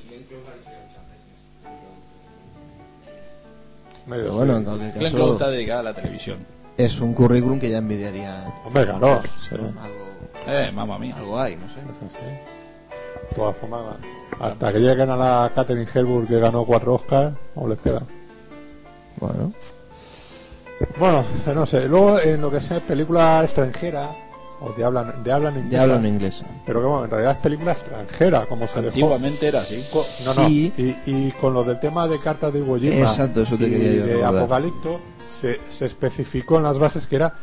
[4.09, 6.39] Pero bueno, en cualquier Glenn caso, Close está dedicada a la televisión.
[6.78, 8.53] es un currículum que ya envidiaría.
[8.64, 9.20] Hombre, claro.
[9.51, 10.09] Algo,
[10.47, 11.14] Eh, mamá mía.
[11.18, 11.80] algo hay, no sé.
[13.31, 13.81] De todas formas,
[14.41, 18.03] hasta que lleguen a la Catherine Hepburn que ganó cuatro Oscars, o les queda.
[19.20, 19.53] Bueno,
[20.99, 21.24] Bueno,
[21.55, 21.87] no sé.
[21.89, 24.11] Luego, en lo que sea película extranjera,
[24.61, 26.45] o de habla, de habla ya inglesa, hablo en inglés.
[26.66, 28.89] pero que bueno, en realidad es película extranjera, como se dejó.
[28.95, 29.85] Antiguamente era así.
[29.93, 30.49] Co- No, no.
[30.49, 30.72] Sí.
[30.76, 33.70] Y, y con lo del tema de cartas de Iwo Jima Exacto, eso te y
[33.70, 34.24] quería yo de.
[34.24, 37.35] Apocalipto, se, se especificó en las bases que era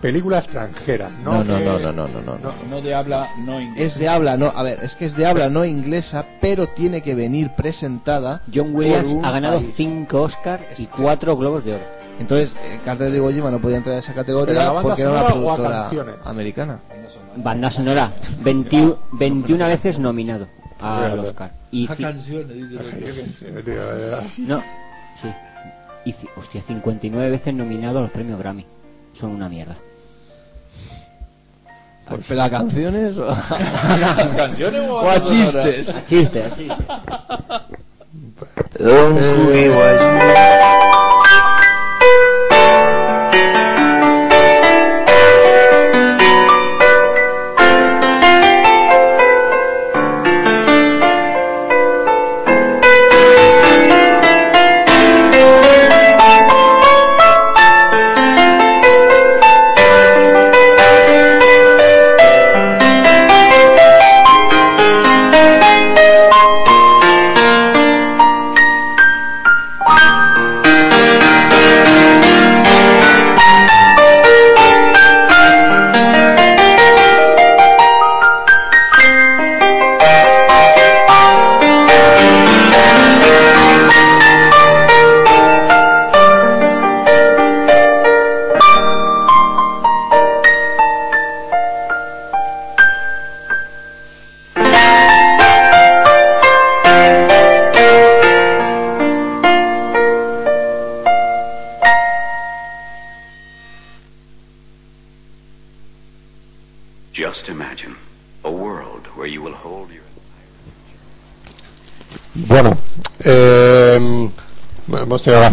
[0.00, 1.10] película extranjera.
[1.24, 2.36] No, No, no, que- no, no, no, no, no.
[2.38, 2.52] no.
[2.70, 3.94] No de habla, no inglés.
[3.94, 7.02] Es de habla, no, a ver, es que es de habla no inglesa, pero tiene
[7.02, 8.42] que venir presentada.
[8.54, 9.72] John Williams ha ganado país.
[9.74, 11.84] 5 Oscars y 4 Globos de Oro.
[12.20, 15.02] Entonces, eh, Carter de Iwo Jima no podía entrar en esa ¿Pero a categoría porque
[15.02, 15.90] era una productora
[16.24, 16.78] americana.
[17.36, 20.48] Banda sonora, 21, 21 veces nominado
[20.80, 21.18] al.
[21.20, 21.52] Oscar.
[21.70, 22.56] Y ci- canciones,
[24.38, 24.62] no,
[25.20, 25.28] sí.
[26.04, 28.64] Y hostia, 59 veces nominado a los premios Grammy.
[29.12, 29.76] Son una mierda.
[32.26, 33.26] ¿Pero a canciones o
[34.36, 35.88] ¿Canciones o, o a chistes?
[35.88, 36.84] A chiste, a chiste.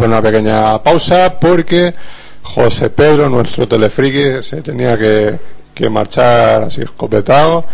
[0.06, 1.93] Hacer una pequeña pausa porque
[2.43, 5.38] José Pedro, nuestro telefriki, se tenía que,
[5.74, 7.66] que marchar así escopetado.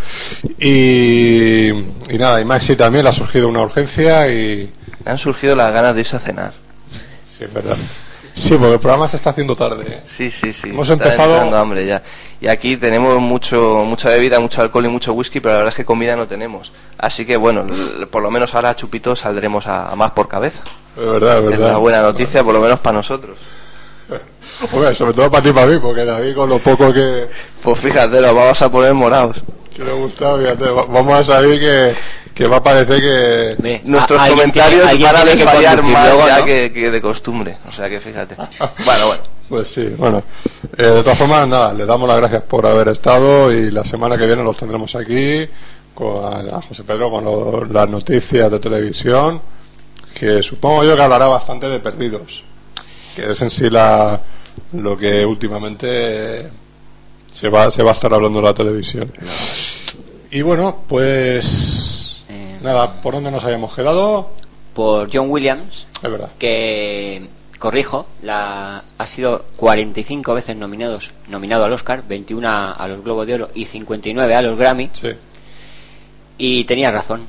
[0.60, 4.72] Y, y nada, y Maxi también le ha surgido una urgencia y.
[5.04, 6.54] Le han surgido las ganas de irse a cenar.
[7.38, 7.76] Sí, es verdad.
[8.34, 9.84] Sí, porque el programa se está haciendo tarde.
[9.88, 10.02] ¿eh?
[10.06, 10.70] Sí, sí, sí.
[10.70, 12.02] Hemos está empezado- hambre ya.
[12.40, 15.76] Y aquí tenemos mucho, mucha bebida, mucho alcohol y mucho whisky, pero la verdad es
[15.78, 16.72] que comida no tenemos.
[16.98, 17.68] Así que bueno,
[18.10, 20.64] por lo menos ahora a chupito saldremos a, a más por cabeza.
[20.98, 21.72] Es verdad, es Es verdad.
[21.74, 23.38] la buena noticia, por lo menos para nosotros.
[24.74, 27.28] Hombre, sobre todo para ti y para mí, porque David con lo poco que,
[27.64, 29.42] Pues fíjate, nos vamos a poner morados.
[29.76, 31.94] que le gusta, fíjate, va- vamos a salir que,
[32.36, 33.82] que va a parecer que...
[33.86, 36.46] Nuestros a- alguien comentarios tiene- alguien van a que conducir más luego, ya ¿no?
[36.46, 37.58] que, que de costumbre.
[37.68, 38.36] O sea que fíjate.
[38.86, 39.24] bueno, bueno.
[39.50, 40.24] Pues sí, bueno.
[40.78, 44.18] Eh, de todas formas, nada, le damos las gracias por haber estado y la semana
[44.18, 45.46] que viene los tendremos aquí
[45.96, 49.42] con a, a José Pedro con lo- las noticias de televisión,
[50.22, 52.44] que supongo yo que hablará bastante de perdidos,
[53.16, 54.22] que es en sí la,
[54.74, 56.48] lo que últimamente
[57.32, 59.12] se va, se va a estar hablando en la televisión.
[60.30, 62.24] Y bueno, pues
[62.62, 64.30] nada, ¿por dónde nos habíamos quedado?
[64.76, 66.30] por John Williams, Es verdad.
[66.38, 73.04] que corrijo, la, ha sido 45 veces nominados, nominado al Oscar, 21 a, a los
[73.04, 74.92] Globos de Oro y 59 a los Grammy.
[76.38, 77.22] Y tenía razón.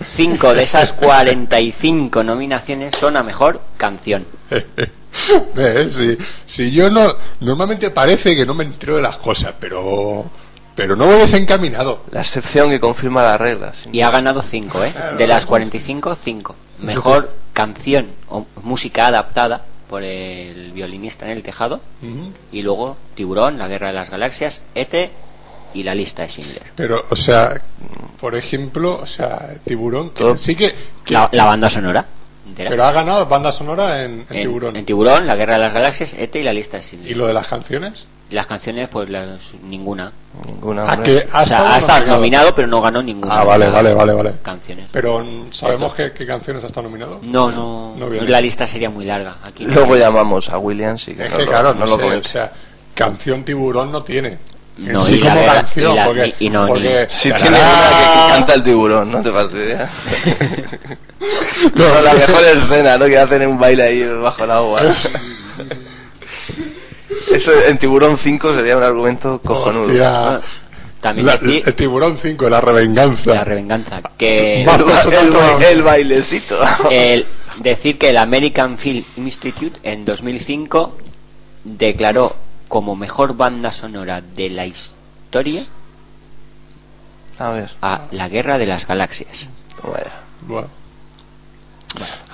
[0.00, 4.26] Cinco de esas 45 nominaciones son a mejor canción.
[5.54, 5.92] ¿Ves?
[5.94, 7.14] Si, si yo no.
[7.40, 10.30] Normalmente parece que no me entero de las cosas, pero.
[10.76, 12.04] Pero no voy desencaminado.
[12.12, 13.88] La excepción que confirma las reglas.
[13.90, 14.92] Y ha ganado 5, ¿eh?
[15.16, 16.54] De las 45, 5.
[16.78, 21.80] Mejor canción o música adaptada por el violinista en el tejado.
[22.00, 22.32] Ujú.
[22.52, 25.10] Y luego Tiburón, La Guerra de las Galaxias, ET
[25.74, 26.62] y la lista de Schindler.
[26.74, 27.60] Pero, o sea,
[28.20, 30.74] por ejemplo, o sea, Tiburón, que sí que.
[31.04, 32.04] que- La, la banda sonora.
[32.46, 32.70] entera.
[32.70, 34.76] pero ha ganado banda sonora en, en en, Tiburón.
[34.76, 37.12] en Tiburón, La Guerra de las Galaxias, ET y la lista de Schindler.
[37.12, 38.06] ¿Y lo de las canciones?
[38.30, 40.12] Las canciones, pues las, ninguna.
[40.46, 40.84] Ninguna.
[40.86, 42.16] Ah, que ha o sea, estado ha estado nominado.
[42.18, 43.40] nominado, pero no ganó ninguna.
[43.40, 44.32] Ah, vale, vale, vale, vale.
[44.42, 44.86] Canciones.
[44.92, 47.20] Pero ¿sabemos qué, qué canciones ha estado nominado?
[47.22, 49.36] No, no, No la lista sería muy larga.
[49.44, 50.00] Aquí no Luego hay.
[50.00, 52.28] llamamos a Williams y que Es nos que lo- claro, nos no lo sé, comente.
[52.28, 52.52] o sea,
[52.94, 54.36] canción Tiburón no tiene.
[54.78, 57.28] No, sí y la como guerra- canción, y la- porque, y- no, ni- porque Si
[57.30, 59.88] tarará, tiene una que, que canta el tiburón, no te fastidia.
[61.74, 63.06] no, la mejor escena, ¿no?
[63.06, 64.82] Que hacen un baile ahí bajo el agua.
[67.32, 69.86] Eso en Tiburón 5 sería un argumento cojonudo.
[69.88, 70.40] Hostia.
[71.00, 73.34] También La- decir el Tiburón 5, la revenganza.
[73.34, 74.00] la revenganza.
[74.16, 76.58] Que El, el el bailecito.
[76.90, 77.26] el,
[77.60, 80.96] decir que el American Film Institute en 2005
[81.64, 82.34] declaró
[82.68, 85.64] como mejor banda sonora de la historia
[87.38, 87.70] A ver.
[87.82, 89.46] a La Guerra de las Galaxias.
[90.46, 90.66] Bueno.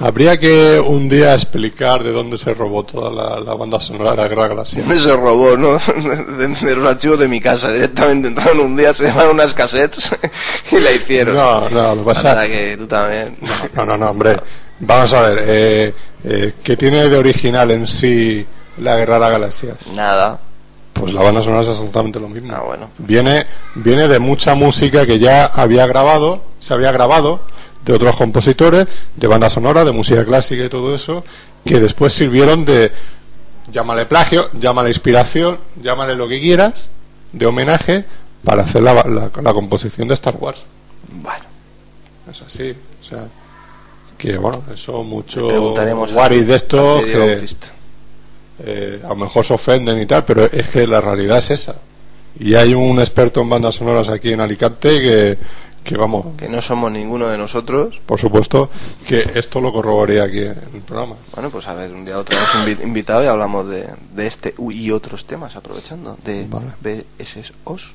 [0.01, 4.17] Habría que un día explicar de dónde se robó toda la, la banda sonora de
[4.17, 4.85] la Guerra Galaxia.
[4.99, 5.79] Se robó, ¿no?
[6.39, 7.73] De, de los archivos de mi casa.
[7.73, 10.11] Directamente entraron un día, se llamaron unas cassettes
[10.73, 11.37] y la hicieron.
[11.37, 13.37] No, no, lo pasa- que tú también.
[13.75, 14.37] No, no, no, hombre.
[14.81, 18.45] Vamos a ver, eh, eh, ¿qué tiene de original en sí
[18.79, 19.87] la Guerra de las Galaxias?
[19.95, 20.41] Nada.
[20.93, 22.55] Pues la banda sonora es exactamente lo mismo.
[22.55, 22.89] Ah, bueno.
[22.99, 27.41] Viene, viene de mucha música que ya había grabado, se había grabado
[27.85, 31.25] de otros compositores, de banda sonora, de música clásica y todo eso,
[31.65, 32.93] que después sirvieron de,
[33.71, 36.87] llámale plagio, llámale inspiración, llámale lo que quieras,
[37.33, 38.05] de homenaje
[38.45, 40.63] para hacer la, la- la composición de Star Wars.
[41.13, 41.45] Bueno.
[42.31, 43.25] Es así, o sea,
[44.17, 47.45] que bueno, eso mucho preguntaremos a- de esto a que.
[48.61, 51.77] Eh, a lo mejor se ofenden y tal, pero es que la realidad es esa.
[52.39, 55.39] Y hay un experto en bandas sonoras aquí en Alicante que,
[55.85, 58.01] que vamos, Que no somos ninguno de nosotros.
[58.07, 58.71] por supuesto,
[59.07, 61.15] que esto lo corroboraría aquí en el programa.
[61.35, 64.55] Bueno, pues a ver, un día lo tenemos invi- invitado y hablamos de, de este
[64.71, 66.17] y otros temas, aprovechando.
[66.25, 66.47] De
[66.81, 67.93] BSOs.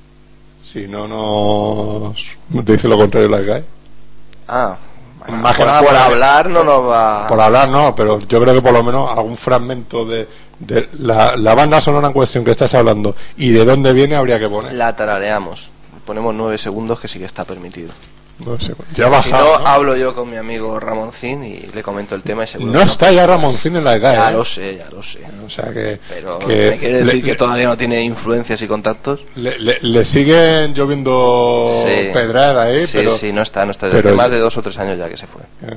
[0.64, 2.16] Si no nos
[2.66, 3.64] dice lo contrario la GAE.
[4.48, 4.78] Ah,
[5.30, 7.28] Más que por, nada por hablar no nos va.
[7.28, 10.28] Por hablar no, pero yo creo que por lo menos algún fragmento de,
[10.60, 14.40] de la, la banda sonora en cuestión que estás hablando y de dónde viene habría
[14.40, 14.74] que poner.
[14.74, 15.72] La tarareamos.
[16.06, 17.92] Ponemos nueve segundos que sí que está permitido.
[18.40, 19.68] No sé, ya ha si bajado, no, ¿no?
[19.68, 22.86] hablo yo con mi amigo Ramoncín y le comento el tema y seguro No que
[22.86, 24.16] está ya Ramoncín en la GAE.
[24.16, 24.34] Ya ¿eh?
[24.34, 25.20] lo sé, ya lo sé.
[25.46, 28.68] O sea que, Pero que me quiere decir le- que todavía no tiene influencias y
[28.68, 29.22] contactos.
[29.36, 31.90] Le, le- le siguen lloviendo Sí.
[32.16, 33.88] ahí, sí, pero sí, no está, no está.
[33.88, 35.42] Desde pero- más de dos o tres años ya que se fue.
[35.68, 35.76] eh,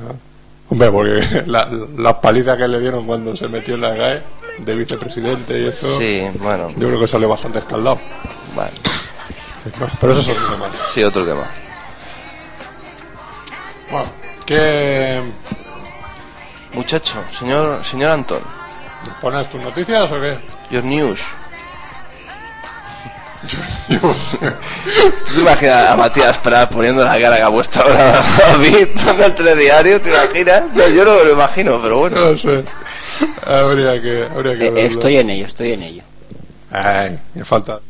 [0.70, 1.68] hombre, porque la,
[1.98, 4.22] las palizas que le dieron cuando se metió en la GAE
[4.58, 6.70] de vicepresidente y eso, Sí, bueno.
[6.76, 7.98] yo creo que salió bastante escaldado.
[8.54, 8.70] Vale.
[10.00, 10.70] Pero eso es otro tema.
[10.92, 11.50] Sí, otro tema.
[13.92, 14.06] Bueno,
[14.46, 15.20] ¿qué
[16.72, 18.40] Muchacho, señor, señor Antón,
[19.20, 20.38] pones tus noticias o qué?
[20.70, 21.34] your news.
[23.88, 29.26] ¿Tú te imaginas a Matías Prat poniendo la cara que ha puesto ahora David dando
[29.26, 30.00] el telediario?
[30.00, 30.62] ¿Te imaginas?
[30.72, 32.18] No, yo no me lo imagino, pero bueno.
[32.30, 32.64] No sé.
[33.46, 34.88] Habría que, habría que Eh, verlo.
[34.88, 36.02] estoy en ello, estoy en ello.
[36.70, 37.80] Ay, me falta.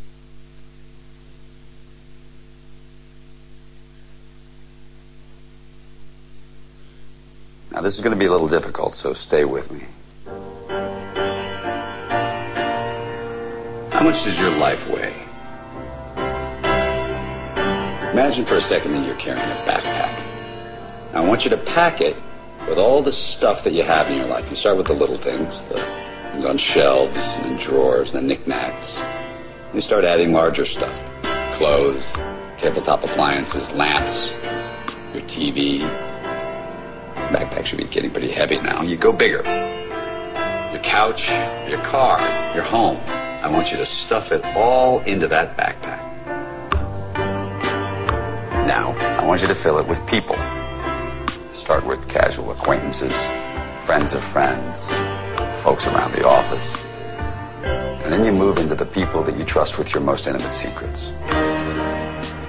[7.73, 9.87] Now, this is going to be a little difficult, so stay with me.
[13.91, 15.15] How much does your life weigh?
[18.13, 20.19] Imagine for a second that you're carrying a backpack.
[21.15, 22.15] Now, I want you to pack it
[22.69, 24.51] with all the stuff that you have in your life.
[24.51, 25.79] You start with the little things, the
[26.33, 29.01] things on shelves and in drawers, the knickknacks.
[29.73, 30.95] You start adding larger stuff.
[31.55, 32.13] Clothes,
[32.59, 34.31] tabletop appliances, lamps,
[35.15, 36.12] your TV,
[37.33, 38.83] Backpack should be getting pretty heavy now.
[38.83, 39.43] You go bigger.
[40.73, 41.31] Your couch,
[41.69, 42.21] your car,
[42.55, 42.99] your home.
[43.07, 46.01] I want you to stuff it all into that backpack.
[48.67, 50.37] Now, I want you to fill it with people.
[51.53, 53.15] Start with casual acquaintances,
[53.85, 54.89] friends of friends,
[55.63, 56.85] folks around the office.
[57.65, 61.13] And then you move into the people that you trust with your most intimate secrets.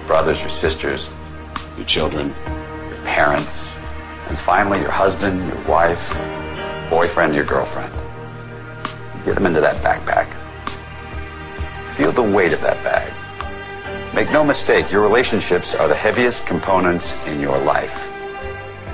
[0.08, 1.10] Brothers, your sisters,
[1.78, 2.36] your children,
[2.90, 3.73] your parents,
[4.28, 6.20] and finally your husband, your wife,
[6.90, 7.94] boyfriend, your girlfriend.
[9.26, 10.28] Get them into that backpack.
[11.92, 13.14] Feel the weight of that bag.
[14.14, 18.12] Make no mistake, your relationships are the heaviest components in your life.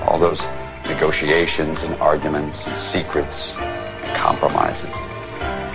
[0.02, 0.42] All those
[0.86, 4.90] negotiations and arguments and secrets and compromises.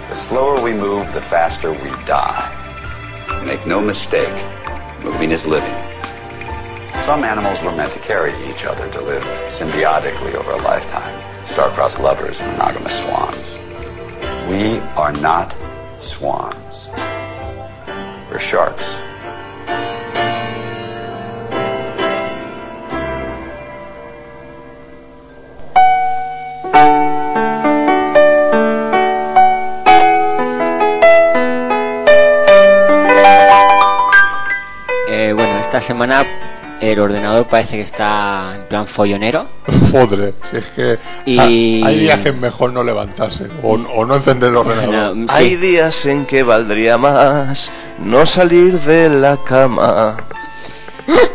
[0.09, 3.43] The slower we move, the faster we die.
[3.45, 4.43] Make no mistake,
[5.03, 5.94] moving is living.
[6.97, 11.15] Some animals were meant to carry each other to live symbiotically over a lifetime.
[11.45, 13.57] Star-crossed lovers and monogamous swans.
[14.49, 15.55] We are not
[15.99, 16.89] swans.
[18.31, 18.95] We're sharks.
[35.07, 35.33] Eh,
[35.81, 36.44] semana
[36.81, 39.45] el ordenador parece que está en plan follonero.
[39.91, 44.15] Joder, si es que Y- hay días que es mejor no levantarse o, o no
[44.15, 45.15] encender el ordenador.
[45.15, 50.17] Bueno, Hay días en que valdría más no salir de la cama.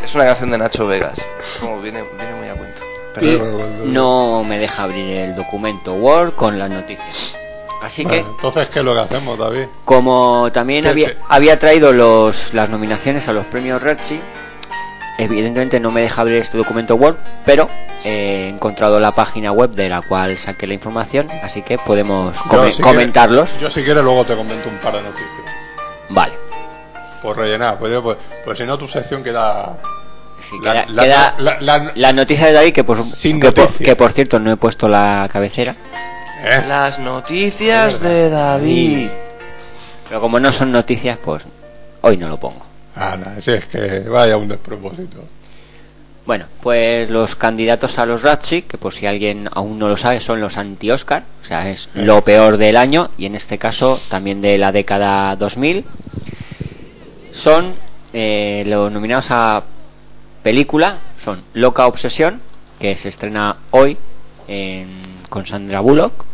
[0.04, 1.14] Es una canción de Nacho Vegas.
[1.60, 2.82] Como viene, viene muy a cuento.
[3.20, 7.36] Y no me deja abrir el documento Word con las noticias.
[7.82, 9.66] Así que, Bueno, entonces, ¿qué es lo que hacemos, David?
[9.84, 11.16] como también ¿Qué- había, qué?
[11.28, 14.20] había traído los, las nominaciones a los premios Redsi,
[15.22, 17.68] evidentemente no me deja abrir este documento Word, pero
[18.04, 22.42] he encontrado la página web de la cual saqué la información, así que podemos Yo,
[22.48, 23.58] come- si comentarlos.
[23.60, 25.28] yo, si quieres, luego te comento un par de noticias.
[26.08, 26.32] Vale.
[27.22, 29.76] Por rellenar, pues, pues, pues si no, tu sección queda.
[30.62, 33.86] queda- la, queda la- la- La noticia de David, que por, Sin que, por, noticia.
[33.86, 35.74] que por cierto no he puesto la cabecera.
[36.42, 36.64] ¿eh?
[36.66, 39.10] Las noticias de David.
[40.08, 41.44] Pero como no son noticias, pues
[42.00, 42.62] hoy no lo pongo.
[42.94, 45.24] Ah, no, si es que vaya un despropósito.
[46.26, 50.20] Bueno, pues los candidatos a los Razzie, que por si alguien aún no lo sabe,
[50.20, 54.40] son los anti-Oscar, o sea, es lo peor del año y en este caso también
[54.42, 55.84] de la década 2000.
[57.32, 57.74] Son
[58.12, 59.62] eh, los nominados a
[60.42, 62.40] película, son Loca Obsesión,
[62.78, 63.96] que se estrena hoy
[64.46, 65.00] en-
[65.30, 66.24] con Sandra Bullock.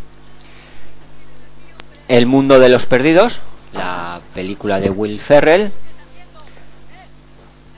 [2.09, 3.41] El mundo de los perdidos,
[3.73, 5.73] la película de Will Ferrell.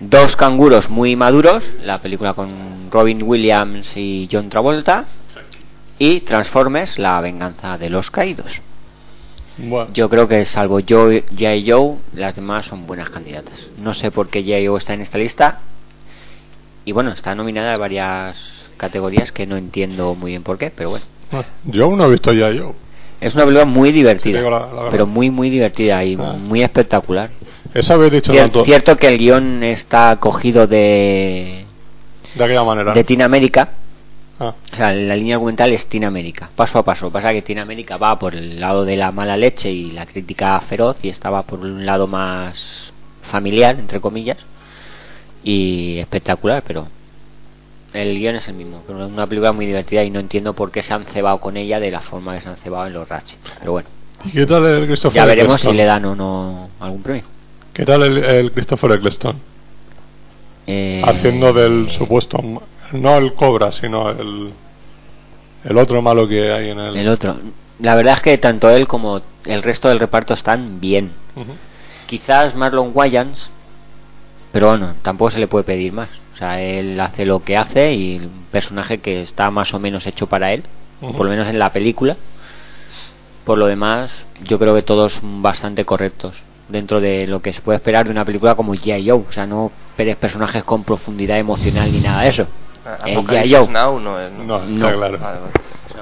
[0.01, 2.51] Dos canguros muy maduros, la película con
[2.91, 5.05] Robin Williams y John Travolta.
[5.99, 8.63] Y Transformers, la venganza de los caídos.
[9.57, 11.69] Bueno, Yo creo que salvo Joe, G.I.
[11.69, 13.71] Joe, las demás son buenas candidatas.
[13.83, 14.69] No sé por qué G.I.
[14.69, 15.59] Joe está en esta lista.
[16.85, 20.91] Y bueno, está nominada a varias categorías que no entiendo muy bien por qué, pero
[20.91, 21.05] bueno.
[21.65, 22.75] yo aún no he visto ya yo.
[23.21, 24.89] Es una película muy divertida, Sí, digo la- la verdad.
[24.93, 26.35] pero muy muy divertida y Ah.
[26.41, 27.31] muy espectacular.
[27.75, 28.65] Eso habéis dicho Cier- tanto.
[28.65, 31.65] cierto que el guion está cogido de,
[32.35, 32.93] De aquella manera.
[32.93, 33.69] de Teen América.
[34.41, 34.55] Ah.
[34.73, 37.11] O sea, la línea argumental es Teen América, paso a paso.
[37.11, 40.59] Pasa que Teen América va por el lado de la mala leche y la crítica
[40.61, 42.93] feroz y esta va por un lado más
[43.23, 44.39] familiar, entre comillas,
[45.45, 46.87] y espectacular, pero
[47.93, 48.83] el guion es el mismo.
[48.87, 51.57] Pero es una película muy divertida y no entiendo por qué se han cebado con
[51.57, 53.39] ella de la forma que se han cebado en los Ratchet.
[53.59, 53.89] Pero bueno,
[54.25, 57.25] ¿Y qué tal el Christopher ya veremos si le dan o no algún premio.
[57.79, 59.37] ¿Qué tal el, el Christopher Eccleston?
[60.67, 62.43] Eh, Haciendo del supuesto,
[62.91, 64.51] no el Cobra, sino el,
[65.63, 66.97] el otro malo que hay en el...
[66.97, 67.37] el otro.
[67.79, 71.13] La verdad es que tanto él como el resto del reparto están bien.
[72.09, 73.49] Quizás Marlon Wayans,
[74.51, 76.09] pero bueno, tampoco se le puede pedir más.
[76.35, 80.05] O sea, él hace lo que hace y el personaje que está más o menos
[80.09, 80.65] hecho para él,
[81.01, 82.17] o por lo menos en la película.
[83.45, 87.61] Por lo demás, yo creo que todos son bastante correctos dentro de lo que se
[87.63, 89.09] puede esperar de una película como G.I.
[89.09, 89.25] Joe.
[89.29, 92.47] O sea, no esperes personajes con profundidad emocional ni nada de eso.
[92.87, 93.53] Ah, Es G.I.
[93.55, 93.69] Joe.
[93.69, 94.31] Now no es.
[94.33, 94.75] No, No.
[94.89, 95.19] está claro.
[95.19, 95.53] Vale, vale.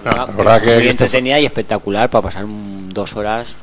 [0.05, 3.55] No, la verdad es que muy Christopher, entretenida y espectacular para pasar un- dos horas.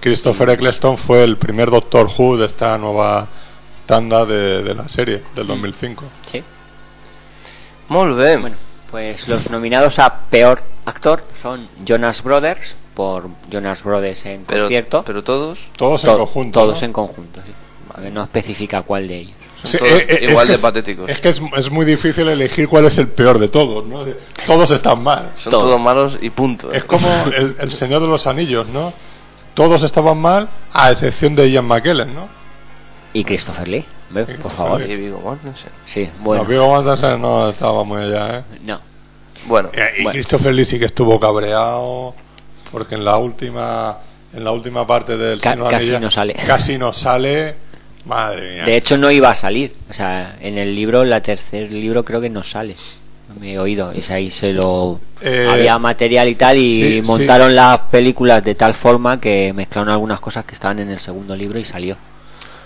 [0.00, 3.28] Christopher Eccleston fue el primer Doctor Who de esta nueva
[3.86, 6.04] tanda de, de la serie del 2005.
[6.30, 6.42] Sí.
[7.88, 8.36] Molt bé.
[8.38, 8.56] Bueno,
[8.90, 15.02] pues los nominados a peor actor son Jonas Brothers por Jonas Brothers en pero, concierto.
[15.06, 16.60] pero todos Todos en To- conjunto.
[16.60, 16.86] Todos ¿no?
[16.86, 17.52] en conjunto, sí.
[18.10, 19.34] No especifica cuál de ellos.
[19.64, 21.08] Sí, eh, eh, igual de es- patéticos.
[21.10, 24.04] Es que es, es muy difícil elegir cuál es el peor de todos, ¿no?
[24.46, 25.30] Todos están mal.
[25.34, 25.60] Son todo.
[25.62, 26.72] todos malos y punto.
[26.72, 27.06] Es como
[27.36, 28.92] el, el Señor de los Anillos, ¿no?
[29.54, 32.26] Todos estaban mal, a excepción de Ian McKellen, ¿no?
[33.12, 34.80] Y Christopher Lee, por Christopher favor.
[34.80, 34.92] Lee.
[34.92, 35.70] Y Viggo Mortensen.
[35.84, 36.42] Sí, bueno.
[36.42, 38.44] No, Viggo Mortensen no estaba muy allá, ¿eh?
[38.64, 38.80] No.
[39.46, 40.10] Bueno, Y, y Bueno.
[40.16, 42.14] Christopher Lee sí que estuvo cabreado
[42.72, 43.98] porque en la última
[44.34, 46.34] en la última parte del Ca- los casi no sale.
[46.46, 47.54] Casi no sale.
[48.06, 48.64] Madre mía.
[48.64, 49.72] De hecho no iba a salir.
[49.88, 52.74] O sea, en el libro, la tercer libro creo que no sale.
[53.28, 53.92] No me he oído.
[53.92, 54.98] Es ahí se lo...
[55.20, 57.06] Eh, Había material y tal y sí, sí.
[57.06, 61.36] montaron las películas de tal forma que mezclaron algunas cosas que estaban en el segundo
[61.36, 61.96] libro y salió.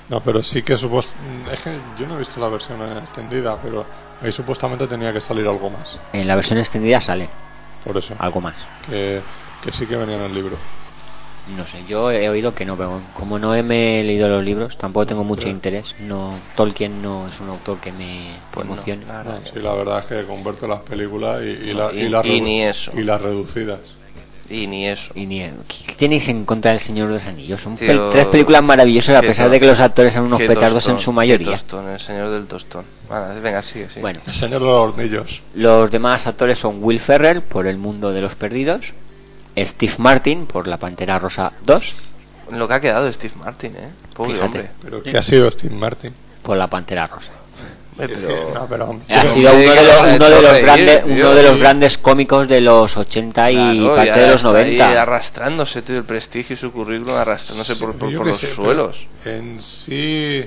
[0.09, 1.15] No, pero sí que supos-
[1.53, 3.85] es que yo no he visto la versión extendida, pero
[4.23, 5.99] ahí supuestamente tenía que salir algo más.
[6.13, 7.29] En la versión extendida sale
[7.85, 8.15] Por eso.
[8.19, 8.55] algo más.
[8.89, 9.21] Que,
[9.67, 10.57] que sí que venía en el libro.
[11.57, 14.43] No sé, yo he oído que no, pero como no he me he leído los
[14.45, 15.95] libros, tampoco tengo mucho Pero- interés.
[16.01, 19.05] No, Tolkien no es un autor que me Pues emocione.
[19.05, 22.09] No, que- sí, la verdad es que convierto las películas y, y, la- Y- y
[22.09, 22.91] las ni eso.
[22.97, 23.79] y las reducidas.
[24.49, 25.13] y ni eso.
[25.17, 25.41] Y ni,
[25.89, 27.61] ¿Qué tenéis en contra del Señor de los Anillos?
[27.61, 30.87] Son Tío, pel- tres películas maravillosas a pesar de que los actores son unos petardos
[30.89, 31.51] en su mayoría.
[31.53, 32.85] tostón, el señor del tostón.
[33.09, 34.01] Vale, venga, sigue, sigue.
[34.03, 35.43] Bueno, El Señor de los Hornillos.
[35.55, 38.95] los demás actores son Will Ferrell por El Mundo de los Perdidos,
[39.59, 41.95] Steve Martin por La Pantera Rosa 2,
[42.53, 43.89] Lo que ha quedado Steve Martin, ¿eh?
[44.15, 44.47] Pobre Fíjate.
[44.47, 44.71] hombre.
[44.83, 46.13] Pero ¿qué ha sido Steve Martin?
[46.43, 47.33] por La Pantera Rosa.
[47.99, 50.15] Hombre, Es pero- que- no, pero- Ha sido uno de los, nos ha uno de
[50.17, 53.97] hecho los reír, grandes, tío, uno de los grandes cómicos de los 80 y Claro,
[53.97, 55.03] parte de los está ahí 90.
[55.03, 59.07] arrastrándose tío, el prestigio y su currículum arrastrándose por, los sé, suelos.
[59.25, 60.45] En sí.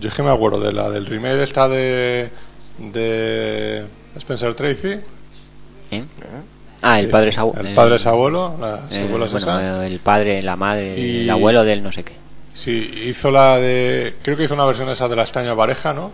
[0.00, 2.30] Yo es que me acuerdo de la del remake esta de.
[2.78, 3.84] de.
[4.16, 4.88] Spencer Tracy.
[4.88, 5.02] ¿Eh?
[5.92, 6.04] ¿eh?
[6.82, 9.46] Ah, el padre es abu- El eh, padre es abuelo, la eh, secuela es bueno,
[9.46, 9.84] esa.
[9.84, 12.12] eh, el padre, la madre, Y- el abuelo del no sé qué.
[12.54, 14.14] Sí, hizo la de.
[14.22, 16.10] Creo que hizo una versión esa de la extraña pareja, ¿no?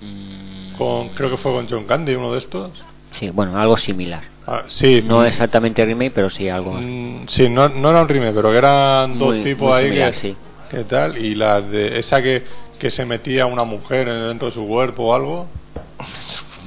[0.00, 2.70] Mm, Con, creo que fue con John Candy, uno de estos.
[3.10, 4.22] Sí, bueno, algo similar.
[4.46, 8.08] Ah, sí, No mm, exactamente remake, pero sí algo mm, sí, no, no era un
[8.08, 10.36] remake, pero que eran dos Muy- tipos muy ahí similar, que, sí.
[10.70, 11.18] que tal.
[11.18, 12.44] Y la de esa que,
[12.78, 15.46] que se metía una mujer dentro de su cuerpo o algo.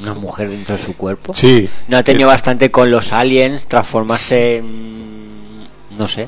[0.01, 1.33] Una mujer dentro de su cuerpo.
[1.33, 1.69] Sí.
[1.87, 5.67] No ha tenido bastante con los aliens, transformarse en...
[5.97, 6.27] no sé.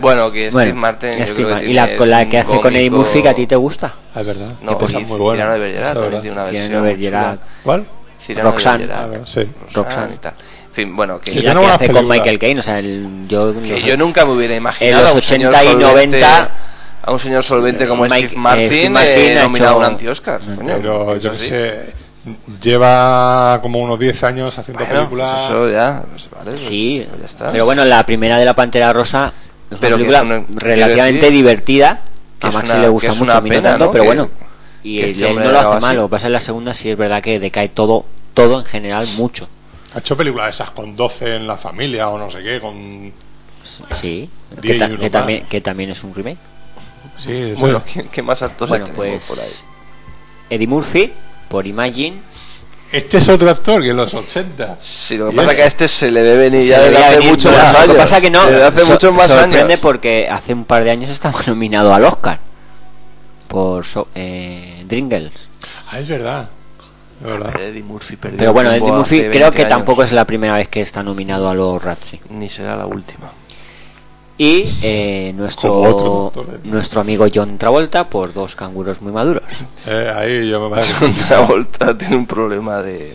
[0.00, 2.74] Bueno, que Steve Bueno, Martin yo creo que y la, con la que hace con
[2.74, 3.94] Eddie Murphy que a ti te gusta.
[4.14, 4.52] Ah, Es verdad.
[4.62, 5.32] No, y es muy.
[5.34, 7.40] Cyrano de Bergerac también tiene una Cyrano versión de Bergerac.
[7.62, 7.86] ¿Cuál?
[8.18, 8.86] Cyrano de Roxanne.
[8.86, 9.10] Bergerac.
[9.22, 9.48] Ah, sí.
[9.74, 10.32] Roxanne y tal.
[10.68, 12.18] En fin, bueno, que, Sí, Y tiene la que hace con películas.
[12.18, 15.12] Michael Caine, o sea, el, yo, que los- yo nunca me hubiera en imaginado los
[15.12, 16.50] a un señor 80 y solvente- 90
[17.02, 19.76] a un señor solvente como Mike- Steve eh, Martin, Steve Martin eh, ha nominado a
[19.78, 20.40] un anti-Oscar.
[20.42, 21.48] No, Pero yo sí.
[21.48, 21.92] sé,
[22.60, 25.32] lleva como unos 10 años haciendo Bueno, películas.
[25.32, 27.52] pues eso ya, pues vale, pues- Sí, pues ya está.
[27.52, 29.32] pero bueno, la primera de la Pantera Rosa
[29.70, 32.00] es Pero una película es una- relativamente decir divertida.
[32.38, 33.90] que A Maxi una- le gusta mucho, a mí no pena, tanto, ¿no?
[33.90, 34.30] pero Que- bueno.
[34.84, 36.88] Y él, este él no lo hace mal, lo que pasa en la segunda sí
[36.88, 39.48] es verdad que decae todo, todo en general mucho.
[39.94, 43.12] Ha hecho películas esas con 12 en la familia o no sé qué, con...
[44.00, 44.30] Sí,
[44.62, 46.38] que, ta- que también, que también es un remake.
[47.18, 47.82] Sí, Bueno.
[47.92, 49.50] ¿qué, qué más actores Bueno, tenemos pues por ahí?
[50.50, 51.12] Eddie Murphy
[51.48, 52.20] por Imagine.
[52.90, 54.76] Este es otro actor que en los 80.
[54.80, 57.20] Sí, lo que pasa es- que a este se le ve venir ya desde hace
[57.20, 57.58] muchos ya.
[57.62, 57.86] más años.
[57.88, 59.80] Lo que pasa que no, Desde hace so- muchos más sorprende años.
[59.80, 62.38] porque hace un par de años estaba nominado al Oscar
[63.46, 65.32] por so- eh, Dringles.
[65.90, 66.48] Ah, es verdad.
[67.20, 67.60] Es verdad.
[67.60, 69.68] Eddie Murphy perdió Pero bueno, Eddie Murphy creo 20 que años.
[69.70, 72.20] tampoco es la primera vez que está nominado a los Razzie.
[72.30, 73.30] Ni será la última.
[74.38, 76.32] Y eh, nuestro
[76.62, 79.42] nuestro amigo John Travolta por dos canguros muy maduros.
[79.86, 83.14] Eh, ahí yo me John Travolta tiene un problema de,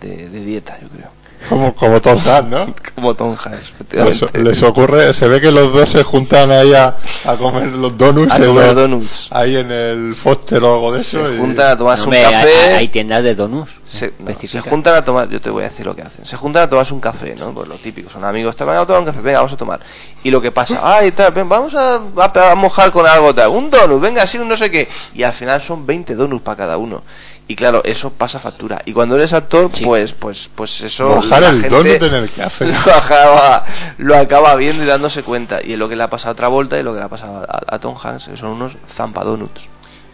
[0.00, 1.19] de, de dieta, yo creo.
[1.48, 2.74] Como, como Tom Hanks, ¿no?
[2.94, 4.42] Como Tom efectivamente.
[4.42, 8.32] les ocurre, se ve que los dos se juntan ahí a, a comer los donuts,
[8.32, 9.28] A en comer los- donuts.
[9.32, 11.32] ahí en el Foster o algo de Se eso.
[11.32, 12.34] y- juntan a tomarse un café.
[12.68, 13.80] hay, hay tiendas de donuts.
[13.84, 14.70] Se, no, se específicas.
[14.70, 16.24] juntan a tomar, yo te voy a decir lo que hacen.
[16.26, 17.52] Se juntan a tomarse un café, ¿no?
[17.52, 19.80] Pues lo típico, son amigos, vamos a tomar un café, venga, vamos a tomar.
[20.22, 23.50] Y lo que pasa, ay, tal, ven, vamos a, a- a mojar con algo tal,
[23.50, 24.88] un donut, venga, así, un no sé qué.
[25.14, 27.02] Y al final son 20 donuts para cada uno.
[27.50, 28.80] Y claro, eso pasa factura.
[28.84, 31.20] Y cuando eres actor, pues, pues, pues eso.
[31.28, 32.66] La el gente donut en el café.
[32.66, 33.64] Lo acaba,
[33.98, 35.58] lo acaba viendo y dándose cuenta.
[35.60, 37.44] Y es lo que le ha pasado a Travolta y lo que le ha pasado
[37.48, 39.64] a, a Tom Hanks, que son unos zampadonuts.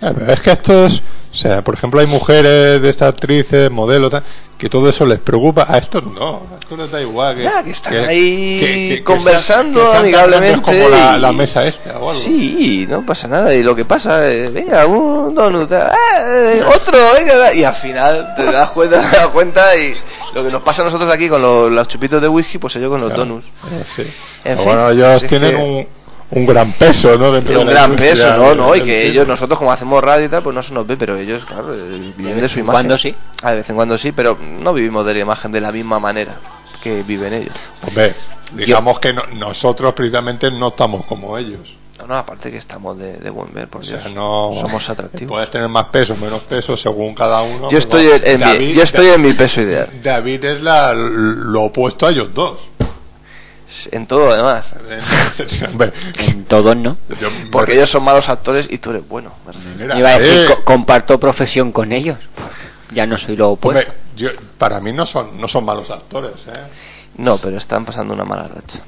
[0.00, 1.02] Eh, pero es que estos,
[1.36, 4.24] o sea, por ejemplo, hay mujeres de estas actrices, modelos, tal,
[4.56, 5.66] que todo eso les preocupa.
[5.68, 7.36] A estos no, a estos les da igual.
[7.36, 11.90] Que, Ya, que están ahí conversando que tan amigablemente como la, y- la mesa esta
[11.98, 12.14] o algo.
[12.14, 13.52] Sí, no pasa nada.
[13.54, 18.44] Y lo que pasa es, venga, un donut, eh, otro, venga, y al final te
[18.44, 19.94] das cuenta, te das cuenta y
[20.34, 22.88] lo que nos pasa a nosotros aquí con los, los chupitos de whisky, pues ellos
[22.90, 23.26] con los Claro.
[23.26, 23.46] donuts.
[23.46, 24.02] Eh, sí.
[24.44, 25.86] En fin, bueno, ellos tienen un,
[26.30, 27.32] un gran peso, ¿no?
[27.32, 28.54] Dentro de un gran peso, ¿no?
[28.54, 28.74] ¿no?
[28.76, 31.16] Y que ellos, nosotros como hacemos radio y tal, pues no se nos ve, pero
[31.16, 31.68] ellos, claro,
[32.16, 32.72] viven de, vez su en imagen.
[32.82, 33.14] cuando sí.
[33.42, 35.98] Ah, de vez en cuando sí, pero no vivimos de la imagen de la misma
[36.00, 36.36] manera
[36.82, 37.54] que viven ellos.
[37.86, 38.14] Hombre,
[38.52, 41.60] digamos que no- nosotros precisamente no estamos como ellos.
[41.98, 44.12] No, no, aparte que estamos de, de buen ver, por O sea, Dios.
[44.14, 45.32] no Somos atractivos.
[45.32, 47.70] Puedes tener más peso, menos peso según cada uno.
[47.70, 49.88] Yo estoy en, mi, yo estoy en mi peso ideal.
[50.02, 52.58] David es la, lo opuesto a ellos dos.
[53.90, 54.74] En todo, además.
[55.72, 56.96] Hombre, En todos no.
[57.20, 59.32] yo- Porque ellos son malos actores y tú eres bueno.
[59.78, 62.18] mira, Iba a decir, eh, co- comparto profesión con ellos.
[62.92, 63.90] Ya no soy lo opuesto.
[63.90, 66.32] hombre, yo- para mí no son, no son malos actores.
[66.46, 66.52] ¿eh?
[67.16, 68.80] No, pero están pasando una mala racha.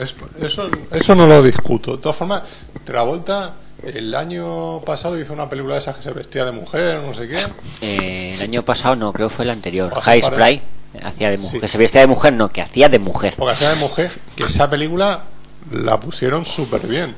[0.00, 1.92] Es- eso, eso no lo discuto.
[1.96, 2.42] De todas formas,
[2.84, 7.14] Travolta el año pasado hizo una película de esas que se vestía de mujer, no
[7.14, 7.38] sé qué.
[7.80, 9.92] Eh, el año pasado no, creo que fue el anterior.
[10.00, 10.62] High Spray
[11.02, 11.52] hacía de mujer.
[11.52, 11.60] Sí.
[11.60, 13.34] Que se vestía de mujer, no, que hacía de mujer.
[13.36, 15.24] Porque hacía de mujer, que esa película
[15.70, 17.14] la pusieron súper bien.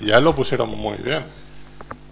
[0.00, 1.22] Y ya lo pusieron muy bien.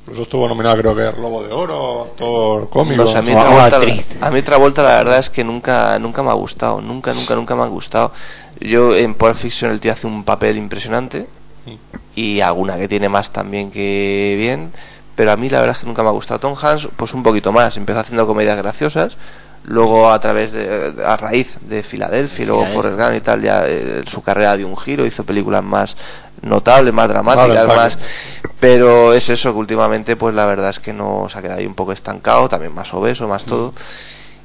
[0.03, 3.05] Incluso estuvo nominada, creo que Lobo de Oro, actor cómico.
[3.05, 4.16] No a mí Travolta, actriz.
[4.20, 6.81] a mí Travolta la verdad es que nunca, nunca me ha gustado.
[6.81, 8.12] Nunca, nunca, nunca me ha gustado.
[8.61, 11.27] Yo en Pulp Fiction el tío hace un papel impresionante.
[12.16, 14.73] Y alguna que tiene más también que bien.
[15.15, 16.41] Pero a mí la verdad es que nunca me ha gustado.
[16.41, 17.77] Tom Hanks, pues un poquito más.
[17.77, 19.16] Empezó haciendo comedias graciosas.
[19.71, 22.67] Luego a través de, a raíz de Filadelfia y luego.
[22.67, 25.97] Forrest Gump y tal, ya eh, su carrera dio un giro, hizo películas más
[26.43, 27.99] notables, más dramáticas, Vale, más...
[28.59, 31.67] Pero es eso que últimamente pues la verdad es que no se ha quedado ahí
[31.67, 33.73] un poco estancado, también más obeso, más todo.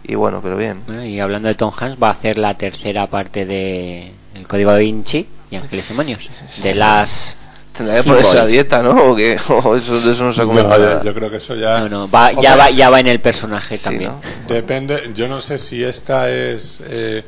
[0.03, 0.83] Y bueno, pero bien.
[1.03, 4.77] Y hablando de Tom Hanks, va a hacer la tercera parte de El Código da
[4.77, 6.29] Vinci y Ángeles y Demonios.
[6.61, 7.35] De las.
[7.75, 9.11] Tendrá que Sí, ponerse a dieta, ¿no?
[9.11, 11.03] O que o eso, de eso no se No, yo, nada.
[11.03, 11.79] yo creo que eso ya.
[11.79, 14.11] No, no, va, ya, va, ya va en el personaje Sí, también.
[14.11, 14.21] ¿no?
[14.53, 17.23] Depende, yo no sé si esta es eh,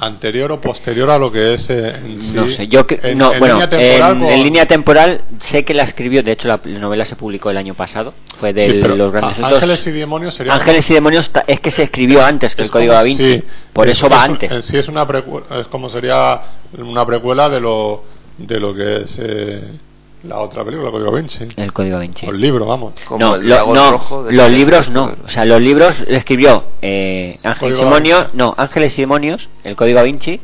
[0.00, 2.32] anterior o posterior a lo que es eh, en sí.
[2.34, 5.64] No sé, yo cre- en, no, en bueno, línea temporal, en, en línea temporal sé
[5.64, 8.66] que la escribió, de hecho la, la novela se publicó el año pasado, fue de
[8.70, 9.48] Sí, los grandes a-.
[9.48, 10.54] Ángeles y Demonios sería.
[10.54, 13.02] Ángeles y Demonios ta- es que se escribió antes que es el Código como- da
[13.04, 13.42] Vinci, sí,
[13.72, 14.52] por es- eso va es antes.
[14.52, 16.42] En sí es una precuela, es como sería
[16.78, 18.04] una precuela de lo
[18.38, 19.60] de lo que es eh,
[20.24, 21.44] la otra película, Código Da Vinci.
[21.56, 22.26] El Código da Vinci.
[22.26, 22.94] O el libro, vamos.
[23.06, 25.14] Como no, el lo- no, rojo de- los libros no.
[25.24, 29.96] O sea, los libros escribió eh, Código Da Demonios, no, Ángeles y Demonios, el Código
[29.96, 30.40] da Vinci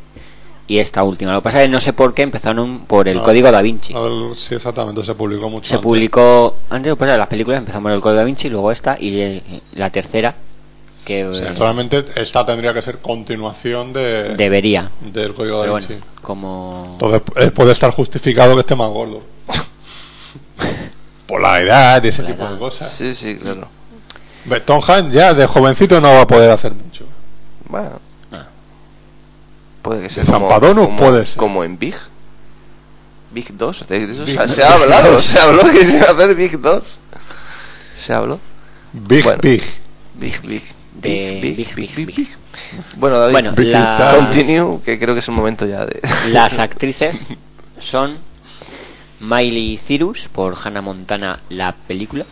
[0.66, 1.32] y esta última.
[1.32, 3.62] Lo que pasa es que no sé por qué empezaron por el Ah, Código da
[3.62, 3.92] Vinci.
[3.96, 5.68] ah, Sí, exactamente, se publicó mucho.
[5.68, 5.82] Se antes.
[5.84, 9.42] publicó antes, pues las películas empezamos por el Código da Vinci, luego esta y eh,
[9.74, 10.34] la tercera
[11.04, 14.90] que O sea, eh, realmente esta tendría que ser continuación de, debería.
[15.00, 15.86] del Código Da bueno,
[16.22, 19.22] como Entonces eh, puede estar justificado que esté más gordo.
[21.26, 22.90] Por la edad y ese la tipo de cosas.
[22.92, 23.68] Sí, sí, claro.
[24.66, 27.04] Tom Hanks ya de jovencito no va a poder hacer mucho.
[27.68, 27.98] Bueno.
[28.30, 28.46] Ah.
[29.82, 31.36] Puede que sea De como, como, puede ser.
[31.38, 31.94] como en Big.
[33.30, 33.86] Big 2.
[33.88, 35.24] de eso Big- se, se ha hablado, 2.
[35.24, 36.82] se habló que se iba a hacer Big 2.
[37.98, 38.38] Se habló.
[38.92, 39.40] Big Bueno.
[39.42, 39.62] Big.
[40.14, 40.62] Big, big.
[40.94, 42.16] De Big, big, Big, big, Big, big, Big.
[42.16, 42.28] big.
[42.96, 44.18] Bueno, David, Bueno, Big la- Time.
[44.26, 46.00] continue, que creo que es el momento ya de...
[46.30, 47.26] las actrices
[47.80, 48.18] son
[49.20, 52.24] Miley Cyrus por Hannah Montana la película,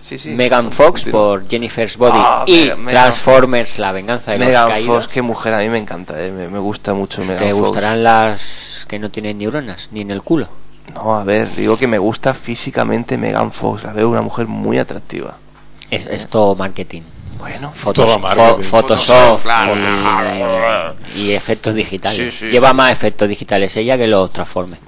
[0.00, 0.30] Sí, sí.
[0.30, 1.12] Megan Fox Continúa.
[1.20, 5.04] por Jennifer's Body Ah, y Megan- Transformers La venganza de los Megan caídos.
[5.04, 7.60] Fox, qué mujer, a mí me encanta, eh, me, me gusta mucho Megan ¿Te Fox.
[7.68, 10.48] gustarán las que no tienen neuronas ni en el culo?
[10.92, 14.78] No, a ver, digo que me gusta físicamente Megan Fox, la veo una mujer muy
[14.78, 15.36] atractiva.
[15.90, 17.02] Es, es todo marketing.
[17.38, 18.42] Bueno, Fotos, Todo marketing.
[18.42, 20.94] fo- Photoshop Photoshop, claro.
[21.16, 22.16] y, y efectos digitales.
[22.16, 22.76] Sí, sí, Lleva sí.
[22.76, 24.80] más efectos digitales ella que los Transformers.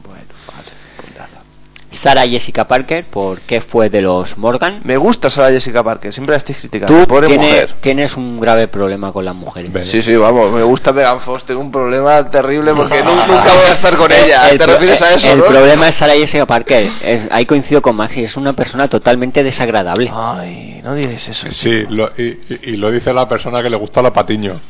[1.97, 2.03] Vale.
[2.21, 4.81] Sarah Jessica Parker por ¿Qué fue de los Morgan?
[4.85, 6.95] Me gusta Sarah Jessica Parker, siempre la estoy criticando.
[7.01, 7.73] Tú Pobre tiene- mujer.
[7.81, 9.71] tienes un grave problema con las mujeres.
[9.89, 13.67] Sí, sí, vamos, me gusta Megan Fox, tengo un problema terrible porque nu- nunca voy
[13.69, 14.51] a estar con El- ella.
[14.51, 15.45] el ¿Te refieres a eso, El no?
[15.47, 16.89] problema es Sarah Jessica Parker.
[17.03, 20.11] Es- ahí coincido con Maxi, es una persona totalmente desagradable.
[20.15, 21.47] Ay, no diréis eso.
[21.51, 24.61] Sí, lo- y, y- y lo dice la persona que le gusta la patiño.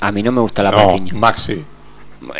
[0.00, 1.14] A mí no me gusta la no, patiño.
[1.16, 1.64] Maxi.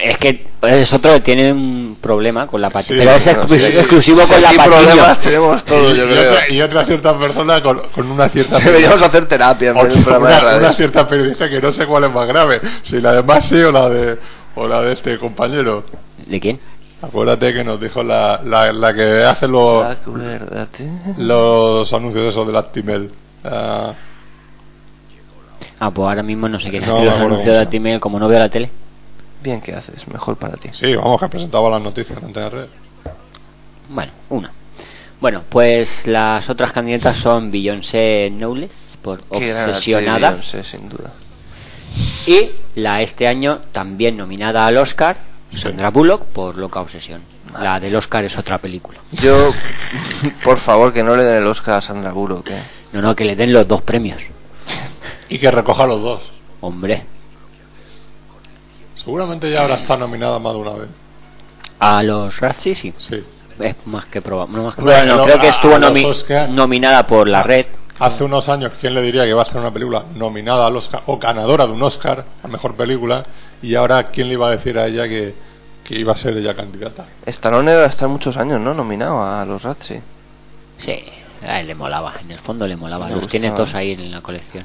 [0.01, 3.01] Es que es otro que tiene un problema con la patiño.
[3.01, 3.77] Sí, pero es bueno, exclu- sí.
[3.79, 4.65] exclusivo Si con la patiño.
[4.65, 6.33] problemas tenemos todos, y, yo y creo.
[6.33, 10.29] otra, y otra cierta persona con, con una cierta Deberíamos hacer terapia de un programa
[10.29, 10.59] de una, radio.
[10.61, 13.73] una cierta periodista que no sé cuál es más grave, si la de Maxi o
[13.73, 14.19] la de
[14.55, 15.85] o la de este compañero.
[16.27, 16.61] ¿De quién?
[17.03, 20.89] Acuérdate que nos dijo la, la, la que hace los, Acuérdate.
[21.19, 23.11] los anuncios esos del Actimel.
[23.45, 23.93] Ah,
[25.81, 28.29] Ah, pues ahora mismo no sé quién No hace los anuncios de Actimel, como no
[28.29, 28.71] veo la tele.
[29.43, 30.71] Bien que haces, mejor para ti.
[30.73, 32.67] sí, vamos, que presentaba las noticias en Red.
[33.89, 34.53] Bueno, una.
[35.21, 38.71] Bueno, pues las otras candidatas son Beyoncé Knowles
[39.03, 41.13] por Qué Obsesionada Beyoncé, sin duda.
[42.27, 45.17] y la este año también nominada al Oscar,
[45.51, 47.23] Sandra Bullock por Loca Obsesión.
[47.61, 48.99] La del Oscar es otra película.
[49.13, 49.53] Yo,
[50.45, 52.49] por favor, que no le den el Oscar a Sandra Bullock.
[52.49, 52.63] ¿eh?
[52.93, 54.23] No, no, que le den los dos premios.
[55.29, 56.23] Y que recoja los dos.
[56.61, 57.05] Hombre,
[59.03, 60.89] Seguramente ya ahora está nominada más de una vez.
[61.81, 62.95] a los Razzie sí.
[62.99, 63.23] Sí.
[63.61, 64.57] Es más que probable.
[64.57, 67.67] No, más que Bueno, probable, no, creo que estuvo nomi- Oscar- nominada por la red.
[67.99, 71.03] Hace unos años, ¿quién le diría que va a ser una película nominada al Oscar
[71.07, 73.25] o ganadora de un Oscar a mejor película?
[73.63, 75.35] Y ahora, ¿quién le iba a decir a ella que,
[75.85, 77.05] que iba a ser ella candidata?
[77.27, 78.75] Stallone va a estar muchos años, ¿no?
[78.75, 80.01] Nominado a los Razzie.
[80.79, 81.05] Sí,
[81.47, 82.15] a él le molaba.
[82.23, 83.09] En el fondo le molaba.
[83.11, 84.65] Los tiene todos ahí en la colección.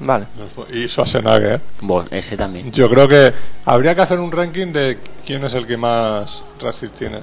[0.00, 0.26] Vale.
[0.70, 0.76] ¿eh?
[0.84, 1.60] Y Schwarzenegger.
[1.80, 2.72] Bueno, ese también.
[2.72, 3.32] Yo creo que
[3.64, 7.20] habría que hacer un ranking de quién es el que más Razzies tiene.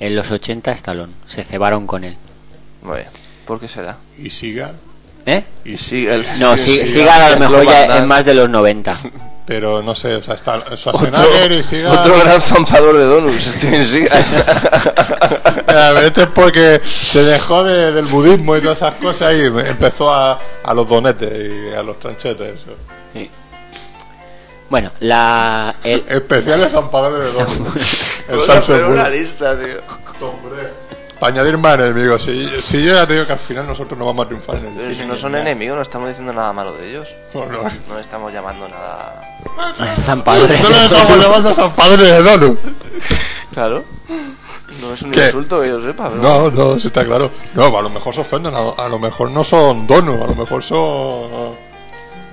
[0.00, 1.12] En los 80 Stallone.
[1.26, 2.16] Se cebaron con él.
[2.82, 3.08] Muy bien.
[3.46, 3.96] ¿Por qué será?
[4.18, 4.72] Y siga.
[5.26, 5.44] ¿Eh?
[5.64, 6.24] Y el.
[6.38, 8.96] No, sí, Seagal a lo mejor ya es más de los 90.
[9.46, 11.92] Pero no sé, o sea, está Schwarzenegger y siga.
[12.00, 14.24] Otro gran zampador de donuts, Steven Seagal.
[15.68, 19.44] A ver, Este es porque se dejó de- del budismo y todas esas cosas y
[19.44, 22.54] empezó a, a los donetes y a los tranchetes.
[22.60, 22.70] Eso.
[23.12, 23.30] Sí.
[24.70, 25.74] Bueno, la.
[25.84, 28.20] El, Especiales zampadores de donuts.
[28.28, 30.26] El una lista, tío.
[30.26, 30.72] Hombre.
[31.20, 32.22] Para añadir más enemigos.
[32.24, 34.66] Si, si yo ya te digo que al final nosotros no vamos a triunfar en
[34.66, 37.14] el Pero si cine no son enemigos, no estamos diciendo nada malo de ellos.
[37.32, 37.62] No, no.
[37.88, 39.22] No estamos llamando nada.
[40.02, 40.60] Zampadores.
[40.62, 42.60] No le estamos llamando zampadores de donuts.
[43.52, 43.84] Claro.
[44.80, 45.26] No es un ¿Qué?
[45.26, 46.22] insulto que yo sepa, pero.
[46.22, 47.30] No, no, sí está claro.
[47.54, 50.34] No, a lo mejor se ofenden, a, a lo mejor no son donuts, a lo
[50.34, 51.54] mejor son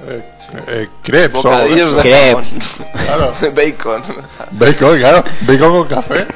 [0.08, 0.24] eh,
[0.68, 2.49] eh, crepes o Bocadillos de Crepes.
[2.49, 2.95] jamón.
[3.06, 3.34] Claro.
[3.56, 4.03] Bacon.
[4.52, 6.28] Bacon, claro, bacon con café,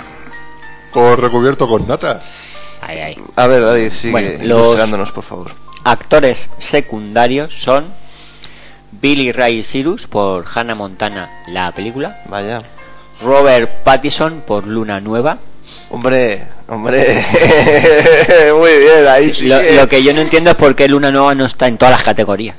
[0.96, 2.22] con recubierto con nata.
[2.82, 3.18] Ay, ay.
[3.36, 5.52] A ver, David, sigue Bueno, los- ilustrándonos, por favor.
[5.84, 7.94] Actores secundarios son
[8.92, 12.22] Billy Ray Cyrus por Hannah Montana, la película.
[12.30, 12.60] Vaya.
[13.22, 15.38] Robert Pattinson por Luna Nueva.
[15.90, 17.26] Hombre, hombre.
[18.58, 19.48] Muy bien, ahí sí.
[19.48, 21.78] lo, que- lo que yo no entiendo es por qué Luna Nueva no está en
[21.78, 22.56] todas las categorías.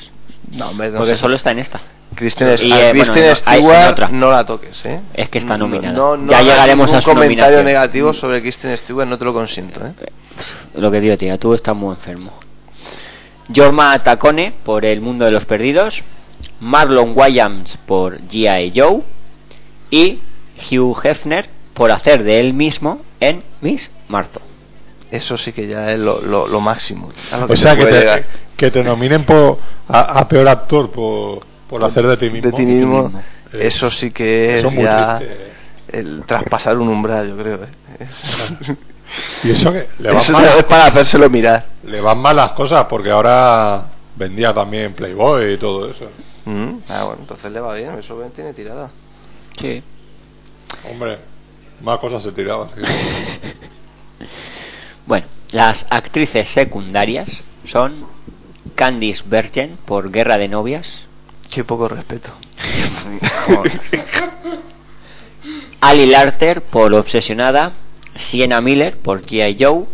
[0.53, 1.21] No, hombre, no porque sé.
[1.21, 1.81] solo está en esta.
[2.17, 5.01] Kristen, Y, a eh, Kristen bueno, no, hay- Stewart no la toques, ¿eh?
[5.15, 5.93] Es que está No- nominada.
[5.95, 7.65] No, no ya llegaremos a su comentario nominación.
[7.67, 9.93] negativo sobre Kristen Stewart, no te lo consiento, ¿eh?
[10.75, 12.33] Lo que digo, tía, tú estás muy enfermo.
[13.55, 16.03] Jorma Tacone por El Mundo de los Perdidos.
[16.61, 18.73] Marlon Wayans por G.I.
[18.75, 19.03] Joe.
[19.91, 20.21] Y
[20.71, 24.41] Hugh Hefner por hacer de él mismo en Miss Marto.
[25.11, 27.13] Eso sí que ya es lo, lo, lo máximo.
[27.39, 28.25] Lo O sea, se que te, llegar.
[28.57, 31.39] que te nominen por, a, a peor actor por,
[31.69, 32.51] por hacer de ti mismo.
[32.51, 33.13] de ti mismo,
[33.53, 35.37] Es- eso sí que es ya triste.
[35.93, 37.57] el traspasar un umbral, yo creo.
[37.65, 38.07] ¿eh?
[39.45, 41.65] Y eso que le van, Eso mal, es para hacérselo mirar.
[41.85, 43.87] le van mal las cosas porque ahora
[44.17, 46.11] vendía también Playboy y todo eso.
[46.45, 48.91] Mm, Ah, bueno, entonces le va bien, eso bien tiene tirada.
[49.57, 49.83] Sí.
[50.91, 51.19] Hombre,
[51.83, 52.69] más cosas se tiraban.
[52.77, 52.83] sí.
[55.07, 58.07] Bueno, las actrices secundarias son
[58.75, 61.06] Candice Bergen por Guerra de Novias.
[61.57, 62.29] Qué poco respeto.
[65.81, 67.73] Ali Larter por Obsesionada,
[68.15, 69.57] Sienna Miller por G.I.
[69.59, 69.85] Joe,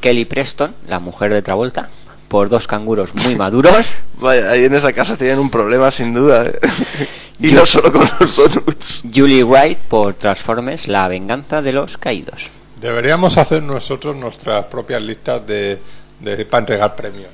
[0.00, 1.90] Kelly Preston, la mujer de Travolta,
[2.26, 3.86] por dos canguros muy maduros,
[4.20, 6.44] Vaya, ahí en esa casa tienen un problema sin duda.
[6.46, 6.58] ¿eh?
[7.38, 9.04] y Yo- no solo con los donuts.
[9.14, 12.50] Julie Wright por Transformers, la venganza de los caídos.
[12.80, 15.78] Deberíamos hacer nosotros nuestras propias listas de,
[16.18, 17.30] de para entregar premios.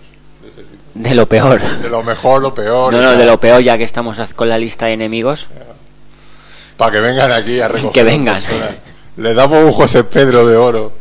[0.95, 1.61] De lo peor.
[1.61, 2.93] De lo mejor, lo peor.
[2.93, 5.49] No, no, de lo peor, ya que estamos con la lista de enemigos.
[6.77, 7.93] Para que vengan aquí a recoger.
[7.93, 8.43] Que vengan.
[8.43, 8.77] personas.
[9.17, 10.93] Le damos un José Pedro de oro.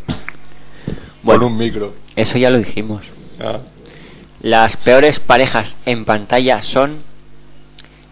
[1.23, 1.41] Bueno.
[1.41, 1.93] Con un micro.
[2.15, 3.05] Eso ya lo dijimos.
[3.39, 3.59] Ah.
[4.41, 6.99] Las peores parejas en pantalla son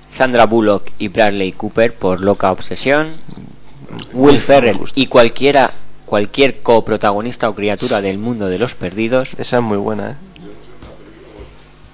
[0.09, 3.15] Sandra Bullock y Bradley Cooper por Loca Obsesión,
[4.13, 5.71] Will Ferrell y cualquiera
[6.05, 10.15] cualquier coprotagonista o criatura del mundo de los perdidos, Esa es muy buena, ¿eh?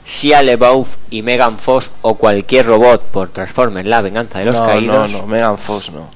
[0.06, 4.66] Shia LaBeouf y Megan Fox o cualquier robot por Transformers La venganza de los no,
[4.66, 5.12] caídos.
[5.12, 6.10] no, no, Megan Fox no.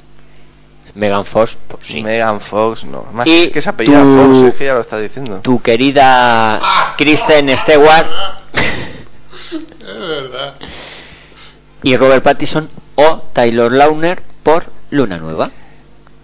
[0.95, 2.01] Megan Fox, pues sí.
[2.01, 3.03] Megan Fox no.
[3.11, 5.39] Más Y es que se apellida tu- Fox, es que ya lo está diciendo.
[5.41, 8.07] Tu querida Kristen Stewart
[9.51, 10.55] Es verdad.
[11.83, 15.51] y Robert Pattinson o Taylor Lautner por Luna Nueva.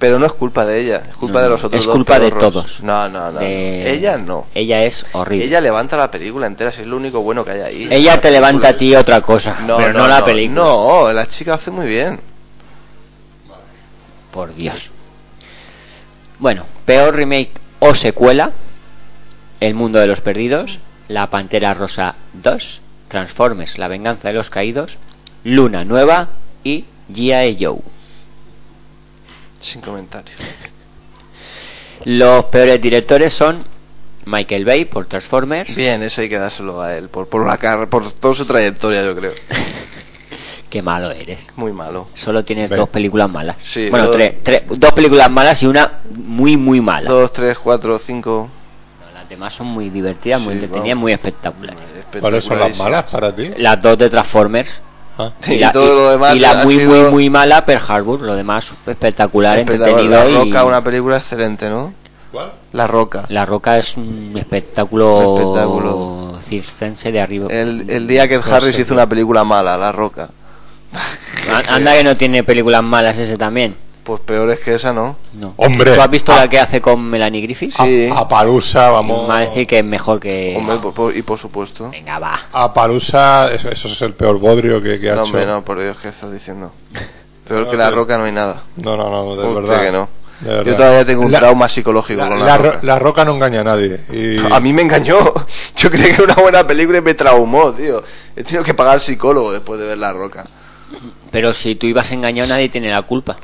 [0.02, 2.20] Pero no es culpa de ella, es culpa No, de los otros es dos culpa
[2.20, 2.82] de todos.
[2.82, 3.40] No, no, no.
[3.40, 4.48] De- Ella no.
[4.56, 5.46] Ella es horrible.
[5.46, 7.88] Ella levanta la película entera, si es lo único bueno que hay ahí.
[7.92, 10.60] Ella La te levanta a ti otra cosa, No, pero no, no, la no, película.
[10.60, 12.20] No, la chica hace muy bien.
[14.32, 14.90] Por Dios.
[16.40, 18.50] Bueno, peor remake o secuela:
[19.60, 20.80] El mundo de los perdidos,
[21.10, 24.98] La Pantera Rosa 2, Transformers, La venganza de los caídos,
[25.44, 26.30] Luna Nueva
[26.64, 27.58] y G.I.
[27.64, 27.78] Joe.
[29.62, 30.38] Sin comentarios.
[32.06, 33.64] Los peores directores son
[34.26, 37.90] Michael Bay por Transformers, Bien, ese hay que dárselo a él, por, por, la car
[37.90, 39.34] por toda su trayectoria, yo creo.
[40.70, 41.46] qué malo eres.
[41.56, 42.08] Muy malo.
[42.16, 42.78] Solo tienes Ve.
[42.78, 43.58] dos películas malas.
[43.62, 47.10] Sí, bueno, dos- tres, tres- dos películas malas y una muy, muy mala.
[47.10, 48.50] Dos, tres, cuatro, cinco.
[49.14, 51.02] Las demás son muy divertidas, muy entretenidas, vamos.
[51.02, 51.82] muy espectaculares.
[52.20, 53.52] ¿Cuáles son las malas para ti?
[53.58, 54.82] Las dos de Transformers.
[55.18, 55.32] Ah.
[55.42, 57.66] Sí, y la, y todo lo demás y la ha muy, sido- muy, muy mala
[57.66, 58.22] Pearl Harbor.
[58.22, 60.00] Lo demás espectacular, Espectacular.
[60.00, 60.24] entretenido.
[60.24, 61.94] La y Roca, una película excelente, ¿no?
[62.32, 62.52] ¿Cuál?
[62.72, 63.26] La Roca.
[63.28, 67.48] La Roca es un espectáculo, circense de arriba.
[67.50, 70.30] El, el día que No Harris sé, hizo una película mala, La Roca.
[71.70, 73.76] Anda que no tiene películas malas ese también.
[74.12, 75.16] Pues peores que esa, ¿no?
[75.36, 75.54] No.
[75.56, 75.94] Hombre.
[75.96, 76.42] ¿Tú has visto Ah.
[76.42, 77.72] la que hace con Melanie Griffith?
[77.72, 78.10] Sí.
[78.14, 79.22] A Palusa, vamos.
[79.22, 80.54] Me va a decir que es mejor que.
[80.58, 81.90] Hombre, por- por- y por supuesto.
[81.92, 82.48] Venga, va.
[82.52, 85.30] A Palusa, eso, eso es el peor bodrio que, que ha No, hecho.
[85.32, 86.74] hombre, no, por Dios, ¿qué estás diciendo?
[87.48, 88.64] Peor No, que La Roca no hay nada.
[88.76, 89.82] No, no, no, de Usted verdad.
[89.86, 90.10] que no.
[90.66, 92.80] Yo todavía tengo un La- trauma psicológico La, con la La, ro- Roca.
[92.82, 94.02] la roca no engaña a nadie.
[94.12, 94.40] Y...
[94.52, 95.16] A mí me engañó.
[95.78, 98.04] Yo creí que era una buena película y me traumó, tío.
[98.36, 100.44] He tenido que pagar psicólogo después de ver La Roca.
[101.32, 103.38] Pero si tú ibas engañado, nadie tiene la culpa.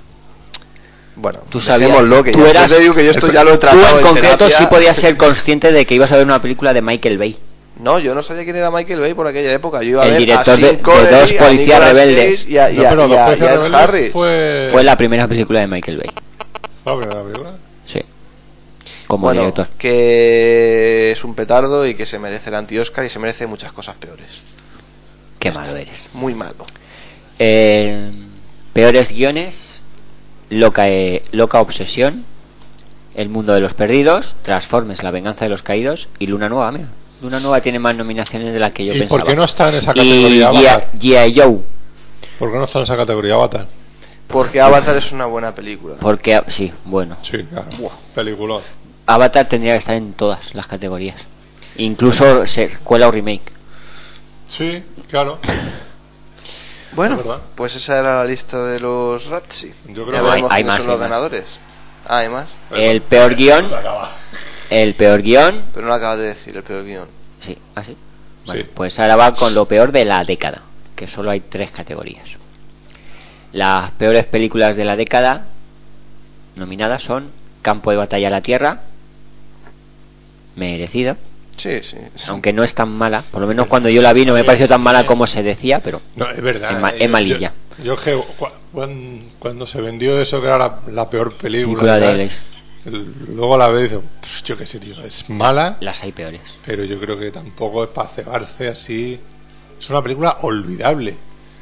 [1.19, 1.89] Bueno, Tú sabías.
[1.89, 3.59] dejémoslo, que tú ya- eras, yo te digo que yo esto ya lo he Tú
[3.61, 4.57] tratado en en concreto terapia.
[4.59, 7.37] sí podías ser consciente de que ibas a ver una película de Michael Bay.
[7.79, 9.81] No, yo no sabía quién era Michael Bay por aquella época.
[9.83, 12.47] Yo iba a El ver director a de- dos a policías rebeldes.
[12.47, 14.11] Y a, y No, a- pero y a- y a Harris.
[14.11, 14.69] fue...
[14.71, 16.09] Fue la primera película de Michael Bay.
[16.83, 17.51] ¿Fue la primera película?
[17.85, 18.01] Sí.
[19.07, 19.67] Como bueno, director.
[19.77, 23.95] que es un petardo y que se merece el anti-Oscar y se merece muchas cosas
[23.95, 24.41] peores.
[25.39, 26.07] Qué malo eres.
[26.13, 26.65] Muy malo.
[27.39, 28.11] Eh,
[28.73, 29.66] peores guiones.
[30.49, 32.23] Loca, eh, Loca Obsesión.
[33.15, 34.35] El mundo de los perdidos.
[34.43, 36.07] Transformers, La venganza de los caídos.
[36.19, 36.87] Y Luna Nueva, mira.
[37.21, 39.19] Luna Nueva tiene más nominaciones de las que yo ¿Y pensaba.
[39.19, 40.87] por qué no está en esa Y categoría Avatar?
[40.99, 41.39] G.I.
[41.39, 41.59] Joe.
[42.37, 43.65] ¿Por qué no está en esa categoría Avatar?
[44.27, 45.95] Porque Avatar es una buena película.
[45.99, 47.17] Porque, sí, bueno.
[47.23, 47.67] Sí, claro.
[48.13, 48.61] Peliculón.
[49.07, 51.15] Avatar tendría que estar en todas las categorías.
[51.77, 53.51] Incluso secuela o remake.
[54.47, 55.39] Sí, claro.
[56.97, 57.21] Bueno,
[57.55, 59.73] pues esa era la lista de los Razzie.
[59.87, 61.09] Yo creo Ya que- Hay- hay más, son hay los más.
[61.09, 61.59] ganadores.
[62.07, 62.49] Ah, hay más.
[62.71, 63.67] El peor guion.
[64.69, 65.61] El peor guion.
[65.73, 67.07] Pero no lo acabas de decir, el peor guion.
[67.39, 67.95] Sí, así.
[68.45, 68.69] Bueno, Sí.
[68.73, 70.63] pues ahora va con lo peor de la década,
[70.95, 72.29] que solo hay tres categorías.
[73.53, 75.45] Las peores películas de la década
[76.55, 77.29] nominadas son
[77.61, 78.81] Campo de batalla a la Tierra,
[80.55, 81.17] merecido,
[81.57, 81.97] Sí, sí.
[82.15, 82.25] sí.
[82.29, 84.67] aunque no es tan mala, por lo menos cuando yo la vi no me pareció
[84.67, 86.71] tan mala como se decía, pero No, es verdad.
[86.71, 87.53] Es eh, es malilla.
[87.83, 88.25] Yo, yo
[88.71, 92.29] cuan- cuando, se vendió eso que era la, la peor película, de
[92.85, 96.41] luego la veo y digo, "Pff, yo qué sé, tío, es mala, las hay peores.
[96.65, 99.19] pero yo creo que tampoco es para cebarse así.
[99.79, 101.15] Es una película olvidable.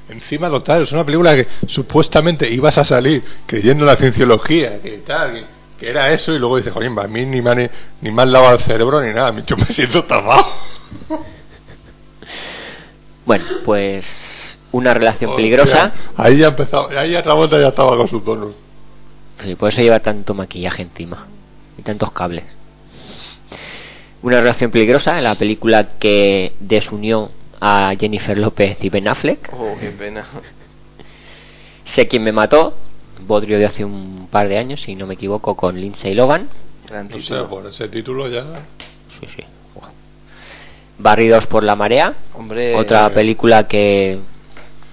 [0.08, 5.00] Encima total, es una película que supuestamente ibas a salir creyendo en la cienciología, que
[5.00, 5.46] tal, que,
[5.80, 7.72] que era eso, y luego dices, joder, a mí ni me, han-
[8.02, 10.46] ni me han lavado el cerebro ni nada, yo me siento tapado.
[13.26, 18.20] Bueno, pues una relación peligrosa, Ahí ya empezado, ahí ya Travolta ya estaba con su
[18.22, 18.52] tono.
[19.42, 21.26] sí, por eso lleva tanto maquillaje encima
[21.78, 22.44] y tantos cables.
[24.22, 27.32] Una relación peligrosa, la película que desunió
[27.62, 29.50] a Jennifer López y Ben Affleck.
[29.54, 30.26] Oh, qué pena.
[31.84, 32.76] Sé quién me mató,
[33.22, 36.48] Bodrio de hace un par de años, si no me equivoco, con Lindsay Logan.
[36.88, 37.50] Gran No sé, título.
[37.50, 38.44] por ese título ya.
[39.20, 39.44] Sí, sí.
[40.98, 42.74] Barridos por la marea, Hombre.
[42.76, 44.18] otra película que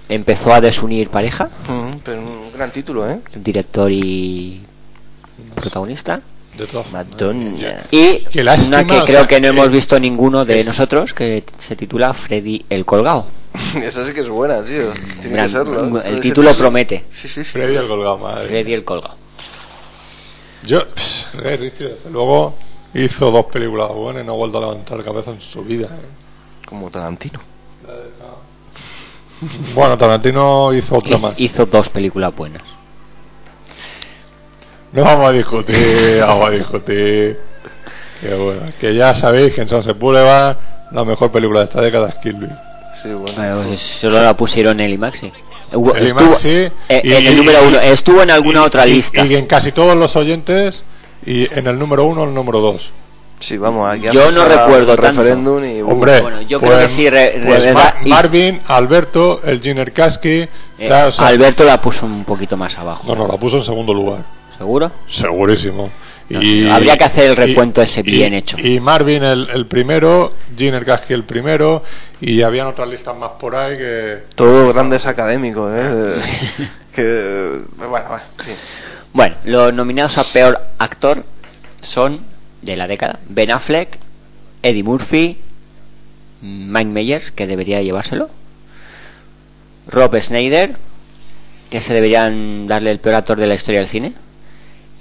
[0.08, 1.48] empezó a desunir pareja,
[2.04, 3.20] pero un gran título, ¿eh?
[3.36, 4.62] director y
[5.54, 6.20] protagonista.
[6.62, 7.82] De todas Madonna.
[7.90, 10.60] Y Qué lástima, una que o creo sea, que no eh, hemos visto ninguno de
[10.60, 13.26] es- nosotros, que se titula Freddy el Colgado.
[13.82, 14.90] Esa sí que es buena, tío.
[15.20, 16.02] Tiene Gran- que serlo.
[16.02, 17.04] el título promete.
[17.10, 17.50] Sí, sí, sí.
[17.50, 18.46] Freddy el colgado, madre.
[18.48, 19.16] Freddy el Colgado.
[20.64, 22.54] Yo, pss, Ritchie, desde luego,
[22.94, 25.86] hizo dos películas buenas y no ha vuelto a levantar cabeza en su vida.
[25.88, 26.64] ¿eh?
[26.66, 27.40] Como Tarantino.
[29.74, 31.32] Bueno, Tarantino hizo otra más.
[31.38, 32.62] hizo dos películas buenas.
[34.92, 37.38] No vamos a discutir, vamos a discutir.
[38.20, 40.56] Que bueno, que ya sabéis que en Sunset Boulevard
[40.92, 42.50] la mejor película de esta década es Kill Bill.
[43.02, 43.62] Sí, bueno.
[43.66, 45.32] Pues solo la pusieron en el IMAXI.
[45.72, 46.48] El estuvo IMAXI,
[46.88, 47.80] eh, y- en el número uno.
[47.80, 49.24] Estuvo en alguna y- otra lista.
[49.26, 50.84] Y en casi todos los oyentes,
[51.24, 52.92] y en el número uno o el número dos.
[53.40, 55.20] Sí, vamos, aquí Yo no recuerdo tanto.
[55.22, 55.82] referéndum y...
[55.82, 58.60] uh, Hombre, Bueno, yo pues- creo que sí, re- re- pues verdad, Mar- y- Marvin,
[58.68, 60.28] Alberto, el Giner Kasky.
[60.42, 60.48] Eh,
[60.86, 63.02] claro, o sea, Alberto la puso un poquito más abajo.
[63.08, 64.20] No, no, la puso en segundo lugar.
[64.62, 64.92] ¿Seguro?
[65.08, 65.90] Segurísimo.
[66.28, 68.56] No, habría que hacer el recuento ese bien hecho.
[68.58, 71.82] Y Marvin el, el primero, Giner Kasky el primero,
[72.20, 74.18] y habían otras listas más por ahí que.
[74.36, 76.68] Todos grandes académicos, ¿eh?
[76.94, 77.62] que...
[77.76, 78.52] Bueno, bueno, sí.
[79.12, 81.24] Bueno, los nominados a peor actor
[81.82, 82.20] son
[82.62, 83.98] de la década Ben Affleck,
[84.62, 85.38] Eddie Murphy,
[86.40, 88.30] Mike Myers, que debería llevárselo,
[89.88, 90.76] Rob Schneider,
[91.68, 94.12] que se deberían darle el peor actor de la historia del cine,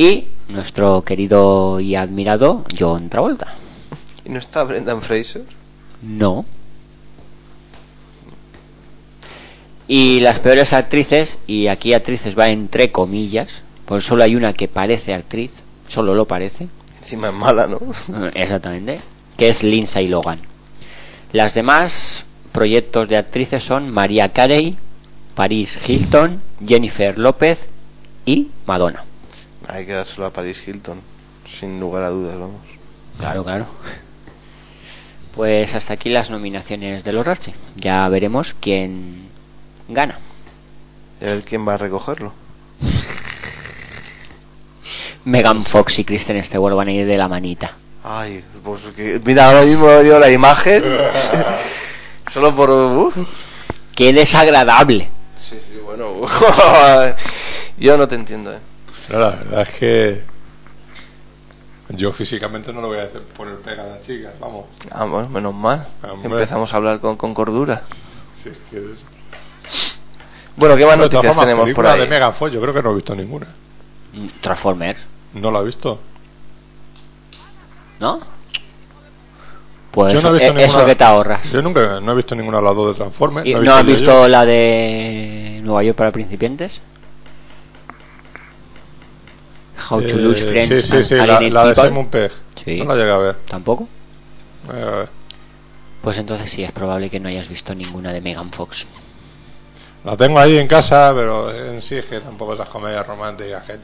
[0.01, 3.53] y nuestro querido y admirado John Travolta.
[4.25, 5.43] ¿Y no está Brendan Fraser?
[6.01, 6.43] No.
[9.87, 14.67] Y las peores actrices, y aquí actrices va entre comillas, pues solo hay una que
[14.67, 15.51] parece actriz,
[15.87, 16.67] solo lo parece,
[16.97, 17.79] Encima es mala, ¿no?
[18.33, 19.01] exactamente,
[19.37, 20.39] que es Lindsay Logan.
[21.31, 24.77] Las demás proyectos de actrices son María Carey,
[25.35, 27.67] Paris Hilton, Jennifer López
[28.25, 29.03] y Madonna.
[29.67, 31.01] Hay que dárselo a Paris Hilton,
[31.47, 32.61] sin lugar a dudas, vamos.
[33.17, 33.67] Claro, claro.
[35.35, 37.53] Pues hasta aquí las nominaciones de los Razzie.
[37.75, 39.29] Ya veremos quién
[39.87, 40.19] gana.
[41.21, 42.33] Y a ver quién va a recogerlo.
[45.23, 47.75] Megan Fox y Kristen Stewart van a ir de la manita.
[48.03, 50.83] Ay, pues que, mira, ahora mismo he venido la imagen.
[52.31, 52.69] Solo por...
[52.71, 53.15] uf.
[53.95, 55.09] ¡Qué desagradable!
[55.37, 56.21] Sí, sí, bueno.
[57.77, 58.59] Yo no te entiendo, ¿eh?
[59.11, 60.21] No, la verdad es que.
[61.89, 64.65] Yo físicamente no lo voy a hacer poner pega a las chicas, vamos.
[64.91, 65.87] Ah, bueno, menos mal.
[66.09, 66.29] Hombre.
[66.29, 67.81] Empezamos a hablar con, con cordura.
[68.41, 69.95] Sí, es que es-
[70.55, 71.99] Bueno, ¿qué más noticias formas, tenemos por ahí?
[72.01, 73.47] de Megan Fox, yo creo que no he visto ninguna.
[74.13, 74.99] Mm, Transformers,
[75.33, 75.99] No la he visto.
[77.99, 78.19] ¿no?
[79.91, 80.65] Pues yo no he eso, visto eh, ninguna.
[80.65, 81.51] eso que te ahorras.
[81.51, 83.45] Yo nunca no he visto ninguna de las dos de Transformers.
[83.45, 86.81] ¿Y he ¿No has yo- visto la de Nueva York para principiantes?
[89.91, 91.75] How to Eh, Lose Friends Sí, sí, sí, la, de?
[91.75, 92.31] Simon Pegg.
[92.63, 92.79] Sí.
[92.79, 93.35] No la llegué a ver.
[93.47, 93.87] ¿Tampoco?
[94.73, 95.05] Eh,
[96.01, 98.87] Pues entonces sí, es probable que no hayas visto ninguna de Megan Fox.
[100.03, 103.77] la tengo ahí en casa, pero en sí es que tampoco esas comedias románticas que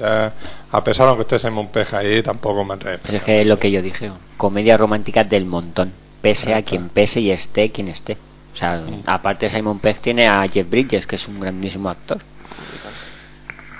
[0.71, 2.97] a pesar de que esté Simon Pegg ahí, tampoco me atrae.
[2.97, 6.89] Pues es que es lo que yo dije, comedia romántica del montón, pese a quien
[6.89, 8.17] pese y esté quien esté.
[8.53, 12.17] O sea, aparte Simon Pegg tiene a Jeff Bridges, que es un grandísimo actor.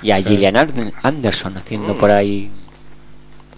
[0.02, 0.24] Y a Sí.
[0.26, 0.56] Gillian
[1.04, 2.52] Anderson haciendo por ahí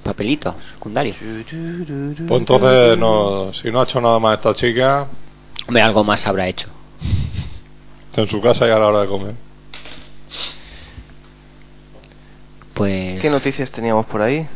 [0.03, 1.17] papelitos secundarios.
[1.19, 5.07] Pues entonces, no, si no ha hecho nada más esta chica,
[5.67, 6.69] Hombre, algo más habrá hecho.
[8.09, 9.35] está en su casa y a la hora de comer.
[12.73, 13.19] Pues...
[13.21, 14.47] ¿Qué noticias teníamos por ahí?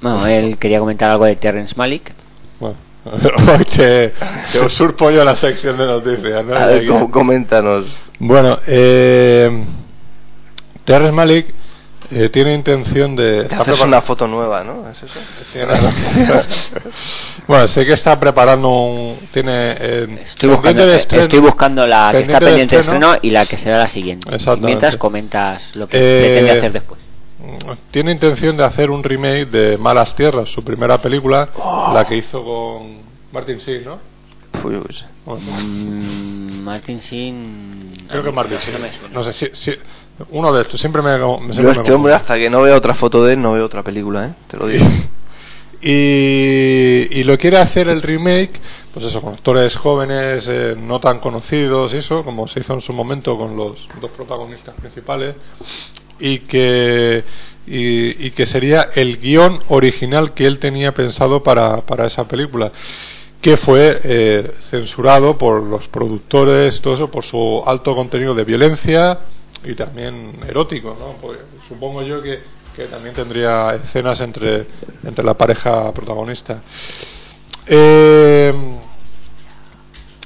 [0.00, 2.12] Bueno, él quería comentar algo de Terrence Malick.
[2.60, 2.76] Bueno,
[3.76, 4.12] te,
[4.52, 6.44] te usurpo yo la sección de noticias.
[6.44, 6.54] ¿no?
[6.54, 7.86] A ver, com- coméntanos.
[8.18, 9.64] Bueno, eh,
[10.84, 11.46] Terrence Malick
[12.10, 13.40] eh, tiene intención de.
[13.40, 14.88] Te está haces prepar- una foto nueva, ¿no?
[14.90, 15.18] ¿Es eso?
[15.52, 15.74] tiene-
[17.46, 19.18] bueno, sé que está preparando un.
[19.32, 19.50] Tiene.
[19.78, 23.06] eh, Estoy buscando, de eh, estreno- estoy buscando la que está pendiente de de estreno.
[23.12, 24.28] estreno y la que será la siguiente.
[24.28, 24.66] Exactamente.
[24.66, 27.00] Mientras comentas lo que Eh, pretende hacer después.
[27.90, 31.90] Tiene intención de hacer un remake de Malas Tierras, su primera película, Oh.
[31.94, 32.98] la que hizo con
[33.32, 33.98] Martin Sheen, ¿no?
[34.50, 35.04] Puh, yo qué sé.
[35.24, 37.92] Bueno, Mm, Martin Sheen.
[38.08, 38.72] creo que Martin Sheen.
[38.74, 39.14] No me suena.
[39.14, 39.78] No sé si, si-
[40.30, 42.76] uno de estos siempre me, me- siempre Yo me este hombre hasta que no veo
[42.76, 44.34] otra foto de él no veo otra película, ¿eh?
[44.48, 44.84] Te lo digo.
[45.82, 48.60] Y, y lo quiere hacer el remake,
[48.92, 52.82] pues eso, con actores jóvenes eh, no tan conocidos y eso, como se hizo en
[52.82, 55.36] su momento con los dos protagonistas principales,
[56.18, 57.24] y que,
[57.66, 62.70] y, y que sería el guion original que él tenía pensado para, para esa película,
[63.40, 69.18] que fue eh, censurado por los productores, todo eso, por su alto contenido de violencia
[69.64, 71.14] y también erótico, ¿no?
[71.20, 72.40] Pues supongo yo que
[72.74, 74.66] que también tendría escenas entre,
[75.04, 76.62] entre la pareja protagonista.
[77.66, 78.52] Eh,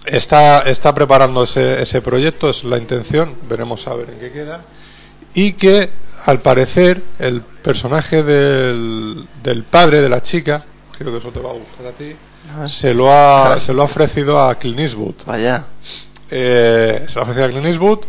[0.06, 4.62] está, está preparando ese, ese proyecto, es la intención, veremos a ver en qué queda.
[5.34, 5.90] Y que
[6.26, 10.64] al parecer el personaje del, del padre de la chica,
[10.98, 12.14] creo que eso te va a gustar a ti,
[12.56, 12.68] Ah.
[12.68, 15.14] se lo ha, se lo ha ofrecido a Clint Eastwood.
[15.26, 15.64] Vaya.
[16.30, 18.00] Eh, se lo ha ofrecido a Clint Eastwood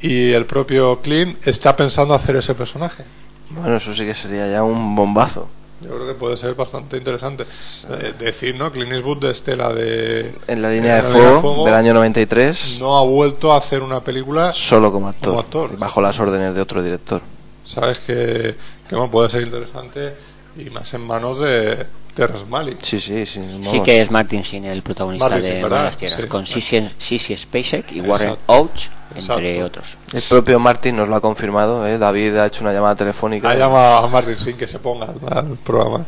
[0.00, 3.04] y el propio Clint está pensando hacer ese personaje.
[3.50, 5.48] Bueno, eso sí que sería ya un bombazo.
[5.80, 7.44] Yo creo que puede ser bastante interesante.
[7.88, 8.70] Eh, decir, ¿no?
[8.70, 10.34] Clint Eastwood de Estela de...
[10.46, 13.82] En la línea de la línea fuego del año 93, No ha vuelto a hacer
[13.82, 15.78] una película solo como actor, como actor.
[15.78, 17.22] bajo las órdenes de otro director.
[17.64, 18.56] Sabes que,
[18.88, 20.14] que bueno, puede ser interesante
[20.56, 21.86] y más en manos de
[22.26, 22.82] Terrence Malick.
[22.82, 23.40] Sí, sí, sí.
[23.62, 25.84] Sí que es Martin Sheen el protagonista Martin de Sheen, Mar ¿verdad?
[25.86, 26.28] las Tierras, Sí.
[26.28, 28.52] con Sissy, Spacek y Warren Exacto.
[28.54, 29.66] Ouch, entre Exacto.
[29.66, 29.96] otros.
[30.12, 31.96] El propio Martin nos lo ha confirmado, ¿eh?
[31.98, 33.50] David ha hecho una llamada telefónica.
[33.50, 36.04] Ha llamado a Martin sin que se ponga al, al programa.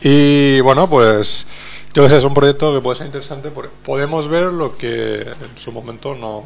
[0.00, 1.46] Y bueno, pues
[1.88, 5.72] entonces es un proyecto que puede ser interesante porque podemos ver lo que en su
[5.72, 6.44] momento no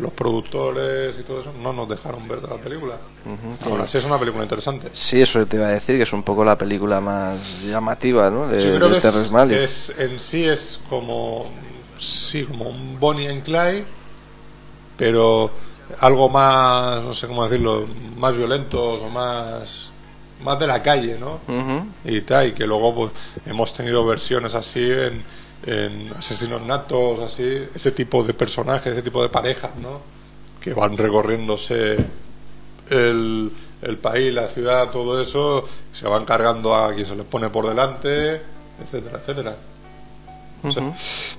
[0.00, 2.96] los productores y todo eso no nos dejaron ver de la película.
[3.24, 4.88] Ujú, Ahora que- sí es una película interesante.
[4.92, 8.48] Sí, eso te iba a decir, que es un poco la película más llamativa, ¿no?
[8.48, 9.58] De, creo de que es, Terrence Malick.
[9.58, 11.50] es- en sí es como
[11.98, 13.84] sí como un Bonnie and Clyde,
[14.96, 15.50] pero
[16.00, 17.86] algo más no sé cómo decirlo,
[18.16, 19.90] más violentos o más
[20.42, 21.40] más de la calle, ¿no?
[21.48, 21.84] Ujú.
[22.04, 23.12] y tal, y que luego pues
[23.44, 25.22] hemos tenido versiones así en,
[25.66, 30.00] en Asesinos Natos, así, ese tipo de personajes, ese tipo de parejas, ¿no?
[30.60, 31.96] Que van recorriéndose
[32.90, 37.48] el, el país, la ciudad, todo eso, se van cargando a quien se les pone
[37.50, 38.40] por delante,
[38.82, 39.56] etcétera, etcétera.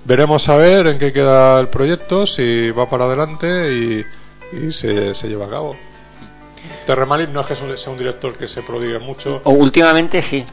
[0.05, 4.05] Veremos a ver en qué queda el proyecto, si va para adelante y,
[4.57, 5.75] y se, se lleva a cabo.
[6.85, 9.41] Terrence Malick no es que sea un- sea un director que se prodigue mucho.
[9.43, 10.43] O últimamente sí.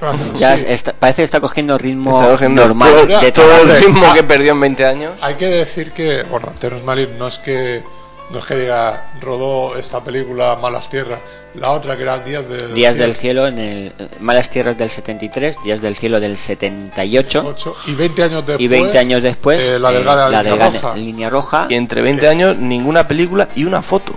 [0.00, 0.64] Ah, Ya sí.
[0.68, 2.90] está- parece que está cogiendo ritmo Está cogiendo normal.
[2.90, 3.86] todo, de todo el trabajo.
[3.86, 4.14] ritmo Ah.
[4.14, 5.12] que perdió en 20 años.
[5.22, 7.82] Hay que decir que, bueno, Terrence Malick no es que
[8.30, 11.20] no es que diga rodó esta película Malas Tierras,
[11.56, 14.76] la otra que era Días del Días Cielo, del Cielo en el eh, Malas Tierras
[14.78, 19.22] del 73, Días del Cielo del 78 ocho, y 20 años después y 20 años
[19.22, 20.96] después eh, la eh, delgada la línea delgada roja.
[20.96, 21.66] línea roja.
[21.68, 24.14] Y entre 20 años, ninguna película y una foto.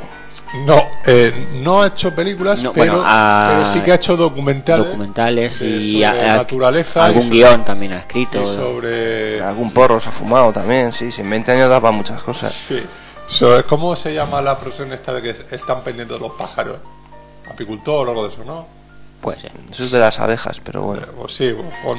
[0.66, 4.16] No, eh, no ha hecho películas, No, pero, bueno, ha- pero sí que ha hecho
[4.16, 8.42] documentales, documentales de- y sobre a- a- naturaleza algún y sobre- guion también ha escrito.
[8.42, 11.92] y sobre Algún porro se ha fumado también, sí, sí, en 20 años da para
[11.92, 12.52] muchas cosas.
[12.54, 12.82] sí,
[13.28, 16.78] sobre cómo se llama la profesión esta de que están pendientes los pájaros,
[17.50, 18.66] apicultor o algo de eso, ¿no?
[19.22, 19.52] Puede ser.
[19.70, 21.02] Eso es de las abejas, pero bueno.
[21.04, 21.54] Eh, pues sí,
[21.86, 21.98] con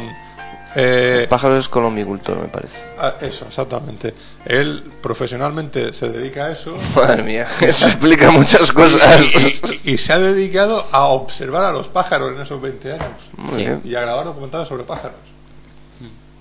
[0.80, 2.78] eh, Los pájaros es colombicultor, me parece.
[2.98, 4.14] Ah, Eso, exactamente.
[4.44, 6.76] Él profesionalmente se dedica a eso.
[6.94, 9.20] Madre mía, eso explica muchas cosas.
[9.22, 13.08] Y, y- y se ha dedicado a observar a los pájaros en esos 20 años.
[13.36, 13.56] Muy Sí.
[13.56, 15.16] bien, Y a grabar documentales sobre pájaros.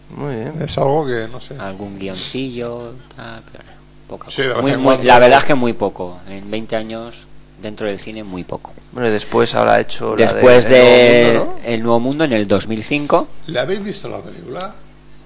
[0.10, 0.62] muy bien.
[0.62, 1.56] Es algo que, no sé.
[1.60, 3.64] Algún guioncillo, tal, pero
[4.08, 4.62] poca cosa.
[4.62, 6.20] Muy- en muy- la verdad es que muy poco.
[6.28, 7.28] En 20 años
[7.62, 8.74] dentro del cine muy poco.
[8.92, 12.24] Bueno, y después habrá hecho la Después de, de, El Nuevo Mundo, El Nuevo Mundo
[12.24, 13.28] en el 2005.
[13.48, 14.76] ¿Le habéis visto la película?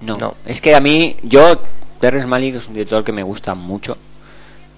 [0.02, 0.36] No, No.
[0.45, 1.60] es que a mí, yo,
[1.99, 3.98] Terrence Malick es un director que me gusta mucho,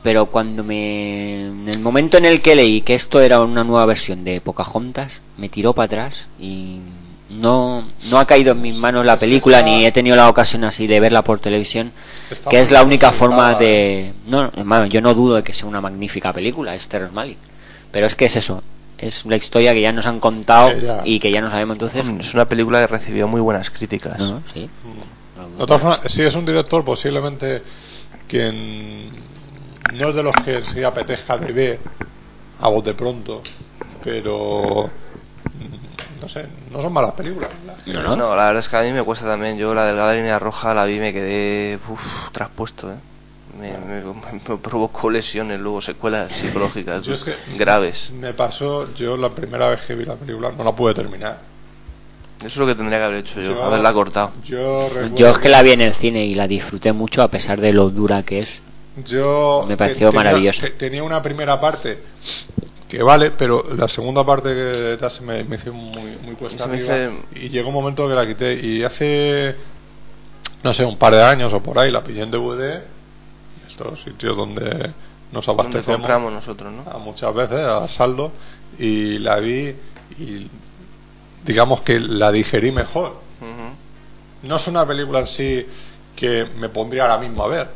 [0.04, 3.86] pero cuando me, en el momento en el que leí que esto era una nueva
[3.86, 6.80] versión de Pocahontas, me tiró para atrás y
[7.40, 10.16] no, no ha caído en mis manos la Es que película está- ni he tenido
[10.16, 11.92] la ocasión así de verla por televisión,
[12.30, 15.68] Está que es la única forma de, no, hermano, yo no dudo de que sea
[15.68, 17.38] una magnífica película, es Terrence Malick,
[17.92, 18.62] pero es que es eso.
[18.98, 20.72] Es la historia que ya nos han contado
[21.04, 22.08] y que ya no sabemos entonces.
[22.20, 24.18] Es una película que recibió muy buenas críticas.
[24.20, 24.70] No, sí.
[25.60, 27.62] De todas formas, si es un director, posiblemente
[28.28, 29.10] quien
[29.94, 31.80] no es de los que se apetezca de ver
[32.62, 33.42] a voz de pronto,
[34.04, 34.90] pero
[36.24, 37.50] no sé, no son malas películas.
[37.68, 39.58] las que- No, No, la verdad es que a mí me cuesta también.
[39.58, 42.96] Yo la delgada línea roja la vi y me quedé uf, traspuesto, ¿eh?
[43.60, 44.02] Me, me-
[44.50, 48.12] me provocó lesiones, luego secuelas psicológicas Yo es que graves.
[48.12, 51.38] Me pasó, yo la primera vez que vi la película no la pude terminar.
[52.40, 54.32] Eso es lo que tendría que haber hecho yo, Yo- haberla cortado.
[54.46, 54.90] Yo
[55.30, 57.90] es que la vi en el cine y la disfruté mucho a pesar de lo
[57.90, 58.62] dura que es.
[59.06, 60.62] Yo Me pareció tenía- maravilloso.
[60.62, 62.00] te- Tenía una primera parte
[62.98, 66.68] que vale, pero la segunda parte que tal se me, me hizo muy, muy cuesta
[66.76, 68.54] hizo- y llegó un momento que la quité.
[68.54, 69.56] Y hace
[70.64, 72.82] no sé un par de años o por ahí la pillé en DVD
[73.68, 74.92] estos sitios donde
[75.32, 76.84] nos Donde abastecemos compramos nosotros, ¿no?
[76.92, 78.32] a muchas veces a saldo
[78.78, 79.74] y la vi
[80.20, 80.48] y
[81.44, 83.16] digamos que la digerí mejor.
[84.44, 85.66] No es una película en sí
[86.16, 87.68] que me pondría ahora mismo a ver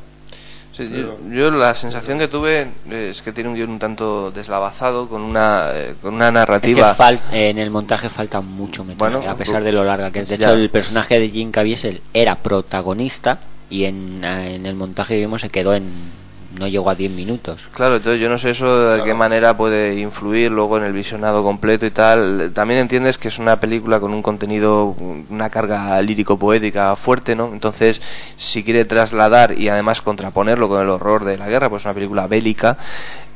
[0.78, 5.10] Sí, yo, yo la sensación que tuve es que tiene un guion un tanto deslavazado,
[5.10, 6.96] con una, eh, con una Es que narrativa.
[6.96, 10.20] fal- eh, en el montaje falta mucho metraje, Bueno, a pesar de lo larga que
[10.20, 10.28] es.
[10.28, 10.50] De ya.
[10.50, 13.40] hecho, el personaje de Jim Caviezel era protagonista
[13.72, 16.27] y en, eh, en el montaje vimos se quedó en.
[16.60, 17.70] No llegó a 10 minutos.
[17.74, 21.44] Claro, entonces yo no sé eso de qué manera puede influir luego en el visionado
[21.44, 22.52] completo y tal.
[22.54, 24.96] También entiendes que es una película con un contenido,
[25.30, 27.50] una carga lírico-poética fuerte, ¿no?
[27.54, 28.02] Entonces,
[28.38, 32.28] si quiere trasladar y además contraponerlo con el horror de la guerra, pues una película
[32.28, 32.78] bélica,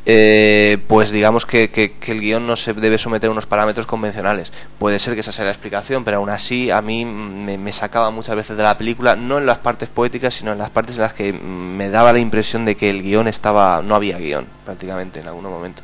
[0.06, 3.86] eh, pues digamos que, que- que el guion no se debe someter a unos parámetros
[3.86, 4.52] convencionales.
[4.80, 8.10] Puede ser que esa sea la explicación, pero aún así a mí me, me sacaba
[8.10, 11.02] muchas veces de la película, no en las partes poéticas, sino en las partes en
[11.02, 15.20] las que me daba la impresión de que el guion estaba, no había guion prácticamente
[15.20, 15.84] en algún momento.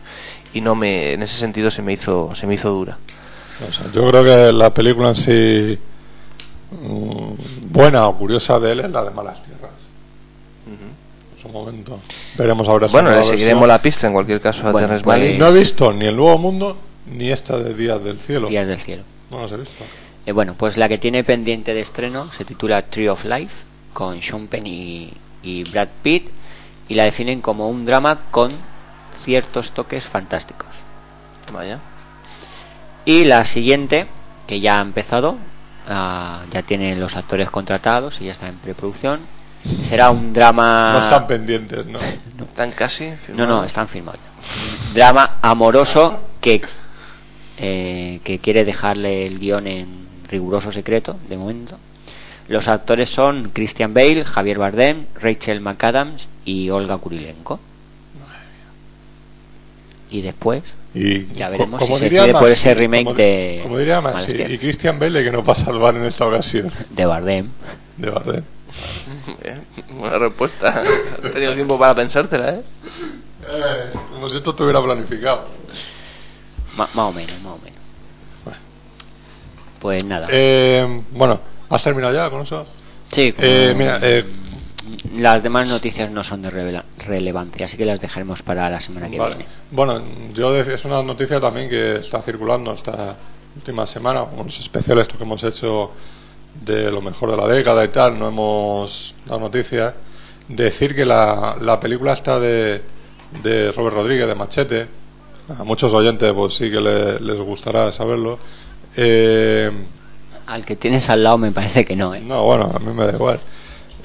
[0.53, 2.97] Y no me, en ese sentido se me hizo, se me hizo dura.
[3.67, 5.79] O sea, yo creo que la película en sí
[6.71, 9.71] mm, buena o curiosa de él es la de Malas Tierras.
[11.41, 11.99] Su momento.
[12.37, 12.87] Veremos ahora.
[12.87, 13.67] si Bueno, le seguiremos versión.
[13.67, 15.37] la pista en cualquier caso a Bueno, Terrence pues- Malick.
[15.39, 18.47] No he visto ni el Nuevo Mundo ni esta de Días del Cielo.
[18.49, 19.03] Días del Cielo.
[19.31, 19.83] No las he visto.
[20.25, 24.21] Eh, bueno, pues la que tiene pendiente de estreno se titula Tree of Life con
[24.21, 26.29] Sean Penn y, y Brad Pitt
[26.89, 28.51] y la definen como un drama con
[29.15, 30.67] ciertos toques fantásticos.
[31.53, 31.79] Vaya.
[33.05, 34.07] Y la siguiente,
[34.47, 35.37] que ya ha empezado,
[35.87, 39.21] ah, ya tiene los actores contratados y ya está en preproducción,
[39.83, 40.93] será un drama...
[40.93, 41.99] No están pendientes, ¿no?
[42.45, 43.47] Están casi No, firmados.
[43.49, 44.19] no, están firmados.
[44.21, 44.93] ya.
[44.93, 46.61] Drama amoroso que,
[47.59, 49.87] eh, que quiere dejarle el guion en
[50.29, 51.77] riguroso secreto, de momento.
[52.47, 57.59] Los actores son Christian Bale, Javier Bardem, Rachel McAdams y Olga Kurilenko.
[60.09, 60.63] Y después
[60.95, 64.51] Y ya veremos si se decide por ese remake como, de como diría Tierras.
[64.51, 67.47] y Christian Bale que nos va a salvar en esta ocasión de Bardem.
[67.97, 68.43] de Bardem.
[69.43, 69.65] Bien,
[69.99, 70.67] Buena respuesta.
[70.69, 72.61] Has tenido tiempo para pensártela, ¿eh?
[73.49, 75.45] Eh, como si esto estuviera planificado.
[76.75, 77.77] Ma- más o menos, más o menos.
[79.79, 80.27] Pues nada.
[80.31, 81.39] Eh, bueno,
[81.69, 82.65] ¿has terminado ya con eso?
[83.11, 84.25] Sí, Eh, mira, eh,
[85.13, 86.49] las demás noticias no son de
[87.05, 89.35] relevancia, así que las dejaremos para la semana que Vale.
[89.35, 89.49] viene.
[89.71, 90.01] Bueno,
[90.33, 93.15] yo es una noticia también que está circulando esta
[93.55, 95.91] última semana, unos especiales estos que hemos hecho
[96.63, 99.93] de lo mejor de la década y tal, no hemos dado noticias.
[100.47, 102.81] Decir que la, la película está de,
[103.43, 104.87] de Robert Rodríguez, de Machete,
[105.57, 108.39] a muchos oyentes pues sí que le- les gustará saberlo.
[108.95, 109.71] Eh,
[110.45, 112.21] Al que tienes al lado me parece que no, ¿eh?
[112.21, 113.39] no, bueno, a mí me da igual.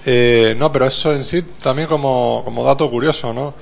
[0.04, 3.54] Eh, no, pero eso en sí también como, como dato curioso, ¿no?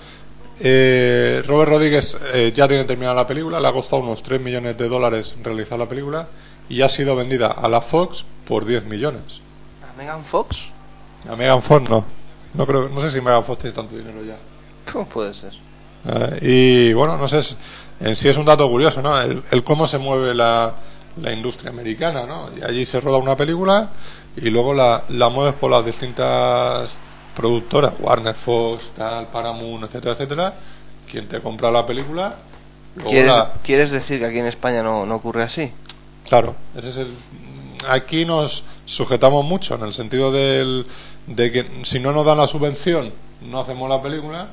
[0.58, 4.76] Eh, Robert Rodríguez eh, ya tiene terminada la película, le ha costado unos 3 millones
[4.76, 6.28] de dólares realizar la película
[6.70, 9.22] y ha sido vendida a la Fox por 10 millones.
[9.82, 10.70] ¿A Megan Fox?
[11.28, 12.04] A Megan Fox no.
[12.54, 14.36] No, creo, no sé si Megan Fox tiene tanto dinero ya.
[14.90, 15.52] Pues puede ser.
[16.06, 17.40] Eh, y bueno, no sé,
[18.00, 19.20] en sí es un dato curioso, ¿no?
[19.20, 20.72] El, el cómo se mueve la,
[21.20, 22.48] la industria americana, ¿no?
[22.58, 23.90] Y allí se roda una película
[24.36, 26.96] y luego la, la mueves por las distintas
[27.36, 30.54] productoras, Warner, Fox, tal, Paramount, etcétera, etcétera.
[31.10, 32.34] Quien te compra la película,
[32.96, 35.72] luego ¿Quieres, la- ¿Quieres decir que aquí en España no, no ocurre así?
[36.28, 37.08] Claro, ese es el.
[37.88, 40.86] Aquí nos sujetamos mucho en el sentido del,
[41.26, 44.48] de que si no nos dan la subvención, no hacemos la película,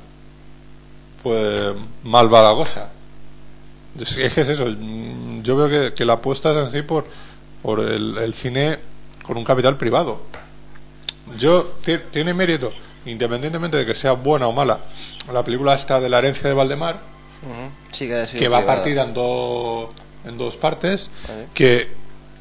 [1.24, 1.74] pues
[2.04, 2.90] mal va la cosa.
[4.00, 4.68] Es que es eso.
[5.44, 7.06] Yo veo que, que la apuesta es en sí por,
[7.64, 8.78] por el, el cine
[9.24, 10.22] con un capital privado.
[11.38, 12.72] Yo ti- tiene mérito,
[13.06, 14.80] independientemente de que sea buena o mala.
[15.34, 17.00] La película está de la herencia de Valdemar.
[17.92, 18.66] Sí, que, que va privada.
[18.66, 19.90] partida en, dos
[20.28, 21.48] en dos partes, Vale.
[21.54, 21.88] que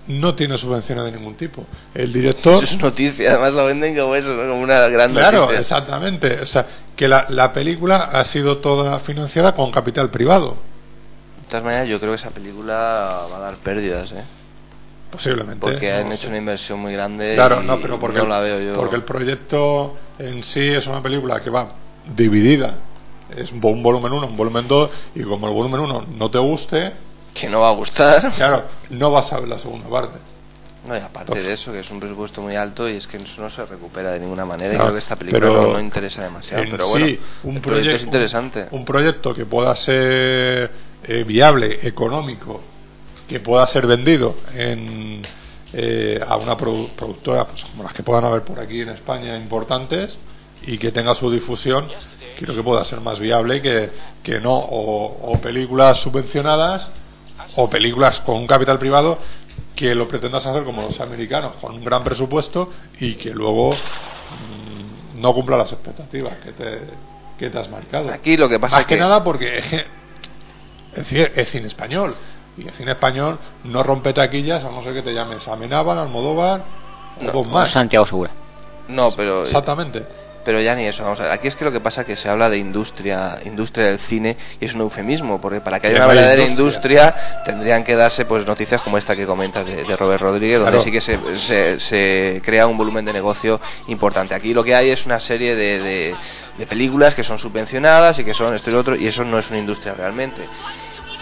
[0.09, 1.65] no tiene subvenciones de ningún tipo.
[1.95, 2.63] El director.
[2.63, 4.49] Eso es noticia, además lo venden como eso, ¿no?
[4.49, 5.61] como una gran Claro, noticia.
[5.61, 6.41] exactamente.
[6.41, 10.57] O sea, que la, la película ha sido toda financiada con capital privado,
[11.43, 14.23] De todas maneras, yo creo que esa película va a dar pérdidas, ¿eh?
[15.11, 15.59] posiblemente.
[15.61, 17.35] Porque no han hecho una inversión muy grande.
[17.35, 18.77] Claro, y no, pero porque, no la veo yo.
[18.77, 21.69] porque el proyecto en sí es una película que va
[22.17, 22.75] dividida.
[23.37, 26.39] Es un un volumen 1, un volumen 2, y como el volumen 1 no te
[26.39, 26.93] guste,
[27.39, 28.33] Que no va a gustar.
[28.37, 30.19] claro, no vas a ver la segunda parte.
[30.87, 33.43] No, y aparte de eso, que es un presupuesto muy alto y es que eso
[33.43, 34.75] no se recupera de ninguna manera.
[34.75, 36.65] y creo que esta película pero no, interesa demasiado.
[36.71, 38.69] Pero bueno, sí, un el proyecto es interesante.
[38.71, 40.71] Un, proyecto que pueda ser
[41.05, 42.61] eh, viable, económico,
[43.29, 45.23] que pueda ser vendido en,
[45.73, 49.37] eh, a una produ- productora pues, como las que puedan haber por aquí en España
[49.37, 50.17] importantes
[50.65, 51.89] y que tenga su difusión,
[52.39, 53.91] creo que pueda ser más viable que,
[54.23, 56.91] que no, o, o películas subvencionadas
[57.57, 59.19] o películas con un capital privado
[59.75, 62.71] que lo pretendas hacer como los americanos, con un gran presupuesto
[63.01, 66.81] y que luego mm, no cumpla las expectativas que te,
[67.39, 68.11] que te has marcado.
[68.13, 69.85] Aquí lo que pasa Más es que, que- nada porque es, que
[71.01, 72.15] es cine- es cine español.
[72.59, 76.65] Y el cine español no rompe taquillas a no ser que te llames Amenábar, Almodóvar
[77.35, 77.71] o más.
[77.71, 78.31] Santiago Segura.
[78.89, 80.05] No, pero Exactamente.
[80.47, 81.33] Pero ya ni eso, vamos a ver.
[81.33, 84.37] Aquí es que lo que pasa es que se habla de industria, industria del cine
[84.61, 87.09] y es un eufemismo, porque para que haya una verdadera industria.
[87.09, 87.43] industria.
[87.45, 90.85] tendrían que darse pues noticias como esta que comentas de, de Robert Rodríguez, donde Claro.
[90.85, 94.35] sí que se, se, se crea un volumen de negocio importante.
[94.35, 96.17] Aquí lo que hay es una serie de, de,
[96.57, 99.39] de películas que son subvencionadas y que son esto y lo otro, y eso no
[99.41, 100.43] es una industria realmente.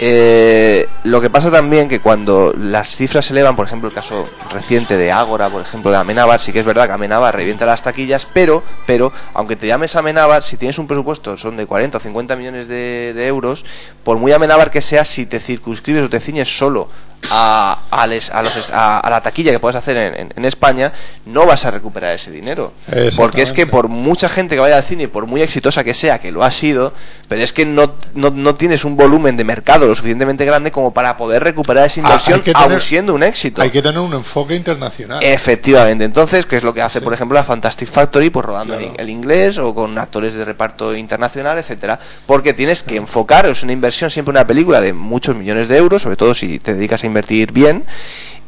[0.01, 4.29] Eh, lo que pasa también que cuando las cifras se elevan, por ejemplo el caso
[4.51, 7.83] reciente de Ágora, por ejemplo de Amenábar, sí que es verdad que Amenábar revienta las
[7.83, 12.01] taquillas, pero, pero aunque te llames Amenábar, si tienes un presupuesto son de 40 o
[12.01, 13.65] 50 millones de, euros,
[14.03, 16.89] por muy Amenábar que sea, si te circunscribes o te ciñes solo
[17.31, 20.45] a, a les- a los- a- a la taquilla que puedes hacer en, en- en
[20.45, 20.93] España,
[21.27, 22.73] no vas a recuperar ese dinero.
[23.17, 26.19] Porque es que por mucha gente que vaya al cine, por muy exitosa que sea,
[26.19, 26.93] que lo ha sido,
[27.29, 30.93] pero es que no, no, no tienes un volumen de mercado lo suficientemente grande como
[30.93, 33.63] para poder recuperar esa Ah, inversión, que aun siendo un éxito.
[33.63, 35.23] Hay que tener un enfoque internacional.
[35.23, 38.31] Efectivamente, entonces, ¿qué es lo que hace, por ejemplo, la Fantastic Factory?
[38.31, 42.97] Pues rodando en el inglés o con actores de reparto internacional, etcétera, porque tienes que
[42.97, 46.59] enfocar, es una inversión siempre una película de muchos millones de euros, sobre todo si
[46.59, 47.85] te dedicas a invertir bien.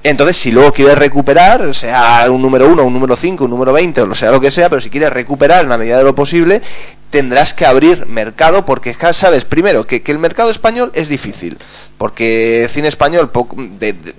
[0.02, 4.02] Entonces, si luego quieres recuperar, sea un número 1, un número 5, un número 20,
[4.02, 6.62] o sea lo que sea, pero si quieres recuperar en la medida de lo posible,
[7.10, 11.58] tendrás que abrir mercado porque sabes, primero, que, que el mercado español es difícil.
[11.98, 13.30] Porque cine español,
[13.78, 14.14] de, de-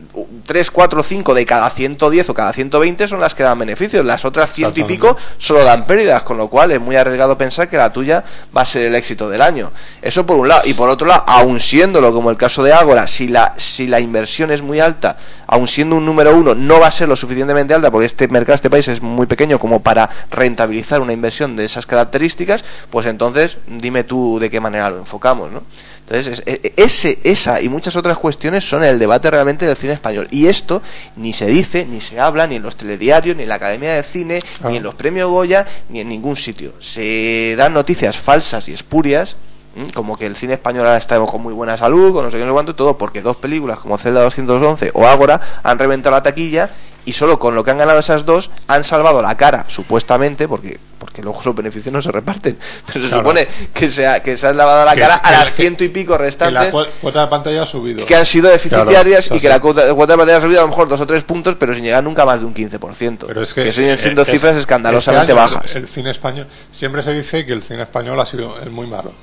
[0.47, 4.03] 3, 4, 5 de cada 110 o cada 120 son las que dan beneficios.
[4.03, 7.69] Las otras ciento y pico solo dan pérdidas, con lo cual es muy arriesgado pensar
[7.69, 8.23] que la tuya
[8.55, 9.71] va a ser el éxito del año.
[10.01, 10.61] Eso por un lado.
[10.65, 13.99] Y por otro lado, aun siéndolo como el caso de Ágora, si la, si la
[13.99, 17.73] inversión es muy alta, aun siendo un número uno, no va a ser lo suficientemente
[17.75, 21.65] alta porque este mercado, este país es muy pequeño como para rentabilizar una inversión de
[21.65, 25.63] esas características, pues entonces dime tú de qué manera lo enfocamos, ¿no?
[26.09, 29.93] Entonces, es- e- ese, esa y muchas otras cuestiones son el debate realmente del cine
[29.93, 30.27] español.
[30.31, 30.81] Y esto
[31.17, 34.03] ni se dice, ni se habla, ni en los telediarios, ni en la Academia de
[34.03, 34.39] Cine,
[34.69, 36.73] ni en los premios Goya, ni en ningún sitio.
[36.79, 39.35] Se dan noticias falsas y espurias,
[39.75, 39.87] ¿m?
[39.93, 42.43] como que el cine español ahora está con muy buena salud, con no sé qué,
[42.43, 46.23] no sé cuánto, todo porque dos películas como Zelda 211 o Ágora han reventado la
[46.23, 46.69] taquilla
[47.07, 50.77] y solo con lo que han ganado esas dos han salvado la cara, supuestamente, porque
[50.99, 52.57] porque luego los beneficios no se reparten.
[52.87, 53.17] Pero se Claro.
[53.23, 55.83] supone que se, ha, que se han lavado la Que- cara a las que- ciento
[55.83, 58.05] y pico Que la restantes cu- cuota de pantalla ha subido.
[58.05, 60.63] que han sido deficitarias Claro, y que la cuota, cuota de pantalla ha subido a
[60.63, 63.25] lo mejor dos o tres puntos, pero sin llegar nunca más de un 15%.
[63.27, 65.75] Pero es que, siguen siendo eh, cifras es- escandalosamente este año bajas.
[65.75, 69.13] El, el cine español siempre se dice que el cine español ha sido muy malo,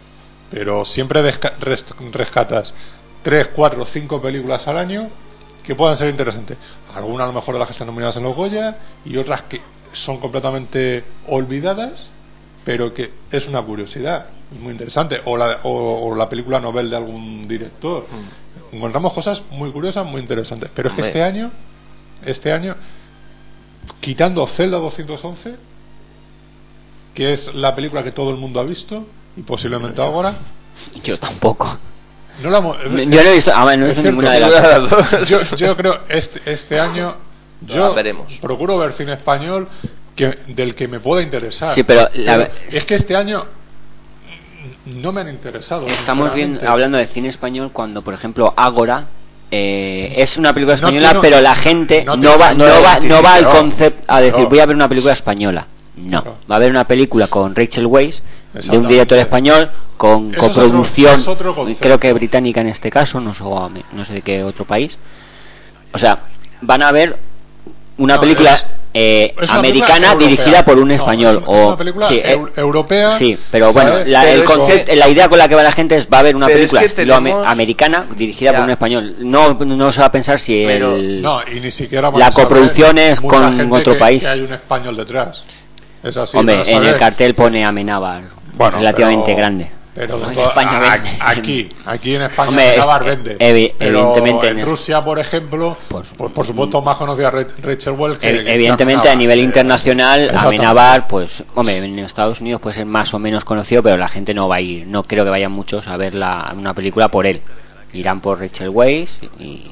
[0.50, 1.20] pero siempre
[2.12, 2.72] rescatas
[3.22, 5.08] 3, 4, 5 películas al año
[5.64, 6.58] que puedan ser interesantes.
[6.94, 9.60] Algunas a lo mejor de las que están nominadas en los Goya y otras que
[9.92, 12.08] son completamente olvidadas,
[12.64, 15.20] pero que es una curiosidad, es muy interesante.
[15.24, 18.06] O la, o, o la película novel de algún director.
[18.72, 20.70] Encontramos cosas muy curiosas, muy interesantes.
[20.74, 21.50] Pero es que este año,
[22.24, 22.76] este año,
[24.00, 25.56] quitando Zelda 211,
[27.14, 30.34] que es la película que todo el mundo ha visto y posiblemente ahora.
[31.04, 31.78] Yo tampoco.
[32.42, 32.90] No la hemos- Yo
[33.22, 35.28] no he visto- ah, bueno, no he visto cierto, ninguna de las dos.
[35.50, 37.14] Yo, yo creo este, este año
[37.62, 38.38] yo veremos.
[38.40, 39.68] procuro ver cine español
[40.16, 41.70] que, del que me pueda interesar.
[41.70, 43.44] Sí, pero la- es que este año
[44.86, 45.86] no me han interesado.
[45.86, 46.66] Estamos bien sinceramente.
[46.72, 49.04] hablando de cine español cuando, por ejemplo, Ágora
[49.50, 53.22] eh, es una película No española, pero la gente no no, va, no va, no
[53.22, 54.48] va al concepto a decir no.
[54.48, 55.66] voy a ver una película española.
[55.96, 58.20] No, va a ver una película con Rachel Weisz,
[58.54, 61.82] de un director español, con Eso es otro- coproducción, es otro concepto.
[61.82, 63.44] creo que británica en este caso, no sé,
[63.92, 64.98] no sé de qué otro país.
[65.92, 66.20] O sea,
[66.60, 67.16] van a ver
[67.98, 71.30] una No, película es- eh, es una americana película dirigida por un No, español.
[71.32, 73.90] es una- o, es una película sí, eh, eu- europea, Sí, pero ¿sabes?
[73.92, 76.08] bueno, la, Pero el eso- concepto, la idea con la que va la gente es
[76.12, 78.56] va a ver una es película que tenemos- americana dirigida Ya.
[78.58, 79.16] por un español.
[79.20, 81.22] No, no se va a pensar si Pero- el...
[81.22, 84.22] No, y ni siquiera La coproducción es con gente otro que- país.
[84.22, 85.42] Que hay un español detrás.
[86.02, 86.36] Es así.
[86.36, 88.22] Hombre, en el cartel pone Amenábar,
[88.56, 89.70] Bueno, relativamente pero- grande.
[89.96, 91.10] Pero En España a- vende.
[91.20, 93.38] aquí, aquí en España Hombre, es- vende.
[93.38, 98.18] evi- pero evidentemente en Rusia, por ejemplo, por, por supuesto más conocida Ra- Rachel Welch
[98.18, 100.56] que, Ev- que Evidentemente a nivel internacional exactamente.
[100.66, 104.34] Amenábar, pues, hombre, en Estados Unidos puede ser más o menos conocido, pero la gente
[104.34, 107.24] no va a ir, no creo que vayan muchos a ver la, una película por
[107.28, 107.40] él.
[107.92, 109.70] Irán por Rachel Weisz y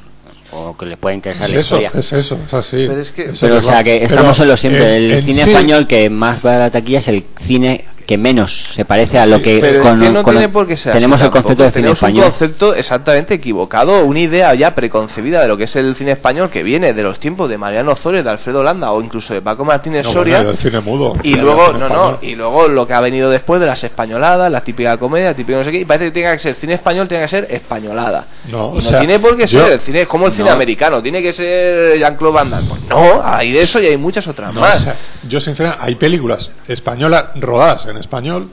[0.53, 1.91] o que les pueda interesar Es la eso, historia.
[1.99, 2.85] es eso, es así.
[2.87, 5.25] Pero es que- Pero o sea que estamos Pero en lo siempre, en- el en
[5.25, 8.85] cine sí- español que más va a la taquilla es el cine que menos se
[8.85, 11.21] parece a lo que, Pero con- es que no con- tiene por qué ser tenemos
[11.21, 12.25] así el concepto de cine Tenemos español.
[12.25, 16.51] un concepto exactamente equivocado, una idea ya preconcebida de lo que es el cine español
[16.51, 19.65] que viene de los tiempos de Mariano Ozores, de Alfredo Landa o incluso de Paco
[19.65, 20.37] Martínez No, Soria.
[20.39, 21.15] bueno, del cine mudo.
[21.23, 24.63] Y luego, no, no, y luego lo que ha venido después de las españoladas, la
[24.63, 27.09] típica comedia, la típica no sé qué, y parece que tenga que ser cine español,
[27.09, 28.27] tiene que ser españolada.
[28.51, 30.49] No, Y o sea, tiene por qué yo- ser, el cine es como el cine
[30.49, 30.55] No.
[30.57, 32.69] americano, tiene que ser Jean-Claude Van Damme.
[32.69, 34.79] Pues no, hay de eso y hay muchas otras No, más.
[34.81, 34.97] o sea,
[35.29, 38.49] yo sinceramente, hay películas españolas rodadas en español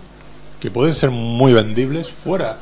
[0.60, 2.58] que pueden ser muy vendibles fuera.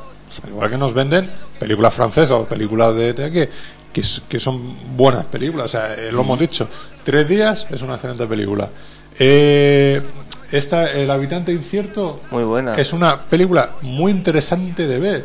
[0.46, 1.28] Igual que nos venden
[1.58, 5.66] películas francesas o películas de de que, que, son buenas películas.
[5.66, 6.68] O sea, eh, lo hemos dicho.
[7.02, 8.68] Tres días es una excelente película.
[9.18, 10.00] Eh,
[10.52, 12.74] esta, El habitante incierto, Muy buena.
[12.76, 15.24] es una película muy interesante de ver.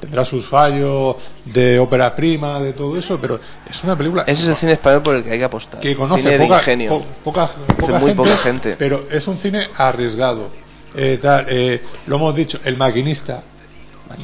[0.00, 3.38] Tendrá sus fallos de ópera prima, de todo eso, pero
[3.70, 5.78] es una película Ese es el cine español por el que hay que apostar.
[5.78, 6.88] que conoce cine de poca, ingenio.
[6.90, 8.76] po- poca, Hace poca muy poca gente.
[8.78, 10.48] pero es un cine arriesgado.
[10.94, 13.40] Eh, tal, eh, lo hemos dicho, el maquinista.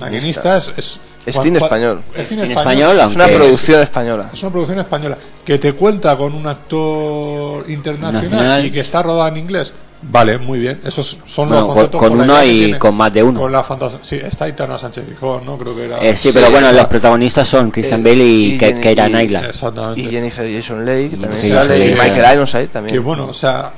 [0.01, 2.03] Maquinista es, es, Es cine español.
[2.15, 2.99] Es cine español.
[3.01, 4.31] Es una producción española.
[4.33, 8.67] Es una producción española que te cuenta con un actor internacional Nacional.
[8.67, 9.73] y que está rodada en inglés.
[10.03, 10.81] Vale, muy bien.
[10.85, 12.79] Esos son Bueno, los con- conceptos con la uno y tiene.
[12.79, 13.41] con más de uno.
[13.41, 13.99] Con la fantasía.
[14.03, 15.57] Sí, está Aitana Sánchez Gijón, ¿no?
[15.57, 15.99] Creo que era.
[16.01, 16.77] Eh, sí, Sí, pero bueno, claro.
[16.79, 19.45] los protagonistas son Christian Eh, Bale y, Keira y- Knightley.
[19.47, 20.01] Exactamente.
[20.01, 21.93] Y Jennifer Jason Leigh, que Y también sale, y.
[21.93, 22.95] Michael Irons ahí también.
[22.95, 23.73] Que bueno, o sea,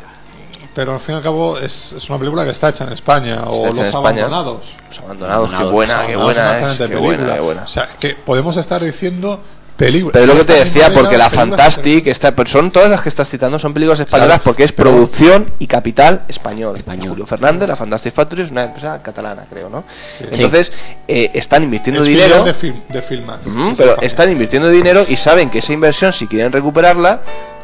[0.78, 3.42] pero al fin y al cabo es, es una película que está hecha en España
[3.48, 3.98] o Está hecha Los en España.
[4.26, 4.60] Abandonados.
[4.88, 5.72] Los abandonados, qué Abandonados.
[5.72, 7.34] buena, qué buena es, qué buena, película.
[7.34, 7.62] qué buena.
[7.64, 9.40] O sea, que podemos estar diciendo
[9.76, 10.12] películas.
[10.12, 13.02] Pero es lo que te decía, porque la película, Fantastic, esta, pero son todas las
[13.02, 16.76] que estás citando, son películas españolas Claro, porque es pero- producción y capital español.
[16.76, 17.08] Español.
[17.08, 19.82] Julio Fernández, la Fantastic Factory es una empresa catalana, creo, ¿no?
[20.30, 20.70] Entonces,
[21.08, 22.44] eh, están invirtiendo es dinero.
[22.44, 24.06] de, film, de pero España.
[24.06, 27.20] están invirtiendo dinero y saben que esa inversión, si quieren recuperarla,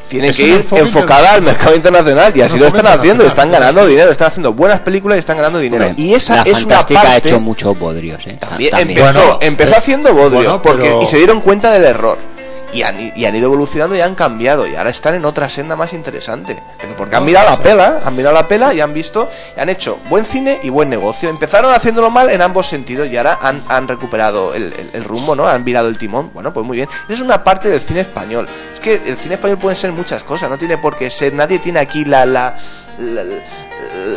[0.09, 3.85] tienen Es que ir enfocada al mercado internacional y así lo están haciendo, están ganando
[3.85, 3.91] sí.
[3.91, 5.93] dinero, están haciendo buenas películas y están ganando dinero.
[5.97, 8.37] Y esa la es una Fantástica parte ha hecho muchos bodrios, ¿eh?
[8.39, 8.99] también, También.
[8.99, 12.19] empezó, Bueno, empezó eh, haciendo bodrio bueno, porque pero- y se dieron cuenta del error
[12.75, 15.77] y han, y han ido evolucionando y han cambiado y ahora están en otra senda
[15.77, 16.61] más interesante.
[16.81, 19.69] Pero porque han mirado la pela han mirado la pela y han visto y han
[19.69, 21.29] hecho buen cine y buen negocio.
[21.31, 25.35] Empezaron haciéndolo mal en ambos sentidos y ahora han, han recuperado el, el- el rumbo
[25.37, 26.31] no han virado el timón.
[26.35, 26.89] Bueno pues muy bien.
[27.05, 28.49] Esa es una parte del cine español.
[28.73, 31.59] Es que el cine español puede ser muchas cosas no tiene por qué ser nadie
[31.61, 32.57] tiene aquí la- la-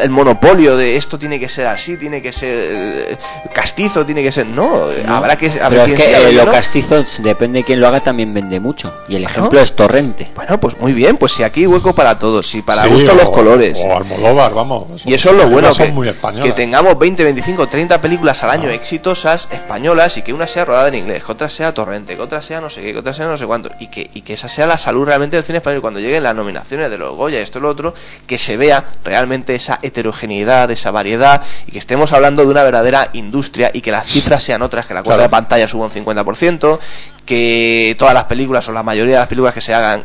[0.02, 3.18] el monopolio de esto tiene que ser así tiene que ser eh,
[3.54, 6.34] castizo tiene que ser no, habrá que ver Pero es que sí, a ver eh,
[6.34, 6.52] lo no.
[6.52, 8.94] castizo, depende de quién lo haga, también vende mucho.
[9.08, 10.30] Y el ejemplo es Torrente.
[10.36, 13.12] Bueno, pues muy bien, pues si aquí hay hueco para todos, si para Sí, gusto
[13.12, 13.80] o- los colores.
[13.86, 14.84] O Almodóvar, vamos.
[15.06, 16.46] Y eso es lo bueno, que, muy españolas.
[16.46, 18.54] que tengamos 20, 25, 30 películas al Ah.
[18.54, 22.22] año exitosas, españolas, y que una sea rodada en inglés, que otra sea torrente, que
[22.22, 24.34] otra sea no sé qué, que otra sea no sé cuánto, y que, y que
[24.34, 25.80] esa sea la salud realmente del cine español.
[25.80, 27.94] Y cuando lleguen las nominaciones de los Goya, esto y lo otro,
[28.26, 33.10] que se vea realmente esa heterogeneidad, esa variedad, y que estemos hablando de una verdadera
[33.14, 35.24] industria, y que las cifras sean otras, que la cuota Claro.
[35.24, 36.80] de pantalla suba un 50%,
[37.26, 40.04] que todas las películas o la mayoría de las películas que se hagan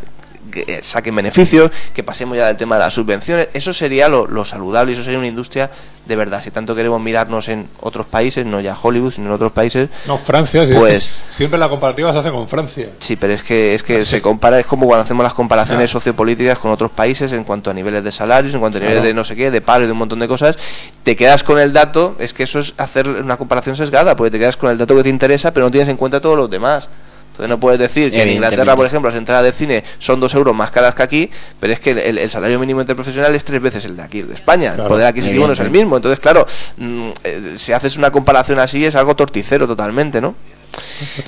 [0.51, 4.27] que eh, saquen beneficios, que pasemos ya del tema de las subvenciones, eso sería lo,
[4.27, 5.71] lo saludable, eso sería una industria
[6.07, 6.43] de verdad.
[6.43, 10.19] Si tanto queremos mirarnos en otros países, no ya Hollywood, sino en otros países, No,
[10.19, 12.89] Francia, sí, Pues- es siempre la comparativa se hace con Francia.
[12.99, 16.59] sí, pero es que es que se compara, es como cuando hacemos las comparaciones sociopolíticas
[16.59, 19.09] con otros países en cuanto a niveles de salarios, en cuanto a niveles Claro.
[19.09, 20.59] de no sé qué, de paro y de un montón de cosas,
[21.05, 24.39] te quedas con el dato, es que eso es hacer una comparación sesgada, porque te
[24.39, 26.89] quedas con el dato que te interesa, pero no tienes en cuenta todos los demás.
[27.33, 28.29] Entonces no puedes decir que en.
[28.29, 31.73] Inglaterra, por ejemplo, las entradas de cine son dos euros más caras que aquí, pero
[31.73, 34.35] es que el, el salario mínimo interprofesional es tres veces el de aquí, el de
[34.35, 34.75] España.
[34.77, 35.97] El poder adquisitivo no es el mismo.
[35.97, 36.47] Entonces, claro,
[36.77, 40.35] mm, eh, si haces una comparación así es algo torticero totalmente, ¿no?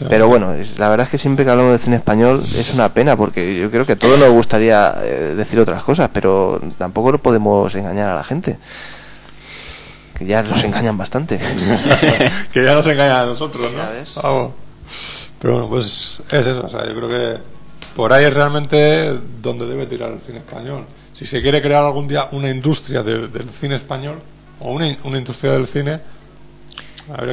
[0.09, 3.17] Pero bueno, la verdad es que siempre que hablamos de cine español es una pena
[3.17, 7.19] porque yo creo que a todos nos gustaría eh, decir otras cosas, pero tampoco no
[7.19, 8.59] podemos engañar a la gente.
[10.19, 11.39] Que ya nos engañan bastante.
[12.53, 14.53] que ya nos engañan a nosotros, ¿no?
[15.41, 16.65] Pero bueno, pues es eso.
[16.65, 17.39] O sea, yo creo que
[17.97, 19.13] por ahí es realmente
[19.43, 20.85] donde debe tirar el cine español.
[21.13, 24.19] Si se quiere crear algún día una industria de- del cine español
[24.61, 26.01] o una, una industria del cine.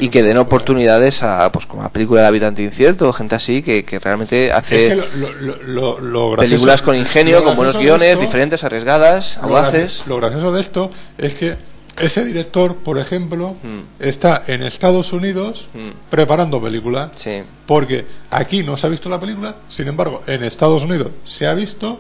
[0.02, 3.86] y que den oportunidades a, pues como la película del habitante incierto, gente así que,
[3.86, 5.18] que realmente hace Es que
[5.66, 10.04] lo, lo- películas con ingenio, con buenos de guiones, esto- diferentes, arriesgadas, audaces.
[10.08, 11.56] lo gracioso de esto es que
[12.00, 13.80] ese director, por ejemplo, Mm.
[14.00, 15.90] está en Estados Unidos Mm.
[16.10, 17.12] preparando película.
[17.16, 17.44] Sí.
[17.68, 21.54] Porque aquí no se ha visto la película, sin embargo, en Estados Unidos se ha
[21.54, 22.00] visto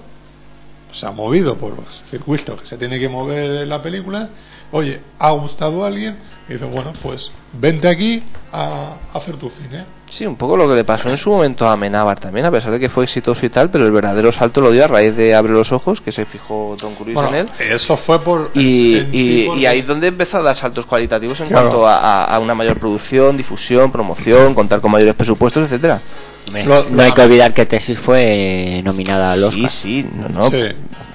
[0.91, 4.27] se ha movido por los circuitos que se tiene que mover la película,
[4.73, 6.17] oye, ha gustado a alguien,
[6.49, 9.85] y dice, bueno, pues vente aquí a, a hacer tu cine.
[10.11, 12.69] Sí, un poco lo que le pasó en su momento a Amenábar también, a pesar
[12.71, 15.33] de que fue exitoso y tal, pero el verdadero salto lo dio a raíz de
[15.33, 17.49] Abre los Ojos, que se fijó Tom Cruise Bueno, en él.
[17.71, 18.51] eso fue por...
[18.53, 21.69] Y, sí y, ahí es donde empezó a dar saltos cualitativos en Claro.
[21.69, 26.01] cuanto a- a una mayor producción, difusión, promoción, contar con mayores presupuestos, etcétera.
[26.65, 29.69] No hay que olvidar que Tesis fue nominada al Oscar.
[29.69, 30.49] Sí, sí, no, no.
[30.49, 30.63] Sí,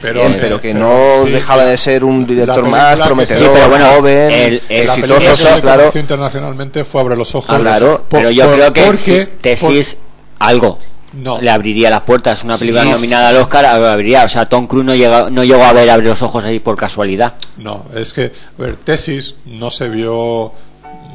[0.00, 3.50] pero, Bien, pero que pero no sí, dejaba de ser un director más prometedor, sí,
[3.52, 5.90] pero bueno, joven, el- el- exitoso, que claro.
[5.94, 7.48] internacionalmente fue Abre los Ojos.
[7.50, 9.96] Ah, claro, Por- Pero yo por- creo que porque- si Tesis
[10.38, 10.78] algo
[11.14, 11.40] No.
[11.40, 12.44] le abriría las puertas.
[12.44, 12.90] Una película Sí.
[12.90, 14.24] nominada al Oscar abriría.
[14.24, 16.76] O sea, Tom Cruise no, llega, no llegó a ver Abre los Ojos ahí por
[16.76, 17.34] casualidad.
[17.56, 20.52] No, es que, a ver, Tesis no se vio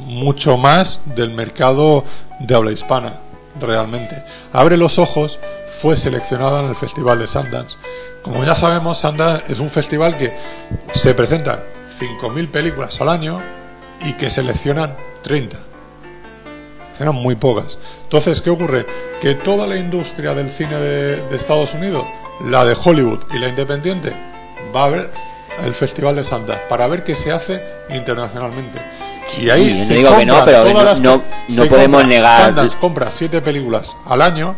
[0.07, 2.03] mucho más del mercado
[2.39, 3.13] de habla hispana,
[3.59, 4.23] realmente.
[4.53, 5.39] Abre los ojos
[5.81, 7.77] fue seleccionada en el Festival de Sundance.
[8.21, 10.31] Como ya sabemos, Sundance es un festival que
[10.93, 11.59] se presentan
[11.99, 13.41] 5.000 películas al año
[14.01, 15.57] y que seleccionan 30.
[16.83, 17.79] Seleccionan muy pocas.
[18.03, 18.85] Entonces, ¿qué ocurre?
[19.21, 22.05] Que toda la industria del cine de, de Estados Unidos,
[22.45, 24.13] la de Hollywood y la independiente,
[24.75, 25.11] va a ver
[25.63, 28.79] el Festival de Sundance para ver qué se hace internacionalmente.
[29.37, 32.07] Y ahí no se digo que no, pero todas no- las- no- no podemos compra-
[32.17, 34.55] negar- compra siete películas al año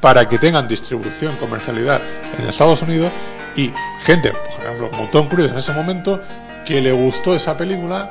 [0.00, 2.00] para que tengan distribución, comercialidad
[2.38, 3.12] en Estados Unidos
[3.56, 3.70] y
[4.04, 6.20] gente, por ejemplo, como Tom Cruise en ese momento,
[6.66, 8.10] que le gustó esa película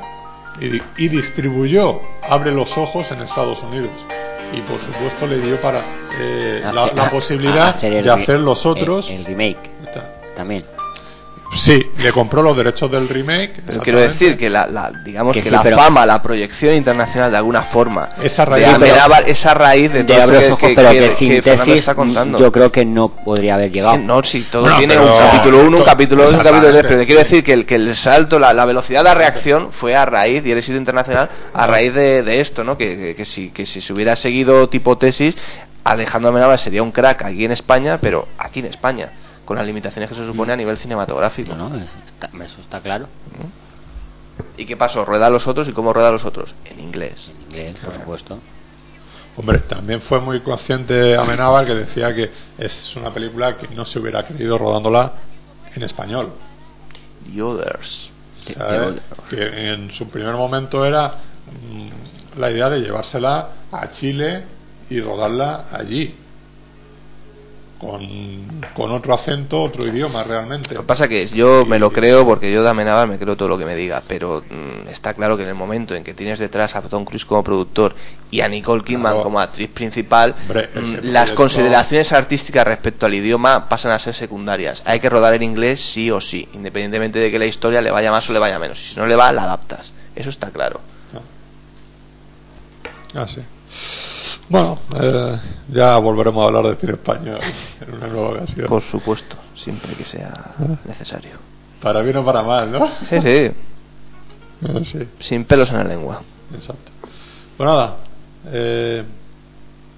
[0.59, 3.89] y, y distribuyó Abre los Ojos en Estados Unidos.
[4.53, 5.81] Y por supuesto le dio para
[6.19, 9.09] eh, la, Hacer- la a- posibilidad hacer de hacer los otros.
[9.09, 9.69] El, el remake
[10.35, 10.65] también.
[11.53, 13.61] Sí, le compró los derechos del remake.
[13.65, 16.73] Pero quiero decir que la, la- digamos Que que, sí, la pero- fama, la proyección
[16.75, 20.47] internacional de alguna forma Esa de raíz- Amenábar, esa raíz de De todo los que,
[20.51, 22.39] Ojos, que- pero que- que que sin Fernando Tesis está contando.
[22.39, 23.97] yo creo que no podría haber llegado.
[23.97, 26.75] No, si todo Bueno, tiene pero- un capítulo 1, un capítulo 2, un capítulo 3,
[26.75, 29.73] exactamente, pero te quiero decir que el, que el salto, la, la velocidad de reacción
[29.73, 32.77] fue a raíz, y el éxito internacional, a raíz de, de esto, ¿no?
[32.77, 35.35] Que, que, que si, que si se hubiera seguido tipo tesis,
[35.83, 39.09] Alejandro Amenábar sería un crack aquí en España, pero aquí en España,
[39.51, 41.53] con las limitaciones que eso supone a nivel cinematográfico.
[41.55, 43.07] No, no, es- está- eso está claro.
[44.57, 45.03] ¿Y qué pasó?
[45.03, 46.55] ¿Rueda a los otros y cómo rueda a los otros?
[46.63, 47.29] En inglés.
[47.35, 48.39] En inglés, por supuesto.
[49.35, 53.99] Hombre, también fue muy consciente Amenábar que decía que es una película que no se
[53.99, 55.11] hubiera querido rodándola
[55.75, 56.31] en español.
[57.33, 58.09] The Others.
[59.29, 64.45] Que en su primer momento era mm, la idea de llevársela a Chile
[64.89, 66.15] y rodarla allí.
[67.81, 70.75] Con, con otro acento, otro idioma realmente.
[70.75, 73.49] Lo que pasa que yo me lo creo porque yo de Amenábar me creo todo
[73.49, 76.37] lo que me diga, pero mm, está claro que en el momento en que tienes
[76.37, 77.95] detrás a Tom Cruise como productor
[78.29, 79.23] y a Nicole Kidman Claro.
[79.23, 84.83] como actriz principal, Hombre, mm, las consideraciones artísticas respecto al idioma pasan a ser secundarias.
[84.85, 88.11] Hay que rodar en inglés sí o sí, independientemente de que la historia le vaya
[88.11, 88.79] más o le vaya menos.
[88.79, 89.91] Y si no le va, la adaptas.
[90.15, 90.81] Eso está claro.
[93.15, 93.41] Ah, sí.
[94.49, 95.39] Bueno, eh,
[95.69, 97.39] ya volveremos a hablar de cine español
[97.87, 98.67] en una nueva ocasión.
[98.67, 100.75] Por supuesto, siempre que sea Ah.
[100.85, 101.31] necesario.
[101.81, 102.87] Para bien o para mal, ¿no?
[103.09, 103.51] Sí, sí,
[104.63, 106.21] Eh, sí, sin pelos en la lengua.
[106.55, 106.91] exacto.
[107.57, 107.95] Pues nada,
[108.51, 109.03] eh,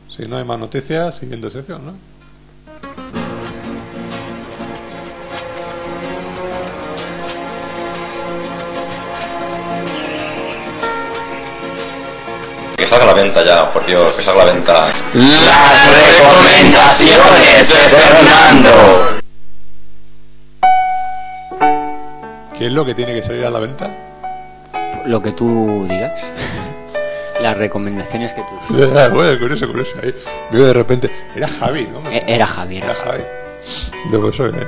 [0.10, 1.94] si no hay más noticias, siguiente sección, ¿no?
[12.94, 14.74] Salga a la venta ya, por Dios, que salga a la venta.
[14.74, 19.10] Las recomendaciones de Fernando.
[22.58, 23.90] ¿Qué es lo que tiene que salir a la venta?
[25.06, 26.12] Lo que tú digas.
[27.42, 28.90] Las recomendaciones que tú digas.
[29.08, 30.14] Eh, bueno, con eso, con eso ahí.
[30.52, 32.10] Veo de repente, era Javi, ¿no?
[32.12, 32.84] E- Era Javier.
[32.84, 33.24] Era Javi.
[34.12, 34.68] De eso, ¿eh?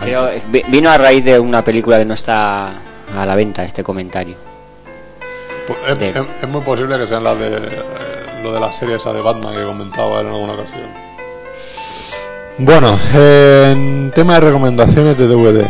[0.00, 2.68] Pero vi- vino a raíz de una película que no está
[3.16, 4.34] a la venta este comentario.
[5.88, 7.82] Es, de- es- es muy posible que sean las de eh,
[8.42, 10.86] lo de la serie esa de Batman que comentaba en alguna ocasión.
[12.58, 15.66] Bueno, en tema de recomendaciones de DVD.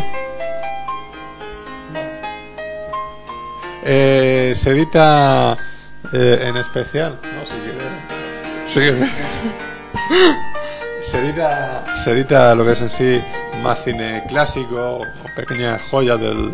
[3.85, 5.57] Eh, se edita
[6.13, 7.45] eh, en especial, ¿no?
[8.69, 9.09] Si quieres.
[9.09, 10.31] Sí.
[11.11, 13.23] se edita se edita lo que es en sí
[13.63, 15.07] más cine clásico o
[15.37, 16.53] pequeñas joyas del,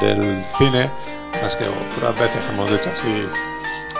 [0.00, 0.90] del cine
[1.42, 3.26] más que otras veces hemos dicho así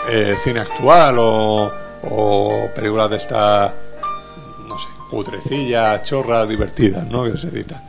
[0.09, 1.71] eh, cine actual o,
[2.03, 3.71] o películas de estas
[4.67, 7.23] no sé cutrecillas chorras divertidas ¿no?
[7.25, 7.83] que se edita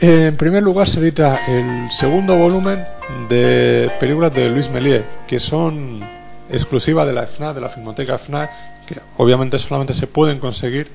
[0.00, 2.84] en primer lugar se edita el segundo volumen
[3.28, 6.16] de películas de Luis Méliès que son
[6.50, 8.50] exclusivas de la FNAC, de la Filmoteca FNAC,
[8.86, 10.90] que obviamente solamente se pueden conseguir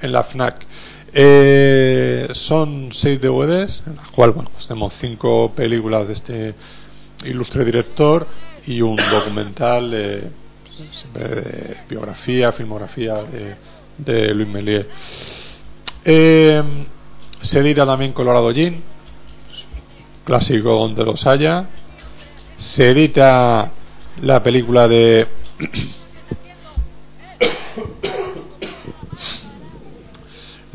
[0.00, 0.56] en la FNAC.
[1.16, 6.54] Eh, son seis DVDs, en las cuales bueno, pues tenemos cinco películas de este
[7.24, 8.26] ilustre director
[8.66, 10.28] y un documental de,
[10.92, 13.54] siempre de biografía, filmografía de,
[13.98, 14.86] de Luis Méliès.
[16.04, 16.62] Eh,
[17.40, 18.80] se edita también Colorado Jean,
[20.24, 21.66] clásico donde los haya.
[22.58, 23.70] Se edita
[24.20, 25.26] la película de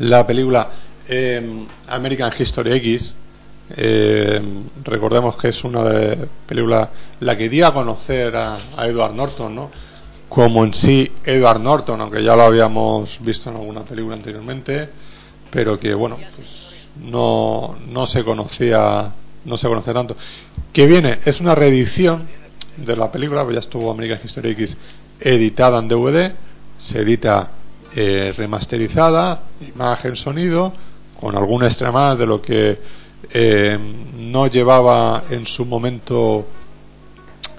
[0.00, 0.68] la película
[1.08, 3.14] eh, American History X
[3.76, 4.40] eh,
[4.82, 6.88] recordemos que es una de películas
[7.20, 9.70] la que dio a conocer a, a Edward Norton ¿no?
[10.28, 14.88] como en sí Edward Norton aunque ya lo habíamos visto en alguna película anteriormente
[15.50, 16.70] pero que bueno pues
[17.02, 19.12] no, no se conocía
[19.44, 20.16] no se conoce tanto
[20.72, 22.26] que viene es una reedición
[22.76, 24.76] de la película pues ya estuvo American History X
[25.20, 26.32] editada en DVD
[26.78, 27.50] se edita
[27.94, 30.72] eh, remasterizada imagen sonido
[31.18, 32.78] con algún extra más de lo que
[33.32, 33.78] eh,
[34.16, 36.46] no llevaba en su momento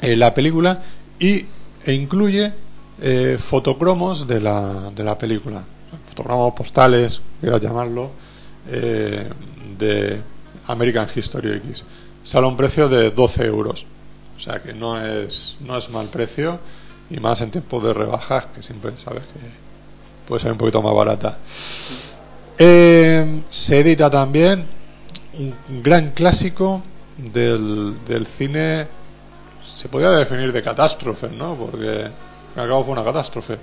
[0.01, 0.81] eh, la película
[1.19, 1.45] y
[1.85, 2.51] e incluye
[2.99, 5.63] eh, fotocromos de la, de la película.
[6.09, 8.11] Fotocromos postales quieras llamarlo
[8.69, 9.27] eh,
[9.77, 10.21] de
[10.67, 11.83] American History X.
[12.23, 13.85] Sale a un precio de 12 euros.
[14.37, 16.59] O sea que no es no es mal precio
[17.09, 19.60] y más en tiempos de rebajas que siempre sabes que
[20.31, 21.39] puede ser un poquito más barata
[22.57, 24.63] eh, se edita también
[25.37, 26.81] un gran clásico
[27.17, 28.87] del, del cine
[29.75, 31.55] se podría definir de catástrofe ¿no?
[31.55, 32.07] porque
[32.55, 33.57] al cabo fue una catástrofe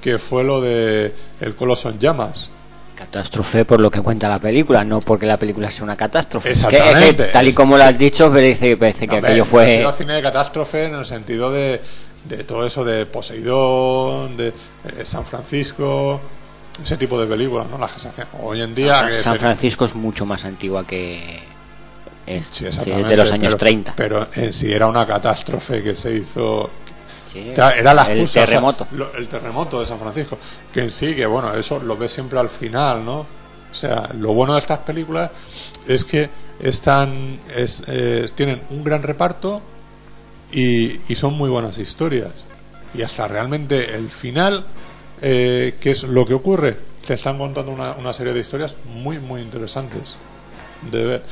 [0.00, 2.50] que fue lo de El Coloso en llamas
[2.96, 6.48] Catástrofe por lo que cuenta la película, no porque la película sea una catástrofe.
[6.48, 7.26] Que- Exactamente.
[7.26, 9.84] que, tal y como lo has dicho, parece, parece que aquello fue.
[9.98, 11.82] cine de catástrofe en el sentido de,
[12.28, 14.52] de todo eso de Poseidón, de eh,
[15.04, 16.20] San Francisco,
[16.82, 17.78] ese tipo de películas, ¿no?
[17.78, 18.94] Las que se hacen hoy en día.
[18.98, 21.40] San, que San se- Francisco es mucho más antigua que.
[22.26, 23.94] Es, Sí, sí, exactamente, de los años pero- 30.
[23.96, 26.68] Pero en sí era una catástrofe que se hizo.
[27.32, 28.86] Sí, Era- la el excusa, o sea, terremoto.
[28.92, 30.38] lo- el terremoto de San Francisco.
[30.72, 33.20] Que en sí, que bueno, eso lo ves siempre al final, ¿no?
[33.70, 35.30] O sea, lo bueno de estas películas
[35.86, 36.28] es que
[36.58, 39.60] están, es, eh, tienen un gran reparto
[40.52, 42.32] y, y son muy buenas historias.
[42.94, 44.64] Y hasta realmente el final,
[45.20, 49.18] eh, que es lo que ocurre, te están contando una, una serie de historias muy,
[49.18, 50.16] muy interesantes
[50.90, 51.22] de ver.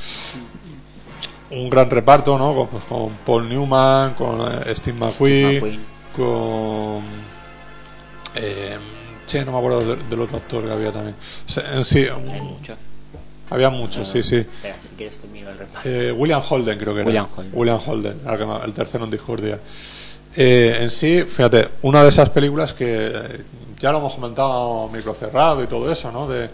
[1.51, 2.55] Un gran reparto, ¿no?
[2.55, 5.81] Con, pues, con Paul Newman, con eh, Steve McQueen, McQueen.
[6.17, 7.03] con.
[8.37, 8.79] Eh,
[9.27, 11.17] che, no me acuerdo del, del otro actor que había también.
[11.47, 12.59] O sea, en sí, un-.
[13.51, 14.37] Había muchos, sí, sí.
[14.37, 15.89] Espera, si quieres te miro el reparto.
[15.89, 17.07] Eh, William Holden creo que era.
[17.09, 17.53] William Holden.
[17.55, 18.21] William Holden,
[18.65, 19.59] el tercero en discordia.
[20.37, 23.45] Eh, en sí, fíjate, una de esas películas que eh,
[23.79, 26.27] ya lo hemos comentado micro cerrado y todo eso, ¿no?
[26.27, 26.51] De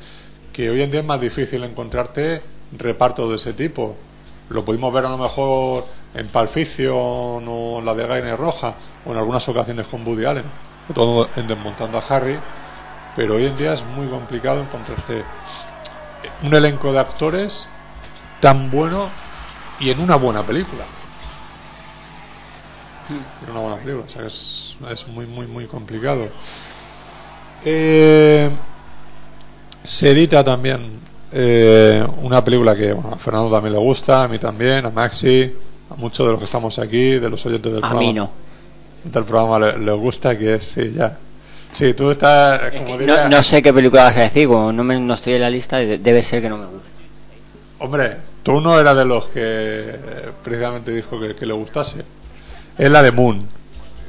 [0.53, 2.43] que hoy en día es más difícil encontrarte
[2.77, 3.97] repartos de ese tipo.
[4.51, 8.75] Lo pudimos ver a lo mejor en Pulp Fiction o en la de Gainer Roja
[9.07, 10.45] o en algunas ocasiones con Woody Allen,
[10.89, 12.37] sobre todo en Desmontando a Harry,
[13.17, 15.23] pero hoy en día es muy complicado encontrarte
[16.43, 17.69] un elenco de actores
[18.41, 19.11] tan bueno
[19.79, 20.85] y en una buena película.
[23.43, 26.29] En una buena película, o sea que es, es muy, muy, muy complicado.
[27.65, 28.51] Eh,
[29.83, 31.01] se edita también
[31.33, 35.53] eh, una película que bueno, a Fernando también le gusta, a mí también, a Maxi,
[35.91, 38.01] a muchos de los que estamos aquí, de los oyentes del A programa.
[38.07, 38.31] mí no.
[39.05, 41.17] Del programa le- gusta, que es, sí, ya.
[41.73, 44.83] Sí, tú estás, como diría- No, no sé qué película vas a decir, como no,
[44.85, 46.89] me, no estoy en la lista, de- debe ser que no me gusta.
[47.79, 49.95] Hombre, tú no eras de los que
[50.45, 52.03] precisamente dijo que, que le gustase.
[52.77, 53.47] Es la de Moon,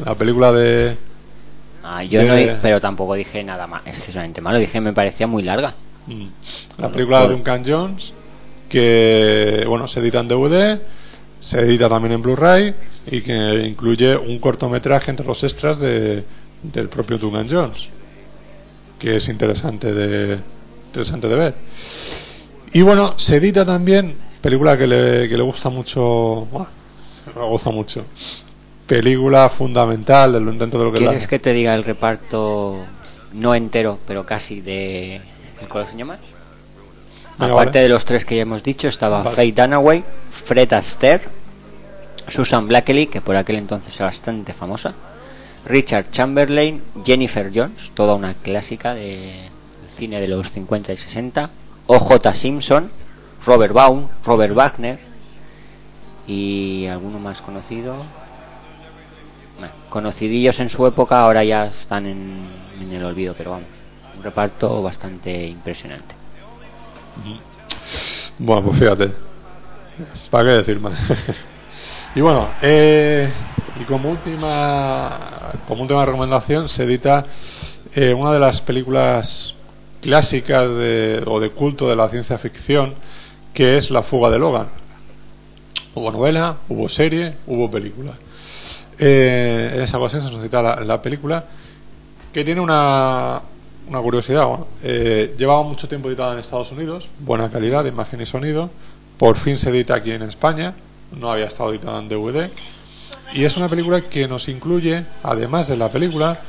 [0.04, 0.96] la película de.
[1.84, 5.44] Ah, yo de- no, pero tampoco dije nada más, excesivamente malo, dije me parecía muy
[5.44, 5.74] larga.
[6.08, 6.26] Mm.
[6.80, 8.14] La película de Duncan Jones,
[8.70, 10.80] que bueno, se edita en DVD,
[11.40, 12.74] se edita también en Blu-ray
[13.08, 16.24] y que incluye un cortometraje entre los extras de,
[16.64, 17.88] del propio Duncan Jones,
[19.00, 20.40] que es interesante de,
[20.88, 21.54] interesante de ver.
[22.74, 26.68] Y bueno, se edita también, película que le, que le gusta mucho, bueno,
[27.36, 28.06] me gusta mucho,
[28.88, 32.86] película fundamental del- dentro de lo que es la- ¿Quieres que te diga el reparto
[33.34, 36.20] no entero, pero casi de El en Llamas?
[37.38, 37.84] Venga, Aparte vale.
[37.84, 39.36] de los tres que ya hemos dicho, estaba Vale.
[39.36, 41.24] Faye Dunaway, Fred Astaire,
[42.28, 44.94] Susan Blackley, que por aquel entonces era bastante famosa,
[45.66, 49.50] Richard Chamberlain, Jennifer Jones, toda una clásica de-
[49.82, 51.50] del cine de los 50 y 60,
[51.88, 52.34] O.J.
[52.36, 52.90] Simpson,
[53.46, 55.00] Robert Baum, Robert Wagner
[56.28, 57.96] y alguno más conocido.
[59.90, 62.48] Conocidillos en su época, ahora ya están en,
[62.92, 63.68] el olvido, pero vamos,
[64.18, 66.16] un reparto bastante impresionante.
[68.40, 69.12] Bueno, pues fíjate.
[70.30, 70.94] ¿Para qué decir más?
[72.16, 73.32] y bueno, eh,
[73.80, 77.26] y como última, como última recomendación se edita
[77.94, 79.56] eh, una de las películas
[80.02, 82.96] clásicas de, o de culto de la ciencia ficción,
[83.54, 84.68] que es La fuga de Logan.
[85.94, 88.14] Hubo novela, hubo serie, hubo película.
[88.98, 91.46] Eh, en esa ocasión se nos cita la, la película,
[92.34, 93.42] que tiene una,
[93.88, 94.46] una curiosidad.
[94.46, 98.70] Bueno, eh, llevaba mucho tiempo editada en Estados Unidos, buena calidad de imagen y sonido.
[99.18, 100.74] Por fin se edita aquí en España,
[101.12, 102.50] no había estado editada en DVD.
[103.34, 106.42] Y es una película que nos incluye, además de la película,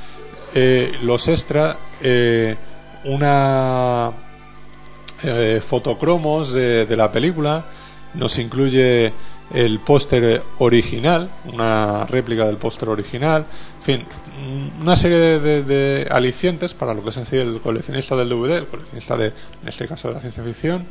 [0.54, 2.56] eh, los extras, eh,
[3.04, 4.10] una
[5.22, 7.64] eh, fotocromos de, la película,
[8.14, 9.12] nos incluye
[9.54, 13.46] el póster original, una réplica del póster original,
[13.78, 14.06] en fin,
[14.80, 18.66] una serie de, de- alicientes para lo que es así el coleccionista del DVD, el
[18.66, 20.86] coleccionista de, en este caso de la ciencia ficción,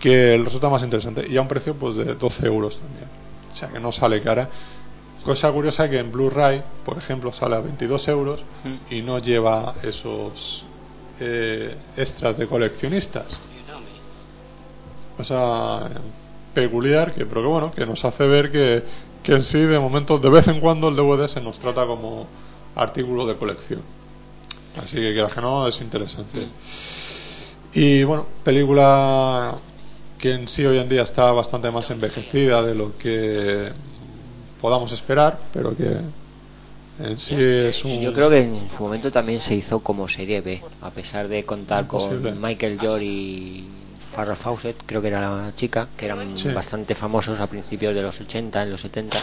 [0.00, 3.04] que resulta más interesante y a un precio pues de 12 euros también,
[3.50, 4.48] o sea que no sale cara.
[5.24, 8.40] Cosa curiosa que en Blu-ray, por ejemplo, sale a 22 euros
[8.90, 10.64] y no lleva esos
[11.20, 13.26] eh, extras de coleccionistas.
[15.18, 15.88] O sea,
[16.54, 18.82] peculiar, que, pero que bueno, que nos hace ver que,
[19.22, 22.26] que en sí, de momento, de vez en cuando el DVD se nos trata como
[22.74, 23.82] artículo de colección.
[24.82, 26.48] Así que, quieras que no, es interesante.
[27.74, 29.54] Y bueno, película
[30.18, 33.72] que en sí hoy en día está bastante más envejecida de lo que
[34.62, 35.96] podamos esperar, pero que
[37.00, 38.00] en sí es un...
[38.00, 41.44] Yo creo que en su momento también se hizo como serie B, a pesar de
[41.44, 42.30] contar Imposible.
[42.30, 43.64] con Michael York y
[44.14, 46.48] Farrah Fawcett, creo que era la chica, que eran Sí.
[46.52, 49.18] bastante famosos a principios de los 80, en los 70,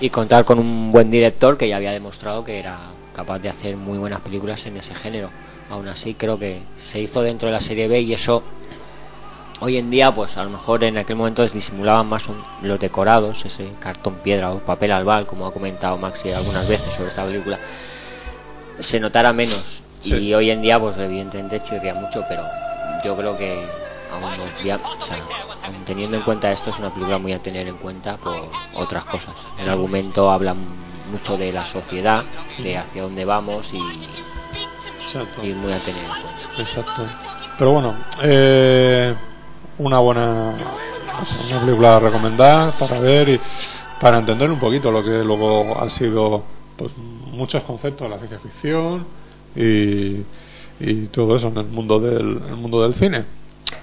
[0.00, 2.78] y contar con un buen director que ya había demostrado que era
[3.14, 5.30] capaz de hacer muy buenas películas en ese género.
[5.70, 8.42] Aún así, creo que se hizo dentro de la serie B y eso
[9.60, 13.44] hoy en día pues a lo mejor en aquel momento disimulaban más un- los decorados
[13.44, 17.58] ese cartón piedra o papel albal como ha comentado Maxi algunas veces sobre esta película
[18.78, 22.44] se notara menos y hoy en día pues evidentemente chirría mucho pero
[23.02, 23.66] yo creo que
[24.12, 25.18] aún, obvia- o sea,
[25.66, 29.04] aún teniendo en cuenta esto es una película muy a tener en cuenta por otras
[29.04, 30.54] cosas el argumento habla
[31.10, 32.24] mucho de la sociedad
[32.58, 33.80] de hacia dónde vamos y,
[35.04, 35.44] Exacto.
[35.44, 37.02] y muy a tener en cuenta Exacto.
[37.58, 39.14] Pero bueno, eh,
[39.78, 40.54] una buena
[41.50, 43.40] una película a recomendar para ver y
[44.00, 46.44] para entender un poquito lo que luego han sido
[46.76, 49.06] pues muchos conceptos de la ciencia ficción
[49.56, 50.22] y,
[50.80, 53.24] y todo eso en el mundo del el mundo del cine.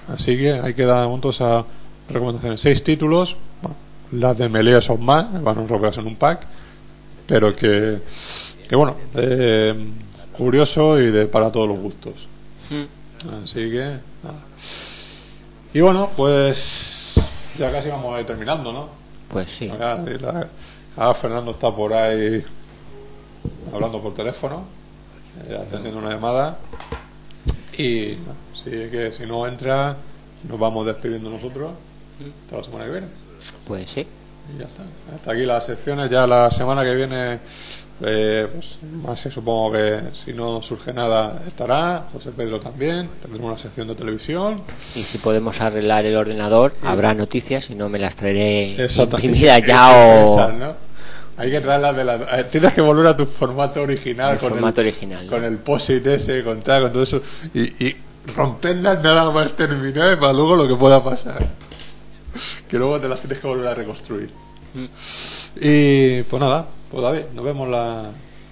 [0.08, 1.64] Así que hay que dar juntos a
[2.08, 2.60] recomendaciones.
[2.60, 3.76] Seis títulos, bueno,
[4.12, 6.46] las de Melee son más, van enrolladas en un pack,
[7.26, 8.00] pero que,
[8.68, 9.74] que bueno, eh,
[10.36, 12.28] curioso y de para todos los gustos.
[13.42, 14.45] Así que nada.
[15.76, 18.88] Y bueno, pues ya casi vamos a ir terminando, ¿no?
[19.30, 20.46] pues sí Acá, la-
[20.96, 22.42] ahora Fernando está por ahí
[23.74, 24.64] hablando por teléfono,
[25.46, 26.56] eh, atendiendo una llamada.
[27.76, 28.12] Y
[28.54, 29.96] así que si no entra,
[30.48, 31.72] nos vamos despidiendo nosotros
[32.46, 33.06] hasta la semana que viene.
[33.66, 34.06] pues sí
[34.54, 34.82] Y ya está.
[35.14, 36.08] Hasta aquí las secciones.
[36.08, 37.38] Ya la semana que viene,
[38.02, 42.04] eh, pues más que supongo que si no surge nada estará.
[42.12, 43.08] José Pedro también.
[43.22, 44.62] Tendremos una sección de televisión.
[44.94, 49.90] Y si podemos arreglar el ordenador, habrá noticias y no me las traeré imprimidas ya
[49.96, 50.86] o Esas, ¿no?
[51.38, 52.14] Hay que traerlas de la...
[52.38, 54.34] eh, Tienes que volver a tu formato original.
[54.34, 57.20] El con formato el, original, Con el posit ese, con tal, con todo eso.
[57.54, 57.96] Y, y
[58.34, 61.46] romperlas nada más terminar para luego lo que pueda pasar.
[62.68, 64.30] Que luego te las tienes que volver a reconstruir.
[65.60, 66.66] Y pues nada,
[66.96, 68.04] pues David, nos vemos la,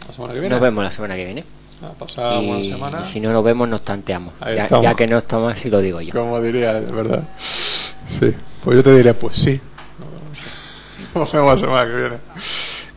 [0.07, 0.55] la semana que viene.
[0.55, 1.45] nos vemos la semana que viene.
[1.83, 3.05] A pasar y buena semana.
[3.07, 4.35] si no nos vemos, nos tanteamos.
[4.83, 6.13] Ya, que no estamos así, lo digo yo.
[6.13, 7.27] Como diría, de verdad.
[8.21, 9.59] Sí, pues yo te diría, pues sí.
[11.15, 11.97] Nos vemos la semana que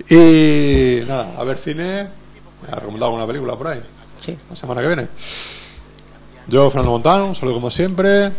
[0.09, 1.01] viene.
[1.01, 2.09] Y nada, a ver cine.
[2.63, 3.81] ¿Me ha recomendado alguna película por ahí?
[4.21, 4.37] Sí.
[4.49, 5.07] La semana que viene.
[6.49, 8.33] Yo, Fernando Montano, un saludo como siempre.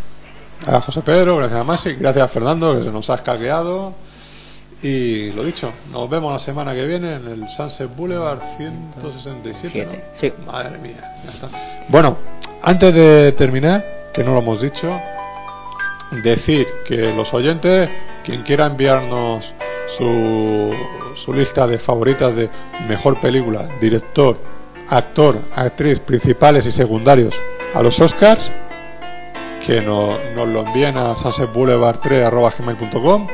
[0.66, 3.94] A José Pedro, gracias a Masi, gracias a Fernando, que se nos ha escaqueado.
[4.82, 9.68] Y lo dicho, nos vemos la semana que viene en el Sunset Boulevard 167.
[9.68, 10.02] Siete, ¿no?
[10.14, 10.32] sí.
[10.46, 11.48] Madre mía, ya está.
[11.88, 12.16] Bueno,
[12.62, 13.84] antes de terminar,
[14.14, 14.88] que no lo hemos dicho,
[16.22, 17.90] decir que los oyentes,
[18.24, 19.52] quien quiera enviarnos
[19.88, 20.72] su,
[21.16, 22.48] su lista de favoritas de
[22.88, 24.38] mejor película, director,
[24.88, 27.34] actor, actriz, principales y secundarios
[27.74, 28.52] a los Oscars,
[29.66, 33.26] que no- nos lo envíen a sunsetboulevard3.gmail.com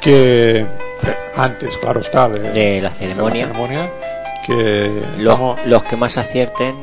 [0.00, 0.66] que
[1.36, 3.46] antes, claro está, de, De la ceremonia.
[3.46, 3.90] ceremonia,
[4.46, 6.74] que Los, estamos- los que más acierten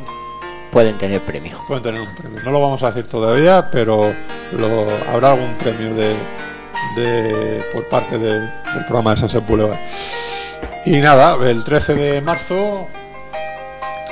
[0.71, 1.59] pueden tener premio.
[1.67, 2.39] Pueden tener un premio.
[2.43, 4.13] No lo vamos a decir todavía, pero
[4.53, 6.15] lo, habrá algún premio de,
[6.95, 9.79] de por parte de- del programa de Sunset Boulevard.
[10.85, 12.87] Y nada, el 13 de marzo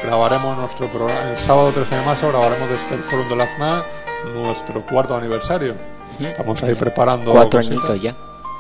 [0.04, 1.32] grabaremos nuestro programa.
[1.32, 3.86] El sábado 13 de marzo grabaremos desde el Forum de la FNAC
[4.34, 5.76] nuestro cuarto aniversario.
[6.20, 7.32] Estamos ahí preparando.
[7.32, 8.14] Cuatro añitos ya.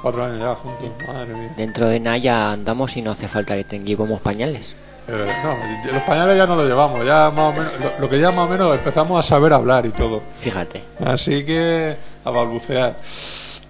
[0.05, 1.49] Cuatro años ya juntos, madre mía.
[1.57, 4.75] Dentro de nada ya andamos y no hace falta que tengamos pañales.
[5.07, 8.19] Eh, no, los pañales ya no los llevamos, ya más o menos, lo, lo que
[8.19, 10.21] ya más o menos empezamos a saber hablar y todo.
[10.41, 10.83] Fíjate.
[11.03, 12.97] Así que a balbucear.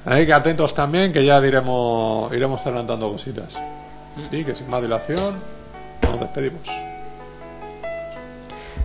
[0.04, 3.58] Ahí que atentos también, que ya diremos, iremos adelantando cositas.
[4.30, 5.36] Sí, que sin más dilación,
[6.02, 6.68] nos despedimos.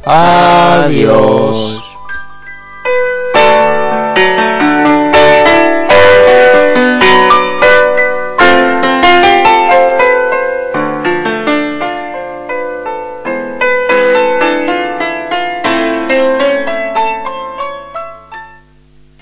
[0.04, 1.82] Adiós.